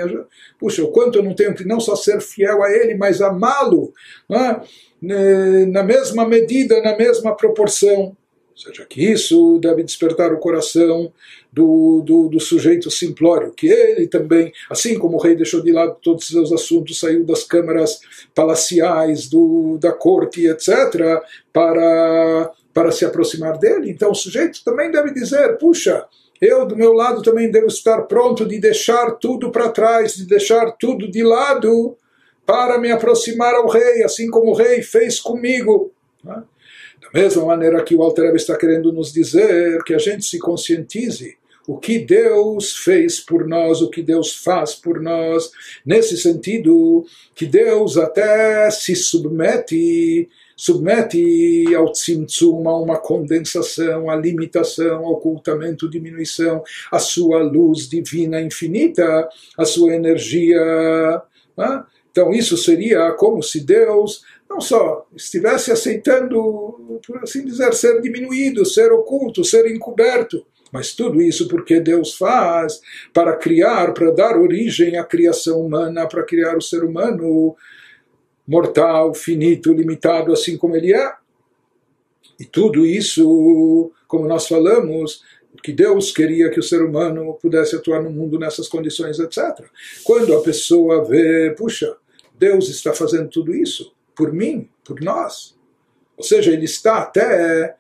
Puxa, 0.60 0.84
o 0.84 0.92
quanto 0.92 1.20
eu 1.20 1.24
não 1.24 1.36
tenho 1.36 1.54
que 1.54 1.64
não 1.64 1.80
só 1.80 1.96
ser 1.96 2.20
fiel 2.20 2.64
a 2.64 2.72
ele, 2.72 2.96
mas 2.96 3.22
amá-lo 3.22 3.94
é? 4.32 5.66
na 5.68 5.84
mesma 5.84 6.28
medida, 6.28 6.82
na 6.82 6.98
mesma 6.98 7.36
proporção. 7.36 8.16
Ou 8.58 8.58
seja, 8.58 8.88
que 8.90 9.12
isso 9.12 9.60
deve 9.60 9.84
despertar 9.84 10.34
o 10.34 10.40
coração 10.40 11.14
do, 11.54 12.02
do, 12.04 12.28
do, 12.28 12.40
sujeito 12.40 12.90
simplório, 12.90 13.52
que 13.52 13.68
ele 13.68 14.08
também, 14.08 14.52
assim 14.68 14.98
como 14.98 15.18
o 15.18 15.22
rei 15.22 15.36
deixou 15.36 15.62
de 15.62 15.72
lado 15.72 15.96
todos 16.02 16.24
os 16.24 16.30
seus 16.30 16.52
assuntos, 16.52 17.00
saiu 17.00 17.24
das 17.24 17.44
câmaras 17.44 18.00
palaciais, 18.34 19.30
do, 19.30 19.78
da 19.80 19.92
corte, 19.92 20.48
etc., 20.48 21.22
para, 21.54 22.52
para 22.78 22.92
se 22.92 23.04
aproximar 23.04 23.58
dele. 23.58 23.90
Então 23.90 24.12
o 24.12 24.16
sujeito 24.16 24.64
também 24.64 24.92
deve 24.92 25.12
dizer: 25.12 25.58
puxa, 25.58 26.06
eu 26.40 26.64
do 26.64 26.76
meu 26.76 26.94
lado 26.94 27.24
também 27.24 27.50
devo 27.50 27.66
estar 27.66 28.04
pronto 28.04 28.46
de 28.46 28.60
deixar 28.60 29.14
tudo 29.14 29.50
para 29.50 29.70
trás, 29.70 30.14
de 30.14 30.28
deixar 30.28 30.74
tudo 30.74 31.10
de 31.10 31.24
lado 31.24 31.98
para 32.46 32.78
me 32.78 32.92
aproximar 32.92 33.56
ao 33.56 33.68
rei, 33.68 34.04
assim 34.04 34.30
como 34.30 34.52
o 34.52 34.54
rei 34.54 34.84
fez 34.84 35.20
comigo. 35.20 35.92
Né? 36.24 36.44
Da 37.02 37.20
mesma 37.20 37.46
maneira 37.46 37.84
que 37.84 37.96
o 37.96 38.04
Alter 38.04 38.36
está 38.36 38.56
querendo 38.56 38.94
nos 38.94 39.12
dizer 39.12 39.84
que 39.84 39.96
a 39.96 39.98
gente 39.98 40.24
se 40.24 40.38
conscientize 40.38 41.36
o 41.68 41.80
que 41.80 41.98
Deus 41.98 42.76
fez 42.76 43.20
por 43.20 43.48
nós, 43.48 43.82
o 43.82 43.90
que 43.90 44.04
Deus 44.04 44.36
faz 44.36 44.76
por 44.76 45.02
nós, 45.02 45.50
nesse 45.84 46.16
sentido 46.16 47.04
que 47.34 47.48
Deus 47.48 47.98
até 47.98 48.70
se 48.70 48.96
submete 48.96 50.30
submete 50.58 51.76
ao 51.76 51.92
tzimtzum, 51.92 52.68
a 52.68 52.82
uma 52.82 52.98
condensação, 52.98 54.10
a 54.10 54.16
limitação, 54.16 55.06
ao 55.06 55.14
ocultamento, 55.14 55.88
diminuição, 55.88 56.64
a 56.92 56.98
sua 56.98 57.44
luz 57.44 57.88
divina 57.88 58.42
infinita, 58.42 59.30
a 59.56 59.66
sua 59.66 59.94
energia. 59.94 61.22
Né? 61.56 61.84
Então 62.12 62.32
isso 62.32 62.58
seria 62.58 63.12
como 63.12 63.44
se 63.44 63.64
Deus 63.64 64.24
não 64.50 64.60
só 64.60 65.06
estivesse 65.16 65.72
aceitando, 65.72 67.00
por 67.06 67.20
assim 67.22 67.46
dizer, 67.46 67.74
ser 67.74 68.02
diminuído, 68.02 68.66
ser 68.66 68.92
oculto, 68.92 69.44
ser 69.44 69.70
encoberto, 69.70 70.44
mas 70.72 70.94
tudo 70.94 71.22
isso 71.22 71.48
porque 71.48 71.80
Deus 71.80 72.16
faz 72.16 72.82
para 73.14 73.36
criar, 73.36 73.94
para 73.94 74.12
dar 74.12 74.38
origem 74.38 74.98
à 74.98 75.04
criação 75.04 75.62
humana, 75.62 76.08
para 76.08 76.24
criar 76.24 76.58
o 76.58 76.62
ser 76.62 76.84
humano 76.84 77.56
mortal, 78.48 79.14
finito, 79.14 79.74
limitado, 79.74 80.32
assim 80.32 80.58
como 80.58 80.76
ele 80.76 80.94
é. 80.94 81.14
E 82.40 82.46
tudo 82.46 82.86
isso, 82.86 83.92
como 84.08 84.28
nós 84.28 84.48
falamos, 84.48 85.24
que 85.62 85.74
Deus 85.74 86.12
queria 86.12 86.50
que 86.50 86.60
o 86.60 86.64
ser 86.64 86.82
humano 86.82 87.38
pudesse 87.42 87.76
atuar 87.76 88.02
no 88.02 88.10
mundo 88.10 88.40
nessas 88.40 88.68
condições, 88.68 89.20
etc. 89.20 89.66
Quando 90.04 90.36
a 90.36 90.42
pessoa 90.42 91.04
vê, 91.04 91.54
puxa, 91.58 91.98
Deus 92.38 92.70
está 92.70 92.94
fazendo 92.94 93.30
tudo 93.30 93.54
isso, 93.56 93.92
por 94.16 94.32
mim, 94.32 94.70
por 94.84 95.02
nós. 95.02 95.58
Ou 96.16 96.24
seja, 96.24 96.52
ele 96.52 96.66
está 96.66 97.00
até, 97.00 97.76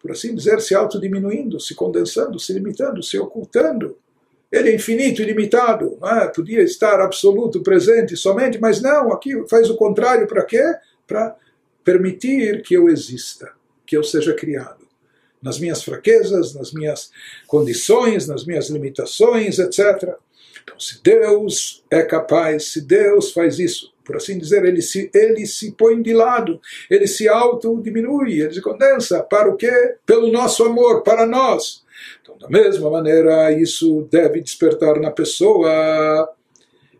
por 0.00 0.10
assim 0.10 0.34
dizer, 0.34 0.60
se 0.60 0.74
autodiminuindo, 0.74 1.60
se 1.60 1.74
condensando, 1.74 2.38
se 2.38 2.52
limitando, 2.52 3.02
se 3.02 3.18
ocultando. 3.18 3.96
Ele 4.50 4.70
é 4.70 4.74
infinito, 4.74 5.22
ilimitado, 5.22 5.98
é? 6.02 6.26
podia 6.26 6.62
estar 6.62 7.00
absoluto, 7.00 7.62
presente 7.62 8.16
somente, 8.16 8.58
mas 8.60 8.80
não, 8.80 9.12
aqui 9.12 9.44
faz 9.48 9.70
o 9.70 9.76
contrário 9.76 10.26
para 10.26 10.44
quê? 10.44 10.62
Para 11.06 11.36
permitir 11.84 12.62
que 12.62 12.74
eu 12.74 12.88
exista, 12.88 13.52
que 13.86 13.96
eu 13.96 14.02
seja 14.02 14.34
criado. 14.34 14.88
Nas 15.40 15.58
minhas 15.58 15.82
fraquezas, 15.82 16.54
nas 16.54 16.72
minhas 16.72 17.10
condições, 17.46 18.26
nas 18.26 18.44
minhas 18.44 18.68
limitações, 18.68 19.58
etc. 19.58 20.14
Então, 20.62 20.78
se 20.78 21.02
Deus 21.02 21.84
é 21.90 22.02
capaz, 22.02 22.72
se 22.72 22.80
Deus 22.82 23.32
faz 23.32 23.58
isso, 23.58 23.92
por 24.04 24.16
assim 24.16 24.36
dizer, 24.38 24.64
ele 24.64 24.82
se, 24.82 25.10
ele 25.14 25.46
se 25.46 25.72
põe 25.72 26.02
de 26.02 26.12
lado, 26.12 26.60
ele 26.90 27.06
se 27.06 27.28
autodiminui, 27.28 28.40
ele 28.40 28.52
se 28.52 28.60
condensa. 28.60 29.22
Para 29.22 29.48
o 29.48 29.56
quê? 29.56 29.96
Pelo 30.04 30.30
nosso 30.32 30.64
amor, 30.64 31.02
para 31.02 31.24
nós. 31.26 31.84
Então, 32.22 32.36
da 32.38 32.48
mesma 32.48 32.90
maneira, 32.90 33.52
isso 33.52 34.06
deve 34.10 34.40
despertar 34.40 35.00
na 35.00 35.10
pessoa 35.10 36.28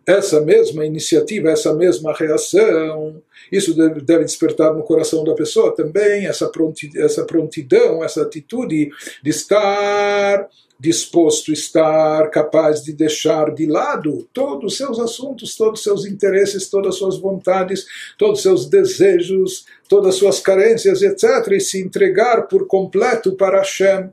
essa 0.06 0.40
mesma 0.40 0.84
iniciativa, 0.84 1.50
essa 1.50 1.74
mesma 1.74 2.12
reação. 2.12 3.22
Isso 3.50 3.74
deve, 3.74 4.00
deve 4.00 4.24
despertar 4.24 4.74
no 4.74 4.82
coração 4.82 5.24
da 5.24 5.34
pessoa 5.34 5.74
também 5.74 6.26
essa 6.26 6.48
prontidão, 6.48 7.04
essa, 7.04 7.24
prontidão, 7.24 8.04
essa 8.04 8.22
atitude 8.22 8.90
de 9.22 9.30
estar 9.30 10.48
disposto 10.80 11.52
estar 11.52 12.30
capaz 12.30 12.82
de 12.82 12.94
deixar 12.94 13.54
de 13.54 13.66
lado 13.66 14.26
todos 14.32 14.72
os 14.72 14.78
seus 14.78 14.98
assuntos, 14.98 15.54
todos 15.54 15.80
os 15.80 15.84
seus 15.84 16.06
interesses, 16.06 16.70
todas 16.70 16.94
as 16.94 16.98
suas 16.98 17.18
vontades, 17.18 17.84
todos 18.16 18.38
os 18.38 18.42
seus 18.42 18.66
desejos, 18.66 19.66
todas 19.86 20.14
as 20.14 20.14
suas 20.14 20.40
carências, 20.40 21.02
etc., 21.02 21.52
e 21.52 21.60
se 21.60 21.82
entregar 21.82 22.48
por 22.48 22.66
completo 22.66 23.36
para 23.36 23.58
Hashem, 23.58 24.10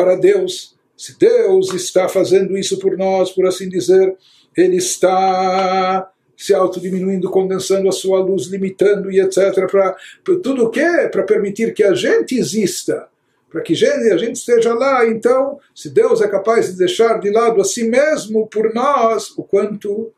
para 0.00 0.16
Deus. 0.16 0.74
Se 0.96 1.18
Deus 1.18 1.72
está 1.74 2.08
fazendo 2.08 2.56
isso 2.56 2.78
por 2.78 2.96
nós, 2.96 3.30
por 3.30 3.46
assim 3.46 3.68
dizer, 3.68 4.16
Ele 4.56 4.76
está 4.76 6.10
se 6.36 6.54
autodiminuindo, 6.54 7.30
condensando 7.30 7.88
a 7.88 7.92
sua 7.92 8.18
luz, 8.20 8.46
limitando 8.46 9.10
e 9.10 9.20
etc. 9.20 9.66
Para 9.70 9.96
tudo 10.42 10.64
o 10.64 10.70
que? 10.70 11.08
Para 11.08 11.22
permitir 11.22 11.74
que 11.74 11.84
a 11.84 11.94
gente 11.94 12.34
exista 12.34 13.08
para 13.50 13.62
que 13.62 13.72
a 13.84 14.16
gente 14.16 14.36
esteja 14.36 14.72
lá, 14.72 15.04
então, 15.04 15.58
se 15.74 15.90
Deus 15.90 16.20
é 16.20 16.28
capaz 16.28 16.70
de 16.70 16.78
deixar 16.78 17.18
de 17.18 17.30
lado 17.30 17.60
a 17.60 17.64
si 17.64 17.82
mesmo 17.82 18.46
por 18.46 18.72
nós, 18.72 19.36
o 19.36 19.42
quanto 19.42 20.12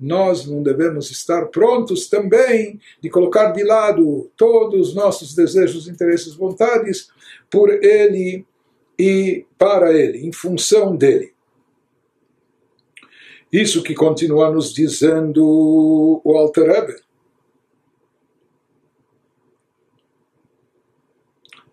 nós 0.00 0.46
não 0.46 0.62
devemos 0.62 1.10
estar 1.10 1.44
prontos 1.48 2.08
também 2.08 2.80
de 3.02 3.10
colocar 3.10 3.50
de 3.50 3.62
lado 3.62 4.30
todos 4.34 4.88
os 4.88 4.94
nossos 4.94 5.34
desejos, 5.34 5.88
interesses, 5.88 6.34
vontades 6.34 7.08
por 7.50 7.68
Ele 7.68 8.46
e 9.00 9.46
para 9.56 9.92
Ele, 9.92 10.26
em 10.26 10.32
função 10.32 10.94
dele. 10.94 11.32
Isso 13.50 13.82
que 13.82 13.94
continua 13.94 14.50
nos 14.50 14.72
dizendo 14.72 16.20
o 16.22 16.36
Alter 16.36 16.66
Rebbe. 16.66 17.10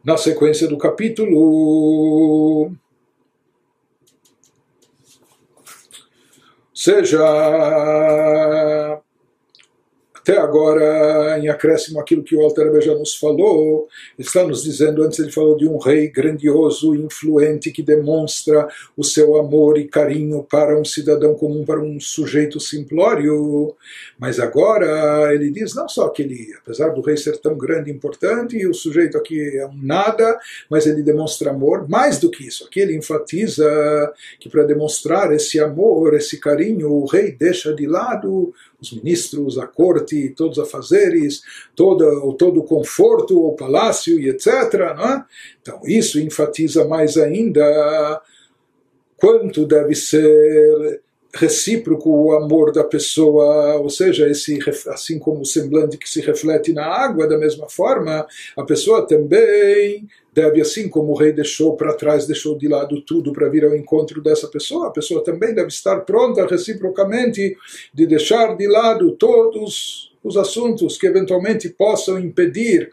na 0.07 0.15
sequência 0.15 0.69
do 0.69 0.77
capítulo. 0.77 2.71
Seja 6.73 7.19
até 10.27 10.37
agora, 10.39 11.39
em 11.39 11.47
acréscimo 11.47 12.01
àquilo 12.01 12.21
que 12.21 12.35
o 12.35 12.41
Alter 12.41 12.81
já 12.81 12.93
nos 12.93 13.15
falou, 13.15 13.87
está 14.19 14.45
nos 14.45 14.61
dizendo, 14.61 15.01
antes 15.01 15.19
ele 15.19 15.31
falou 15.31 15.55
de 15.55 15.65
um 15.65 15.77
rei 15.77 16.09
grandioso, 16.09 16.93
influente, 16.93 17.71
que 17.71 17.81
demonstra 17.81 18.67
o 18.97 19.05
seu 19.05 19.37
amor 19.37 19.77
e 19.77 19.87
carinho 19.87 20.43
para 20.43 20.77
um 20.77 20.83
cidadão 20.83 21.33
comum, 21.33 21.63
para 21.63 21.79
um 21.79 21.97
sujeito 21.97 22.59
simplório. 22.59 23.73
Mas 24.19 24.37
agora 24.37 25.33
ele 25.33 25.49
diz 25.49 25.73
não 25.73 25.87
só 25.87 26.09
que 26.09 26.23
ele, 26.23 26.53
apesar 26.61 26.89
do 26.89 26.99
rei 26.99 27.15
ser 27.15 27.37
tão 27.37 27.57
grande 27.57 27.89
e 27.89 27.93
importante, 27.93 28.57
e 28.57 28.67
o 28.67 28.73
sujeito 28.73 29.17
aqui 29.17 29.57
é 29.57 29.65
um 29.65 29.77
nada, 29.81 30.37
mas 30.69 30.85
ele 30.85 31.03
demonstra 31.03 31.51
amor. 31.51 31.87
Mais 31.87 32.19
do 32.19 32.29
que 32.29 32.45
isso, 32.45 32.65
aqui 32.65 32.81
ele 32.81 32.97
enfatiza 32.97 33.65
que 34.41 34.49
para 34.49 34.63
demonstrar 34.63 35.33
esse 35.33 35.57
amor, 35.57 36.13
esse 36.15 36.37
carinho, 36.37 36.91
o 36.91 37.05
rei 37.05 37.31
deixa 37.31 37.73
de 37.73 37.87
lado 37.87 38.53
os 38.81 38.91
ministros, 38.91 39.57
a 39.57 39.65
corte, 39.65 40.33
todos 40.35 40.57
os 40.57 40.63
afazeres, 40.63 41.41
todo, 41.75 42.33
todo 42.33 42.59
o 42.59 42.63
conforto, 42.63 43.39
o 43.39 43.55
palácio 43.55 44.19
e 44.19 44.29
etc. 44.29 44.47
É? 44.47 45.23
Então 45.61 45.81
isso 45.85 46.19
enfatiza 46.19 46.87
mais 46.87 47.17
ainda 47.17 48.21
quanto 49.17 49.65
deve 49.65 49.95
ser 49.95 51.01
recíproco 51.33 52.09
o 52.09 52.31
amor 52.33 52.71
da 52.71 52.83
pessoa, 52.83 53.75
ou 53.75 53.89
seja, 53.89 54.29
esse 54.29 54.59
assim 54.87 55.19
como 55.19 55.41
o 55.41 55.45
semblante 55.45 55.97
que 55.97 56.09
se 56.09 56.21
reflete 56.21 56.73
na 56.73 56.85
água, 56.85 57.27
da 57.27 57.37
mesma 57.37 57.69
forma, 57.69 58.25
a 58.55 58.63
pessoa 58.63 59.05
também 59.05 60.07
deve, 60.37 60.61
assim 60.61 60.87
como 60.87 61.13
o 61.13 61.15
rei 61.15 61.33
deixou 61.33 61.75
para 61.75 61.95
trás, 61.95 62.27
deixou 62.27 62.55
de 62.55 62.67
lado 62.67 63.01
tudo 63.01 63.33
para 63.33 63.49
vir 63.49 63.65
ao 63.65 63.75
encontro 63.75 64.21
dessa 64.21 64.47
pessoa, 64.47 64.89
a 64.89 64.91
pessoa 64.91 65.23
também 65.23 65.51
deve 65.51 65.69
estar 65.69 66.01
pronta 66.01 66.45
reciprocamente 66.45 67.57
de 67.91 68.05
deixar 68.05 68.55
de 68.55 68.67
lado 68.67 69.13
todos 69.13 70.13
os 70.23 70.37
assuntos 70.37 70.95
que 70.95 71.07
eventualmente 71.07 71.69
possam 71.69 72.19
impedir 72.19 72.91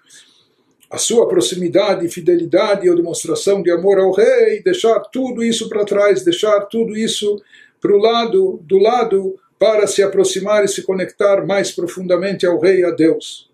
a 0.90 0.96
sua 0.96 1.28
proximidade, 1.28 2.08
fidelidade 2.08 2.88
ou 2.88 2.96
demonstração 2.96 3.62
de 3.62 3.70
amor 3.70 3.98
ao 3.98 4.10
rei, 4.10 4.62
deixar 4.62 4.98
tudo 5.00 5.44
isso 5.44 5.68
para 5.68 5.84
trás, 5.84 6.24
deixar 6.24 6.60
tudo 6.60 6.96
isso 6.96 7.42
para 7.78 7.94
o 7.94 7.98
lado, 7.98 8.58
do 8.62 8.78
lado, 8.78 9.38
para 9.58 9.86
se 9.86 10.02
aproximar 10.02 10.64
e 10.64 10.68
se 10.68 10.82
conectar 10.82 11.44
mais 11.44 11.70
profundamente 11.70 12.46
ao 12.46 12.58
Rei, 12.58 12.82
a 12.84 12.90
Deus. 12.90 13.50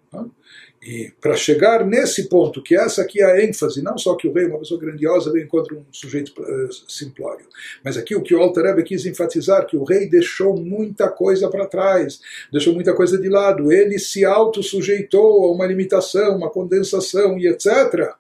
E 0.83 1.13
para 1.21 1.35
chegar 1.35 1.85
nesse 1.85 2.27
ponto, 2.27 2.63
que 2.63 2.75
essa 2.75 3.03
aqui 3.03 3.21
é 3.21 3.27
a 3.27 3.45
ênfase, 3.45 3.83
não 3.83 3.99
só 3.99 4.15
que 4.15 4.27
o 4.27 4.33
rei 4.33 4.47
uma 4.47 4.59
pessoa 4.59 4.81
grandiosa, 4.81 5.31
vem 5.31 5.47
contra 5.47 5.75
um 5.75 5.85
sujeito 5.93 6.33
uh, 6.41 6.69
simplório, 6.89 7.45
mas 7.85 7.99
aqui 7.99 8.17
o 8.17 8.23
que 8.23 8.35
o 8.35 8.41
Alter 8.41 8.83
quis 8.83 9.05
enfatizar, 9.05 9.67
que 9.67 9.77
o 9.77 9.85
rei 9.85 10.09
deixou 10.09 10.57
muita 10.57 11.11
coisa 11.11 11.51
para 11.51 11.67
trás, 11.67 12.21
deixou 12.51 12.73
muita 12.73 12.95
coisa 12.95 13.19
de 13.19 13.29
lado, 13.29 13.71
ele 13.71 13.99
se 13.99 14.25
auto-sujeitou 14.25 15.45
a 15.45 15.53
uma 15.53 15.67
limitação, 15.67 16.35
uma 16.35 16.49
condensação 16.49 17.39
e 17.39 17.47
etc. 17.47 18.15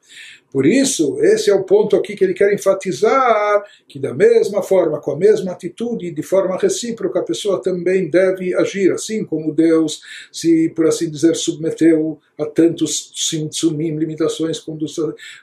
Por 0.50 0.66
isso, 0.66 1.16
esse 1.20 1.48
é 1.48 1.54
o 1.54 1.62
ponto 1.62 1.94
aqui 1.94 2.16
que 2.16 2.24
ele 2.24 2.34
quer 2.34 2.52
enfatizar, 2.52 3.62
que 3.86 4.00
da 4.00 4.12
mesma 4.12 4.62
forma, 4.62 5.00
com 5.00 5.12
a 5.12 5.16
mesma 5.16 5.52
atitude, 5.52 6.10
de 6.10 6.22
forma 6.24 6.56
recíproca, 6.56 7.20
a 7.20 7.24
pessoa 7.24 7.62
também 7.62 8.10
deve 8.10 8.52
agir, 8.54 8.90
assim 8.90 9.24
como 9.24 9.54
Deus 9.54 10.00
se, 10.32 10.68
por 10.70 10.86
assim 10.86 11.08
dizer, 11.08 11.36
submeteu 11.36 12.18
a 12.36 12.44
tantos 12.44 13.12
simtsumim, 13.14 13.96
limitações, 13.96 14.60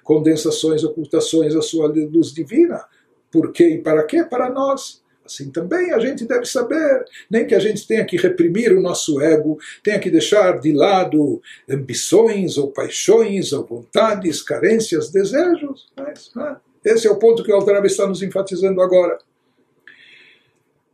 condensações, 0.03 0.84
ocultações 0.84 1.55
à 1.55 1.62
sua 1.62 1.88
luz 1.88 2.34
divina. 2.34 2.84
Por 3.32 3.53
quê 3.53 3.70
e 3.70 3.78
para 3.82 4.03
quê? 4.03 4.26
Para 4.26 4.49
nós. 4.49 5.01
Assim 5.28 5.51
também 5.51 5.91
a 5.91 5.99
gente 5.99 6.25
deve 6.25 6.45
saber, 6.45 7.03
nem 7.30 7.45
que 7.45 7.53
a 7.53 7.59
gente 7.59 7.86
tenha 7.86 8.05
que 8.05 8.15
reprimir 8.15 8.71
o 8.71 8.82
nosso 8.82 9.21
ego, 9.21 9.59
tenha 9.84 9.99
que 9.99 10.09
deixar 10.09 10.59
de 10.59 10.71
lado 10.71 11.41
ambições 11.69 12.57
ou 12.57 12.71
paixões 12.71 13.51
ou 13.51 13.65
vontades, 13.65 14.41
carências, 14.41 15.11
desejos. 15.11 15.88
Mas, 15.97 16.32
né? 16.34 16.55
Esse 16.84 17.07
é 17.07 17.11
o 17.11 17.19
ponto 17.19 17.43
que 17.43 17.51
o 17.51 17.55
Altarab 17.55 17.86
está 17.86 18.07
nos 18.07 18.23
enfatizando 18.23 18.82
agora. 18.82 19.17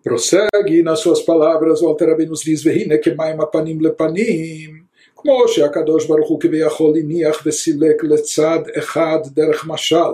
Prossegue 0.03 0.81
nas 0.81 0.99
suas 0.99 1.21
palavras, 1.21 1.81
o 1.81 1.87
Altarab 1.87 2.25
nos 2.25 2.41
diz: 2.41 2.63
Vehine 2.63 2.97
que 2.97 3.13
maim 3.13 3.37
apanim 3.39 3.77
lepanim. 3.77 4.82
כמו 5.22 5.48
שהקדוש 5.48 6.06
ברוך 6.06 6.28
הוא 6.28 6.40
כביכול 6.40 6.96
הניח 6.96 7.42
וסילק 7.46 8.04
לצד 8.04 8.58
אחד 8.78 9.18
דרך 9.26 9.66
משל 9.66 10.12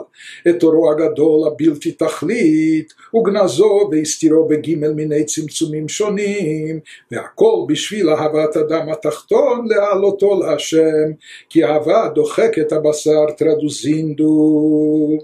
את 0.49 0.63
אורו 0.63 0.91
הגדול 0.91 1.47
הבלתי 1.47 1.93
תכלית 1.93 2.93
וגנזו 3.15 3.89
והסתירו 3.91 4.49
בגימל 4.49 4.93
מיני 4.93 5.25
צמצומים 5.25 5.89
שונים 5.89 6.81
והכל 7.11 7.65
בשביל 7.69 8.11
אהבת 8.11 8.57
אדם 8.57 8.89
התחתון 8.89 9.67
להעלותו 9.69 10.41
להשם 10.41 11.13
כי 11.49 11.65
אהבה 11.65 12.09
דוחקת 12.15 12.73
הבשר 12.73 13.31
טרדוזינדו 13.37 15.19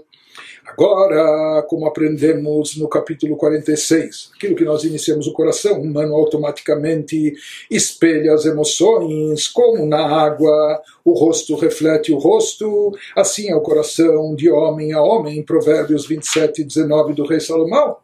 Agora, 0.78 1.62
como 1.62 1.86
aprendemos 1.86 2.76
no 2.76 2.86
capítulo 2.86 3.34
46, 3.34 4.32
aquilo 4.36 4.54
que 4.54 4.64
nós 4.64 4.84
iniciamos 4.84 5.26
o 5.26 5.32
coração 5.32 5.80
humano 5.80 6.14
automaticamente 6.14 7.32
espelha 7.70 8.34
as 8.34 8.44
emoções, 8.44 9.48
como 9.48 9.86
na 9.86 10.06
água 10.06 10.82
o 11.02 11.14
rosto 11.14 11.56
reflete 11.56 12.12
o 12.12 12.18
rosto, 12.18 12.92
assim 13.16 13.48
é 13.48 13.56
o 13.56 13.62
coração 13.62 14.34
de 14.34 14.50
homem 14.50 14.92
a 14.92 15.00
homem, 15.00 15.38
em 15.38 15.42
Provérbios 15.42 16.06
27 16.06 16.60
e 16.60 16.64
19 16.64 17.14
do 17.14 17.24
rei 17.24 17.40
Salomão. 17.40 17.96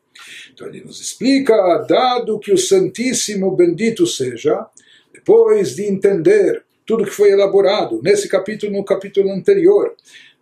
Então 0.55 0.67
ele 0.67 0.81
nos 0.81 0.99
explica, 0.99 1.55
dado 1.87 2.39
que 2.39 2.53
o 2.53 2.59
Santíssimo 2.59 3.55
bendito 3.55 4.07
seja, 4.07 4.65
depois 5.13 5.77
de 5.77 5.85
entender 5.85 6.65
tudo 6.87 7.05
que 7.05 7.11
foi 7.11 7.33
elaborado 7.33 8.01
nesse 8.03 8.29
capítulo, 8.29 8.73
no 8.73 8.85
capítulo 8.85 9.31
anterior, 9.31 9.95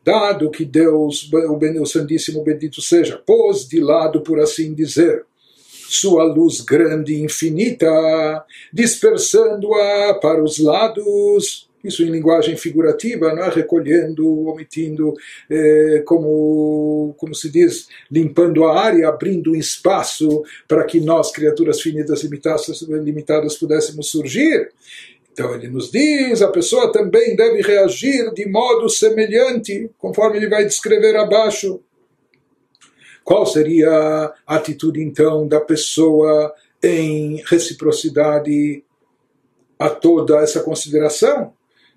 dado 0.04 0.50
que 0.50 0.64
Deus, 0.64 1.30
o 1.32 1.86
Santíssimo 1.86 2.42
Bendito 2.42 2.80
seja, 2.80 3.18
pôs 3.18 3.68
de 3.68 3.80
lado, 3.80 4.20
por 4.22 4.40
assim 4.40 4.74
dizer, 4.74 5.24
sua 5.90 6.24
luz 6.24 6.60
grande 6.60 7.14
e 7.14 7.22
infinita, 7.22 8.44
dispersando-a 8.72 10.14
para 10.20 10.42
os 10.42 10.58
lados, 10.58 11.68
isso 11.82 12.02
em 12.02 12.10
linguagem 12.10 12.56
figurativa, 12.56 13.34
não 13.34 13.42
é? 13.42 13.48
recolhendo, 13.48 14.46
omitindo, 14.46 15.14
eh, 15.48 16.02
como, 16.06 17.14
como 17.18 17.34
se 17.34 17.50
diz, 17.50 17.88
limpando 18.10 18.64
a 18.64 18.78
área, 18.78 19.08
abrindo 19.08 19.52
um 19.52 19.56
espaço 19.56 20.44
para 20.68 20.84
que 20.84 21.00
nós, 21.00 21.32
criaturas 21.32 21.80
finitas 21.80 22.22
limitadas, 22.22 22.82
limitadas 22.82 23.56
pudéssemos 23.56 24.10
surgir. 24.10 24.70
Então 25.32 25.54
ele 25.54 25.68
nos 25.68 25.90
diz, 25.90 26.42
a 26.42 26.48
pessoa 26.48 26.92
também 26.92 27.36
deve 27.36 27.62
reagir 27.62 28.32
de 28.34 28.48
modo 28.48 28.88
semelhante, 28.88 29.90
conforme 29.96 30.36
ele 30.36 30.48
vai 30.48 30.64
descrever 30.64 31.16
abaixo. 31.16 31.80
Qual 33.24 33.46
seria 33.46 33.90
a 34.46 34.56
atitude 34.56 35.00
então 35.00 35.46
da 35.46 35.60
pessoa 35.60 36.52
em 36.82 37.42
reciprocidade 37.46 38.82
a 39.78 39.88
toda 39.88 40.38
essa 40.40 40.60
consideração? 40.60 41.52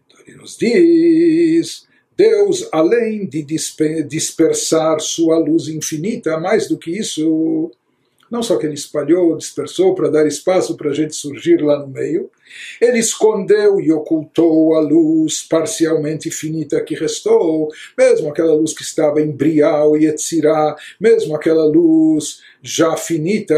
Então 0.05 0.21
ele 0.25 0.37
nos 0.37 0.57
diz, 0.57 1.87
Deus, 2.15 2.69
além 2.71 3.27
de 3.27 3.41
dispersar 4.07 4.99
sua 4.99 5.37
luz 5.39 5.67
infinita, 5.67 6.39
mais 6.39 6.67
do 6.67 6.77
que 6.77 6.91
isso, 6.91 7.71
não 8.33 8.41
só 8.41 8.57
que 8.57 8.65
ele 8.65 8.73
espalhou, 8.73 9.37
dispersou 9.37 9.93
para 9.93 10.09
dar 10.09 10.25
espaço 10.25 10.75
para 10.75 10.89
a 10.89 10.93
gente 10.93 11.15
surgir 11.15 11.61
lá 11.61 11.77
no 11.77 11.87
meio, 11.87 12.31
ele 12.81 12.97
escondeu 12.97 13.79
e 13.79 13.91
ocultou 13.91 14.73
a 14.73 14.79
luz 14.79 15.43
parcialmente 15.43 16.31
finita 16.31 16.81
que 16.81 16.95
restou, 16.95 17.69
mesmo 17.95 18.27
aquela 18.27 18.55
luz 18.55 18.73
que 18.73 18.81
estava 18.81 19.21
em 19.21 19.29
Brial 19.31 19.95
e 19.95 20.07
Etzirá, 20.07 20.75
mesmo 20.99 21.35
aquela 21.35 21.63
luz 21.63 22.41
já 22.59 22.97
finita 22.97 23.53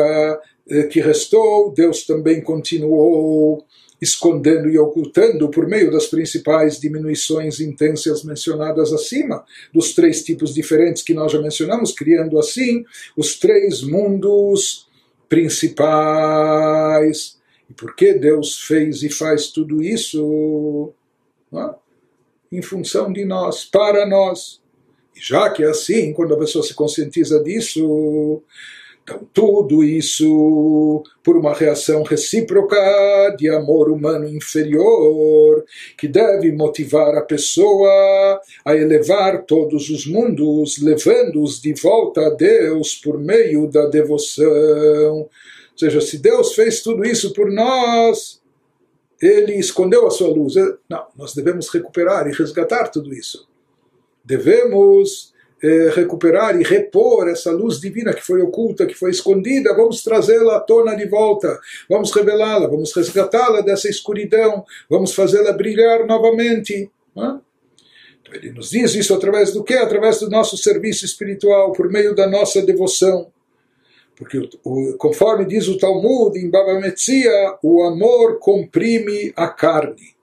eh, 0.70 0.84
que 0.84 1.00
restou, 1.00 1.72
Deus 1.74 2.06
também 2.06 2.42
continuou 2.42 3.66
escondendo 4.02 4.70
e 4.70 4.78
ocultando 4.78 5.50
por 5.50 5.68
meio 5.68 5.92
das 5.92 6.08
principais 6.08 6.80
diminuições 6.80 7.60
intensas 7.60 8.24
mencionadas 8.24 8.92
acima, 8.92 9.44
dos 9.74 9.94
três 9.94 10.24
tipos 10.24 10.54
diferentes 10.54 11.02
que 11.02 11.14
nós 11.14 11.32
já 11.32 11.42
mencionamos, 11.42 11.92
criando 11.92 12.38
assim 12.38 12.86
os 13.16 13.40
três 13.40 13.82
mundos 13.82 14.88
principais. 15.30 17.38
E 17.70 17.74
por 17.74 17.96
que 17.96 18.14
Deus 18.14 18.60
fez 18.60 19.04
e 19.04 19.10
faz 19.10 19.48
tudo 19.48 19.82
isso? 19.82 20.94
Em 22.52 22.62
função 22.62 23.12
de 23.12 23.26
nós, 23.26 23.66
para 23.66 24.06
nós. 24.06 24.62
E 25.16 25.22
já 25.22 25.50
que 25.50 25.64
é 25.64 25.70
assim, 25.70 26.14
quando 26.14 26.34
a 26.34 26.38
pessoa 26.38 26.64
se 26.64 26.74
conscientiza 26.74 27.42
disso, 27.42 28.44
então, 29.06 29.22
tudo 29.32 29.84
isso 29.84 31.04
por 31.24 31.38
uma 31.38 31.54
reação 31.54 32.02
recíproca 32.02 32.76
de 33.38 33.48
amor 33.48 33.92
humano 33.92 34.28
inferior, 34.28 35.64
que 35.96 36.08
deve 36.08 36.52
motivar 36.52 37.16
a 37.16 37.22
pessoa 37.22 38.42
a 38.66 38.76
elevar 38.76 39.44
todos 39.44 39.92
os 39.92 40.08
mundos, 40.08 40.82
levando-os 40.82 41.62
de 41.62 41.74
volta 41.76 42.26
a 42.26 42.30
Deus 42.32 42.96
por 42.96 43.20
meio 43.20 43.68
da 43.68 43.86
devoção. 43.86 44.48
Ou 45.20 45.30
seja, 45.78 46.02
se 46.02 46.18
Deus 46.18 46.56
fez 46.56 46.82
tudo 46.82 47.06
isso 47.06 47.32
por 47.32 47.52
nós, 47.52 48.42
ele 49.22 49.54
escondeu 49.54 50.08
a 50.08 50.12
sua 50.12 50.30
luz. 50.30 50.56
Não, 50.90 51.06
nós 51.16 51.36
devemos 51.36 51.70
recuperar 51.70 52.28
e 52.28 52.34
resgatar 52.34 52.88
tudo 52.88 53.14
isso. 53.14 53.48
Devemos 54.24 55.35
eh, 55.66 55.90
recuperar 55.96 56.62
e 56.62 56.64
repor 56.64 57.28
essa 57.28 57.52
luz 57.52 57.80
divina 57.80 58.14
que 58.14 58.22
foi 58.22 58.40
oculta, 58.40 58.86
que 58.86 58.94
foi 58.94 59.10
escondida, 59.10 59.76
vamos 59.76 60.04
trazê-la 60.04 60.58
à 60.58 60.60
tona 60.60 60.94
de 60.96 61.08
volta, 61.08 61.60
vamos 61.90 62.12
revelá-la, 62.12 62.68
vamos 62.68 62.94
resgatá-la 62.96 63.62
dessa 63.62 63.90
escuridão, 63.90 64.64
vamos 64.88 65.16
fazê-la 65.16 65.52
brilhar 65.54 66.06
novamente. 66.06 66.92
Então 67.16 68.34
ele 68.34 68.52
nos 68.52 68.70
diz 68.70 68.94
isso 68.94 69.16
através 69.16 69.54
do 69.54 69.64
quê? 69.64 69.74
Através 69.74 70.20
do 70.20 70.30
nosso 70.30 70.56
serviço 70.56 71.04
espiritual, 71.04 71.72
por 71.72 71.90
meio 71.90 72.14
da 72.14 72.28
nossa 72.28 72.62
devoção. 72.62 73.32
Porque, 74.16 74.48
o, 74.64 74.94
conforme 75.00 75.46
diz 75.46 75.68
o 75.68 75.80
Talmud, 75.80 76.38
em 76.38 76.48
Baba 76.48 76.80
Metzia, 76.80 77.58
o 77.64 77.82
amor 77.82 78.38
comprime 78.38 79.34
a 79.36 79.48
carne. 79.48 80.16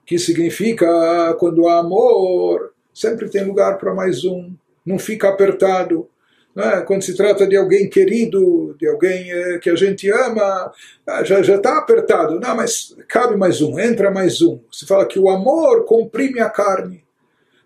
O 0.00 0.06
que 0.06 0.18
significa 0.18 1.36
quando 1.38 1.68
há 1.68 1.80
amor, 1.80 2.72
sempre 2.98 3.28
tem 3.28 3.44
lugar 3.44 3.78
para 3.78 3.94
mais 3.94 4.24
um, 4.24 4.52
não 4.84 4.98
fica 4.98 5.28
apertado. 5.28 6.08
É? 6.56 6.80
Quando 6.80 7.02
se 7.02 7.16
trata 7.16 7.46
de 7.46 7.56
alguém 7.56 7.88
querido, 7.88 8.74
de 8.80 8.88
alguém 8.88 9.30
é, 9.30 9.58
que 9.58 9.70
a 9.70 9.76
gente 9.76 10.10
ama, 10.10 10.72
ah, 11.06 11.22
já 11.22 11.40
está 11.40 11.78
apertado. 11.78 12.40
Não, 12.40 12.56
mas 12.56 12.96
cabe 13.06 13.36
mais 13.36 13.62
um, 13.62 13.78
entra 13.78 14.10
mais 14.10 14.42
um. 14.42 14.58
Se 14.72 14.84
fala 14.84 15.06
que 15.06 15.20
o 15.20 15.28
amor 15.28 15.84
comprime 15.84 16.40
a 16.40 16.50
carne. 16.50 17.04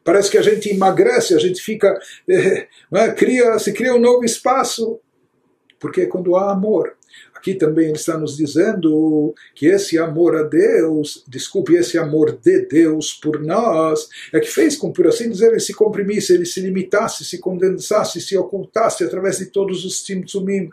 Parece 0.05 0.31
que 0.31 0.37
a 0.37 0.43
gente 0.43 0.69
emagrece, 0.69 1.35
a 1.35 1.39
gente 1.39 1.63
fica, 1.63 1.99
é, 2.29 2.67
é, 2.93 3.13
cria, 3.13 3.59
se 3.59 3.73
cria 3.73 3.95
um 3.95 4.01
novo 4.01 4.25
espaço. 4.25 5.01
Porque 5.81 6.07
quando 6.07 6.37
há 6.37 6.53
amor, 6.53 6.95
Aqui 7.43 7.57
também 7.57 7.87
ele 7.87 7.97
está 7.97 8.17
nos 8.17 8.37
dizendo 8.37 9.35
que 9.53 9.67
esse 9.67 9.99
amor 9.99 10.37
a 10.37 10.45
Deus, 10.45 11.25
desculpe, 11.27 11.75
esse 11.75 11.99
amor 11.99 12.39
de 12.41 12.67
Deus 12.67 13.13
por 13.15 13.43
nós, 13.43 14.09
é 14.33 14.39
que 14.39 14.47
fez 14.47 14.77
com, 14.77 14.93
por 14.93 15.09
assim 15.09 15.29
dizer, 15.29 15.51
ele 15.51 15.59
se 15.59 15.75
comprimisse, 15.75 16.33
ele 16.33 16.47
se 16.47 16.61
limitasse, 16.61 17.25
se 17.25 17.39
condensasse, 17.39 18.21
se 18.21 18.37
ocultasse 18.37 19.03
através 19.03 19.39
de 19.39 19.47
todos 19.47 19.85
os 19.85 20.05
tzimtzumim. 20.05 20.71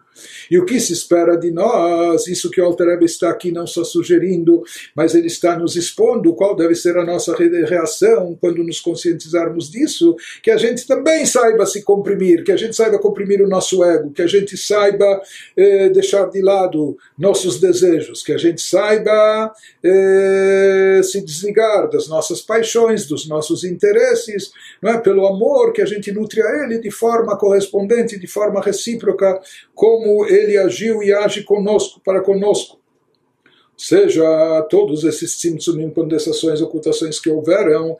E 0.52 0.60
o 0.60 0.66
que 0.66 0.80
se 0.80 0.94
espera 0.94 1.36
de 1.38 1.50
nós, 1.50 2.28
isso 2.28 2.52
que 2.52 2.62
o 2.62 2.66
Altareb 2.66 3.04
está 3.04 3.32
aqui 3.32 3.52
não 3.52 3.66
só 3.66 3.84
sugerindo, 3.84 4.62
mas 4.96 5.16
ele 5.16 5.26
está 5.26 5.58
nos 5.58 5.76
expondo 5.76 6.36
qual 6.36 6.56
deve 6.56 6.76
ser 6.76 6.98
a 6.98 7.06
nossa 7.06 7.36
reação 7.36 8.38
quando 8.40 8.64
nos 8.64 8.80
conscientizarmos 8.80 9.72
disso, 9.72 10.16
que 10.44 10.52
a 10.52 10.58
gente 10.58 10.86
também 10.86 11.26
saiba 11.26 11.66
se 11.66 11.82
comprimir, 11.82 12.44
que 12.44 12.52
a 12.52 12.58
gente 12.58 12.76
saiba 12.76 13.00
comprimir 13.00 13.42
o 13.42 13.48
nosso 13.48 13.84
ego, 13.84 14.12
que 14.12 14.22
a 14.22 14.28
gente 14.28 14.56
saiba 14.56 15.20
eh, 15.58 15.90
deixar 15.90 16.30
de 16.30 16.44
lado 16.44 16.59
lado 16.60 16.98
nossos 17.18 17.60
desejos, 17.60 18.24
que 18.24 18.34
a 18.34 18.38
gente 18.38 18.62
saiba 18.62 19.54
eh, 19.84 21.02
se 21.04 21.22
desligar 21.22 21.90
das 21.90 22.08
nossas 22.08 22.42
paixões, 22.42 23.08
dos 23.08 23.28
nossos 23.28 23.64
interesses, 23.64 24.52
não 24.82 24.92
é? 24.92 24.98
pelo 25.00 25.26
amor 25.26 25.72
que 25.72 25.82
a 25.82 25.86
gente 25.86 26.12
nutre 26.12 26.42
a 26.42 26.64
Ele 26.64 26.80
de 26.80 26.92
forma 26.92 27.38
correspondente, 27.38 28.20
de 28.20 28.28
forma 28.28 28.62
recíproca, 28.62 29.40
como 29.74 30.26
Ele 30.26 30.58
agiu 30.58 31.02
e 31.02 31.14
age 31.14 31.44
conosco, 31.44 32.02
para 32.04 32.22
conosco. 32.22 32.78
Seja 33.78 34.68
todos 34.70 35.06
esses 35.06 35.38
tzimtzumim, 35.38 35.90
condensações, 35.90 36.62
ocultações 36.62 37.18
que 37.18 37.30
houveram, 37.30 37.98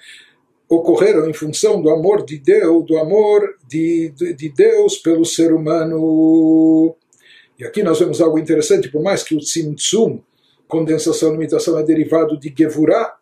ocorreram 0.68 1.30
em 1.30 1.34
função 1.34 1.82
do 1.82 1.90
amor 1.90 2.26
de 2.26 2.38
Deus, 2.38 2.86
do 2.86 2.98
amor 2.98 3.56
de, 3.66 4.10
de, 4.10 4.34
de 4.34 4.50
Deus 4.50 4.98
pelo 4.98 5.24
ser 5.24 5.54
humano. 5.54 6.96
E 7.60 7.66
aqui 7.66 7.84
nós 7.84 8.00
vemos 8.00 8.22
algo 8.22 8.40
interessante, 8.40 8.88
por 8.88 9.04
mais 9.04 9.22
que 9.22 9.36
o 9.36 9.40
tzimtzum, 9.40 10.22
condensação, 10.66 11.34
limitação, 11.34 11.78
é 11.78 11.84
derivado 11.84 12.40
de 12.40 12.54
gevurah, 12.58 13.18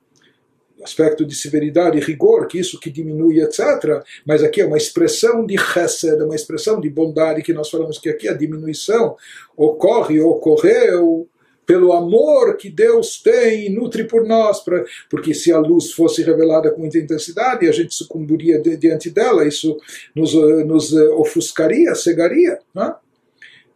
aspecto 0.84 1.26
de 1.26 1.34
severidade 1.34 1.98
e 1.98 2.02
rigor, 2.02 2.46
que 2.46 2.60
isso 2.60 2.80
que 2.80 2.92
diminui, 2.92 3.42
etc. 3.42 4.04
Mas 4.26 4.44
aqui 4.44 4.62
é 4.62 4.66
uma 4.66 4.78
expressão 4.78 5.44
de 5.44 5.58
chesed, 5.58 6.22
uma 6.22 6.36
expressão 6.36 6.80
de 6.80 6.88
bondade, 6.88 7.42
que 7.42 7.52
nós 7.52 7.68
falamos 7.68 7.98
que 7.98 8.10
aqui 8.10 8.28
a 8.28 8.34
diminuição 8.34 9.16
ocorre, 9.56 10.22
ocorreu 10.22 11.28
pelo 11.66 11.92
amor 11.92 12.56
que 12.56 12.70
Deus 12.70 13.20
tem 13.22 13.66
e 13.66 13.70
nutre 13.70 14.06
por 14.06 14.26
nós, 14.26 14.64
pra, 14.64 14.86
porque 15.10 15.34
se 15.34 15.52
a 15.52 15.58
luz 15.58 15.92
fosse 15.92 16.22
revelada 16.24 16.72
com 16.72 16.80
muita 16.80 16.98
intensidade, 17.00 17.68
a 17.68 17.72
gente 17.74 17.94
sucumbiria 17.94 18.58
de, 18.60 18.78
diante 18.78 19.10
dela, 19.10 19.46
isso 19.46 19.78
nos, 20.16 20.34
nos 20.64 20.94
ofuscaria, 20.94 21.94
cegaria. 21.96 22.60
Não 22.74 22.84
é? 22.84 22.96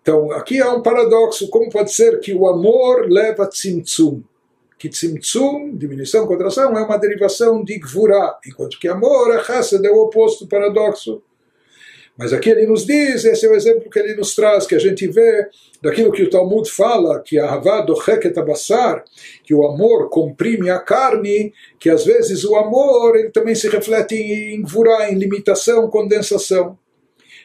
Então, 0.02 0.32
aqui 0.32 0.60
há 0.60 0.74
um 0.74 0.82
paradoxo. 0.82 1.50
Como 1.50 1.70
pode 1.70 1.94
ser 1.94 2.20
que 2.20 2.34
o 2.34 2.48
amor 2.48 3.10
leva 3.10 3.44
a 3.44 3.48
tzimtzum? 3.48 4.24
Que 4.78 4.90
tzimtzum, 4.90 5.76
diminuição, 5.76 6.26
contração, 6.26 6.76
é 6.78 6.82
uma 6.82 6.98
derivação 6.98 7.64
de 7.64 7.78
gvura, 7.78 8.36
enquanto 8.48 8.80
que 8.80 8.88
amor 8.88 9.32
é 9.36 9.44
chesed, 9.44 9.86
é 9.86 9.92
o 9.92 10.02
oposto 10.02 10.46
do 10.46 10.50
paradoxo. 10.50 11.22
Mas 12.18 12.34
aqui 12.34 12.50
ele 12.50 12.68
nos 12.68 12.86
diz, 12.86 13.26
esse 13.26 13.46
é 13.46 13.50
o 13.50 13.56
exemplo 13.56 13.90
que 13.90 13.98
ele 13.98 14.16
nos 14.16 14.36
traz, 14.36 14.68
que 14.68 14.76
a 14.76 14.80
gente 14.80 15.08
vê 15.08 15.48
daquilo 15.82 16.12
que 16.12 16.24
o 16.24 16.30
Talmud 16.30 16.70
fala, 16.70 17.20
que 17.20 17.40
a 17.40 17.54
abassar, 18.38 19.04
que 19.44 19.54
o 19.54 19.66
amor 19.66 20.10
comprime 20.10 20.70
a 20.70 20.80
carne, 20.80 21.54
que 21.80 21.90
às 21.90 22.04
vezes 22.04 22.44
o 22.44 22.56
amor 22.56 23.16
ele 23.16 23.30
também 23.30 23.56
se 23.56 23.70
reflete 23.70 24.16
em 24.16 24.62
gvura, 24.62 25.10
em 25.10 25.16
limitação, 25.16 25.90
condensação. 25.90 26.78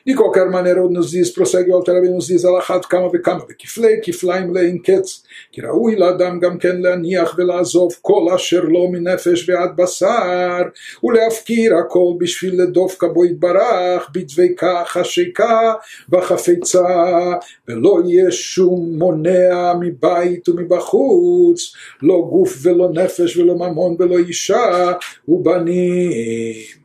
De 0.06 0.16
qualquer 0.16 0.50
maneira, 0.50 0.82
nos 0.90 1.12
diz, 1.12 1.30
prossegue 1.30 1.72
o 1.72 1.76
Alter 1.76 2.02
nos 2.10 2.28
diz, 2.28 2.44
Alachat 2.46 2.88
kama 2.88 3.10
וכמה, 3.14 3.44
וכפלי 3.50 4.00
כפליים 4.04 4.56
לאין 4.56 4.78
קץ, 4.78 5.24
כי 5.52 5.62
ראוי 5.62 5.96
לאדם 5.96 6.40
גם 6.40 6.58
כן 6.58 6.82
להניח 6.82 7.36
ולעזוב 7.38 7.92
כל 8.02 8.26
אשר 8.36 8.62
לו 8.62 8.92
מנפש 8.92 9.50
ועד 9.50 9.70
בשר, 9.76 10.62
ולהפקיר 11.04 11.76
הכל 11.76 12.14
בשביל 12.18 12.62
לדופקה 12.62 13.08
בו 13.08 13.26
יתברך, 13.26 14.10
בדבקה, 14.16 14.84
חשיקה 14.86 15.74
וחפצה, 16.14 17.34
ולא 17.68 18.02
יהיה 18.06 18.32
שום 18.32 18.94
מונע 18.98 19.74
מבית 19.80 20.50
ומבחוץ, 20.50 21.74
לא 22.02 22.28
גוף 22.30 22.58
ולא 22.62 22.90
נפש 22.94 23.38
ולא 23.38 23.56
ממון 23.56 23.96
ולא 24.00 24.18
אישה 24.18 24.92
ובנים. 25.28 26.82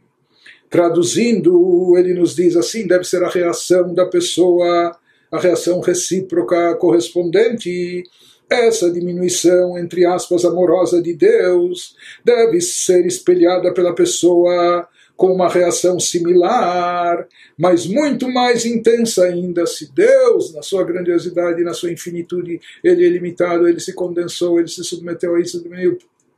Traduzindo, 0.71 1.97
ele 1.97 2.13
nos 2.13 2.33
diz 2.33 2.55
assim: 2.55 2.87
deve 2.87 3.03
ser 3.03 3.21
a 3.23 3.29
reação 3.29 3.93
da 3.93 4.05
pessoa, 4.05 4.97
a 5.29 5.37
reação 5.37 5.81
recíproca 5.81 6.75
correspondente. 6.75 8.03
Essa 8.49 8.91
diminuição, 8.91 9.77
entre 9.77 10.05
aspas, 10.05 10.43
amorosa 10.43 11.01
de 11.01 11.13
Deus, 11.13 11.95
deve 12.23 12.59
ser 12.59 13.05
espelhada 13.05 13.73
pela 13.73 13.93
pessoa 13.93 14.87
com 15.15 15.33
uma 15.33 15.47
reação 15.47 15.99
similar, 15.99 17.27
mas 17.57 17.85
muito 17.85 18.27
mais 18.27 18.65
intensa 18.65 19.25
ainda, 19.25 19.65
se 19.67 19.93
Deus, 19.93 20.53
na 20.53 20.61
sua 20.61 20.83
grandiosidade, 20.83 21.63
na 21.63 21.73
sua 21.73 21.91
infinitude, 21.91 22.59
ele 22.83 23.05
é 23.05 23.09
limitado, 23.09 23.67
ele 23.67 23.79
se 23.79 23.93
condensou, 23.93 24.57
ele 24.57 24.67
se 24.67 24.83
submeteu 24.83 25.35
a 25.35 25.39
isso 25.39 25.61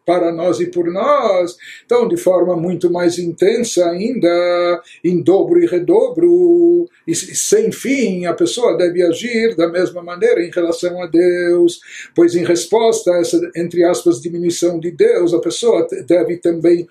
para 0.05 0.31
nós 0.31 0.59
e 0.59 0.67
por 0.67 0.91
nós. 0.91 1.55
Então, 1.85 2.07
de 2.07 2.17
forma 2.17 2.55
muito 2.55 2.91
mais 2.91 3.17
intensa 3.17 3.89
ainda, 3.89 4.81
em 5.03 5.21
dobro 5.21 5.61
e 5.61 5.65
redobro, 5.65 6.87
e 7.07 7.15
sem 7.15 7.71
fim, 7.71 8.25
a 8.25 8.33
pessoa 8.33 8.77
deve 8.77 9.01
agir 9.03 9.55
da 9.55 9.67
mesma 9.67 10.01
maneira 10.01 10.43
em 10.43 10.51
relação 10.51 11.01
a 11.01 11.07
Deus, 11.07 11.79
pois 12.15 12.35
em 12.35 12.43
resposta 12.43 13.11
a 13.11 13.19
essa, 13.19 13.39
entre 13.55 13.83
aspas, 13.83 14.21
diminuição 14.21 14.79
de 14.79 14.91
Deus, 14.91 15.33
a 15.33 15.39
pessoa 15.39 15.87
deve 16.07 16.37
também 16.37 16.87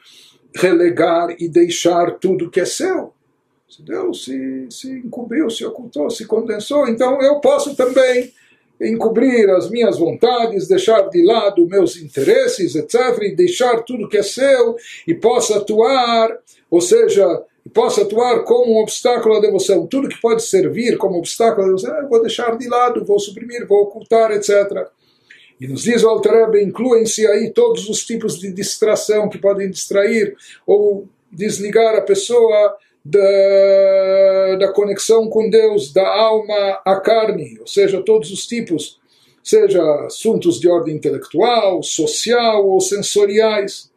relegar 0.55 1.35
e 1.39 1.49
deixar 1.49 2.19
tudo 2.19 2.51
que 2.51 2.61
é 2.61 2.65
seu. 2.65 3.13
Se 3.69 3.83
Deus 3.83 4.25
se, 4.25 4.67
se 4.69 4.91
encobriu, 4.91 5.49
se 5.49 5.65
ocultou, 5.65 6.11
se 6.11 6.27
condensou, 6.27 6.87
então 6.87 7.23
eu 7.23 7.41
posso 7.41 7.75
também 7.75 8.31
encobrir 8.83 9.49
as 9.51 9.71
minhas 9.71 9.99
vontades, 9.99 10.69
deixar 10.69 11.09
de 11.09 11.25
lado 11.25 11.67
meus 11.67 11.97
interesses, 11.97 12.75
etc., 12.75 13.23
e 13.23 13.35
deixar 13.35 13.83
tudo 13.83 14.09
que 14.09 14.19
é 14.19 14.23
seu 14.23 14.77
e 15.07 15.15
possa 15.15 15.59
atuar, 15.59 16.37
ou 16.71 16.81
seja, 16.81 17.43
possa 17.73 18.03
atuar 18.03 18.45
como 18.45 18.73
um 18.73 18.79
obstáculo 18.79 19.37
à 19.37 19.41
devoção. 19.41 19.87
Tudo 19.87 20.09
que 20.09 20.21
pode 20.21 20.43
servir 20.43 20.97
como 20.97 21.19
obstáculo 21.19 21.63
à 21.63 21.67
devoção, 21.67 21.97
eu 21.97 22.09
vou 22.09 22.21
deixar 22.21 22.57
de 22.57 22.69
lado, 22.69 23.05
vou 23.05 23.19
suprimir, 23.19 23.67
vou 23.67 23.83
ocultar, 23.83 24.31
etc. 24.33 24.89
E 25.61 25.67
nos 25.69 25.85
diz 25.85 26.03
o 26.03 26.09
Altareb, 26.09 26.61
incluem-se 26.61 27.27
aí 27.27 27.51
todos 27.51 27.89
os 27.89 28.05
tipos 28.05 28.39
de 28.39 28.53
distração 28.53 29.29
que 29.29 29.39
podem 29.39 29.71
distrair 29.71 30.35
ou 30.67 31.07
desligar 31.31 31.95
a 31.95 32.01
pessoa 32.01 32.77
da, 33.05 34.57
da 34.59 34.73
conexão 34.73 35.29
com 35.29 35.51
Deus, 35.51 35.93
da 35.93 36.07
alma 36.07 36.81
à 36.85 37.01
carne, 37.01 37.59
ou 37.61 37.67
seja, 37.67 38.03
todos 38.03 38.31
os 38.31 38.47
tipos, 38.47 39.01
seja 39.43 39.83
assuntos 40.07 40.61
de 40.61 40.69
ordem 40.69 40.95
intelectual, 40.95 41.83
social 41.83 42.67
ou 42.67 42.81
sensoriais. 42.81 43.91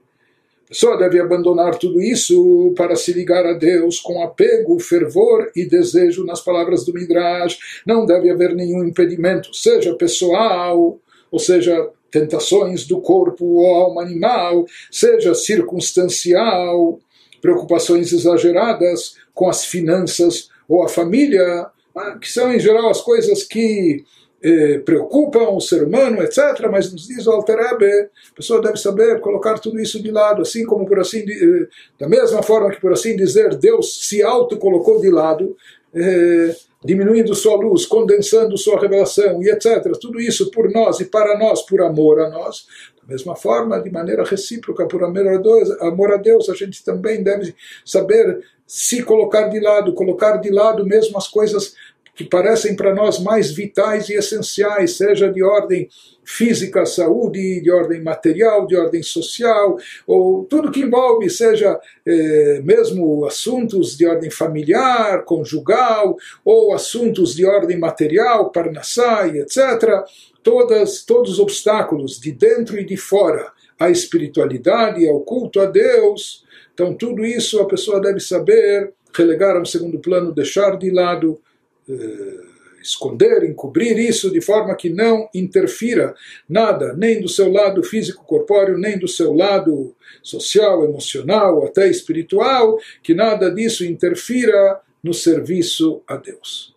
A 0.66 0.70
pessoa 0.70 0.98
deve 0.98 1.20
abandonar 1.20 1.78
tudo 1.78 2.02
isso 2.02 2.74
para 2.76 2.96
se 2.96 3.14
ligar 3.14 3.46
a 3.46 3.54
Deus 3.54 4.00
com 4.00 4.24
apego, 4.24 4.80
fervor 4.80 5.52
e 5.56 5.64
desejo 5.64 6.26
nas 6.26 6.42
palavras 6.42 6.84
do 6.84 6.92
Midrash. 6.92 7.60
Não 7.86 8.04
deve 8.04 8.32
haver 8.32 8.56
nenhum 8.56 8.84
impedimento, 8.84 9.54
seja 9.54 9.94
pessoal, 9.94 10.98
ou 11.32 11.40
seja, 11.40 11.88
tentações 12.10 12.88
do 12.88 13.00
corpo 13.00 13.46
ou 13.46 13.76
alma 13.76 14.02
animal, 14.02 14.66
seja 14.90 15.36
circunstancial, 15.36 17.00
preocupações 17.46 18.12
exageradas 18.12 19.18
com 19.36 19.48
as 19.48 19.64
finanças 19.64 20.50
ou 20.68 20.84
a 20.84 20.90
família, 20.90 21.68
ah, 21.96 22.18
que 22.20 22.32
são 22.32 22.52
em 22.52 22.60
geral 22.60 22.90
as 22.90 23.02
coisas 23.02 23.44
que 23.44 24.04
eh, 24.44 24.80
preocupam 24.80 25.50
o 25.52 25.62
ser 25.62 25.84
humano, 25.84 26.24
etc. 26.24 26.68
Mas 26.72 26.92
nos 26.92 27.08
diz 27.08 27.28
o 27.28 27.32
Alterebe, 27.32 27.86
a 27.86 28.36
pessoa 28.36 28.60
deve 28.62 28.78
saber 28.78 29.20
colocar 29.20 29.60
tudo 29.60 29.80
isso 29.80 30.02
de 30.02 30.10
lado, 30.10 30.42
assim 30.42 30.66
como 30.66 30.88
por 30.88 31.00
assim, 31.00 31.20
eh, 31.20 31.68
da 32.00 32.10
mesma 32.10 32.42
forma 32.42 32.72
que 32.72 32.82
por 32.82 32.92
assim 32.92 33.16
dizer, 33.16 33.56
Deus 33.56 34.08
se 34.08 34.24
auto 34.24 34.58
colocou 34.58 35.00
de 35.00 35.12
lado, 35.12 35.56
eh, 35.94 36.56
diminuindo 36.84 37.36
sua 37.36 37.56
luz, 37.56 37.86
condensando 37.86 38.58
sua 38.58 38.80
revelação 38.80 39.42
e 39.42 39.50
etc. 39.50 39.92
Tudo 40.02 40.20
isso 40.20 40.50
por 40.50 40.72
nós 40.72 41.00
e 41.00 41.06
para 41.06 41.38
nós, 41.38 41.62
por 41.62 41.82
amor 41.82 42.20
a 42.20 42.30
nós. 42.30 42.66
Mesma 43.08 43.36
forma, 43.36 43.80
de 43.80 43.92
maneira 43.92 44.24
recíproca, 44.24 44.88
por 44.88 45.04
amor 45.04 45.28
a 45.28 45.38
Deus, 45.38 45.72
amor 45.82 46.14
a 46.14 46.18
Deus 46.18 46.50
a 46.50 46.54
gente 46.54 46.84
também 46.84 47.24
deve 47.24 47.56
saber 47.86 48.44
se 48.66 49.04
colocar 49.04 49.48
de 49.48 49.60
lado, 49.60 49.94
colocar 49.94 50.38
de 50.38 50.50
lado 50.50 50.86
mesmo 50.86 51.18
as 51.18 51.28
coisas 51.28 51.76
que 52.16 52.24
parecem 52.24 52.76
para 52.76 52.96
nós 52.96 53.20
mais 53.20 53.52
vitais 53.52 54.08
e 54.10 54.14
essenciais, 54.14 54.96
seja 54.96 55.30
de 55.30 55.44
ordem 55.44 55.90
física, 56.24 56.86
saúde, 56.86 57.62
de 57.62 57.70
ordem 57.70 58.02
material, 58.02 58.66
de 58.66 58.76
ordem 58.76 59.04
social, 59.04 59.78
ou 60.08 60.46
tudo 60.46 60.72
que 60.72 60.80
envolve, 60.80 61.30
seja 61.30 61.80
eh, 62.06 62.62
mesmo 62.64 63.26
assuntos 63.26 63.98
de 63.98 64.08
ordem 64.08 64.32
familiar, 64.32 65.24
conjugal, 65.24 66.16
ou 66.44 66.74
assuntos 66.74 67.36
de 67.36 67.46
ordem 67.46 67.78
material, 67.78 68.50
parnassai, 68.50 69.38
etc. 69.40 70.06
Todas, 70.46 71.04
todos 71.04 71.32
os 71.32 71.40
obstáculos 71.40 72.20
de 72.20 72.32
dentro 72.32 72.80
e 72.80 72.86
de 72.86 72.96
fora 72.96 73.52
à 73.80 73.90
espiritualidade, 73.90 75.08
ao 75.08 75.22
culto 75.22 75.60
a 75.60 75.66
Deus. 75.66 76.46
Então, 76.72 76.94
tudo 76.94 77.26
isso 77.26 77.60
a 77.60 77.68
pessoa 77.68 78.00
deve 78.00 78.20
saber, 78.20 78.94
relegar 79.12 79.58
a 79.58 79.62
um 79.62 79.66
segundo 79.66 79.98
plano, 79.98 80.32
deixar 80.32 80.78
de 80.78 80.92
lado 80.92 81.42
eh, 81.90 82.46
esconder, 82.80 83.44
encobrir 83.44 83.98
isso 83.98 84.30
de 84.30 84.40
forma 84.40 84.76
que 84.76 84.90
não 84.90 85.28
interfira 85.34 86.14
nada, 86.48 86.94
nem 86.94 87.20
do 87.20 87.28
seu 87.28 87.52
lado 87.52 87.84
físico-corpóreo, 87.84 88.78
nem 88.78 89.00
do 89.00 89.08
seu 89.08 89.34
lado 89.34 89.96
social, 90.22 90.86
emocional, 90.86 91.66
até 91.66 91.90
espiritual, 91.90 92.80
que 93.02 93.16
nada 93.16 93.50
disso 93.50 93.84
interfira 93.84 94.80
no 95.04 95.14
serviço 95.14 96.04
a 96.08 96.16
Deus. 96.18 96.75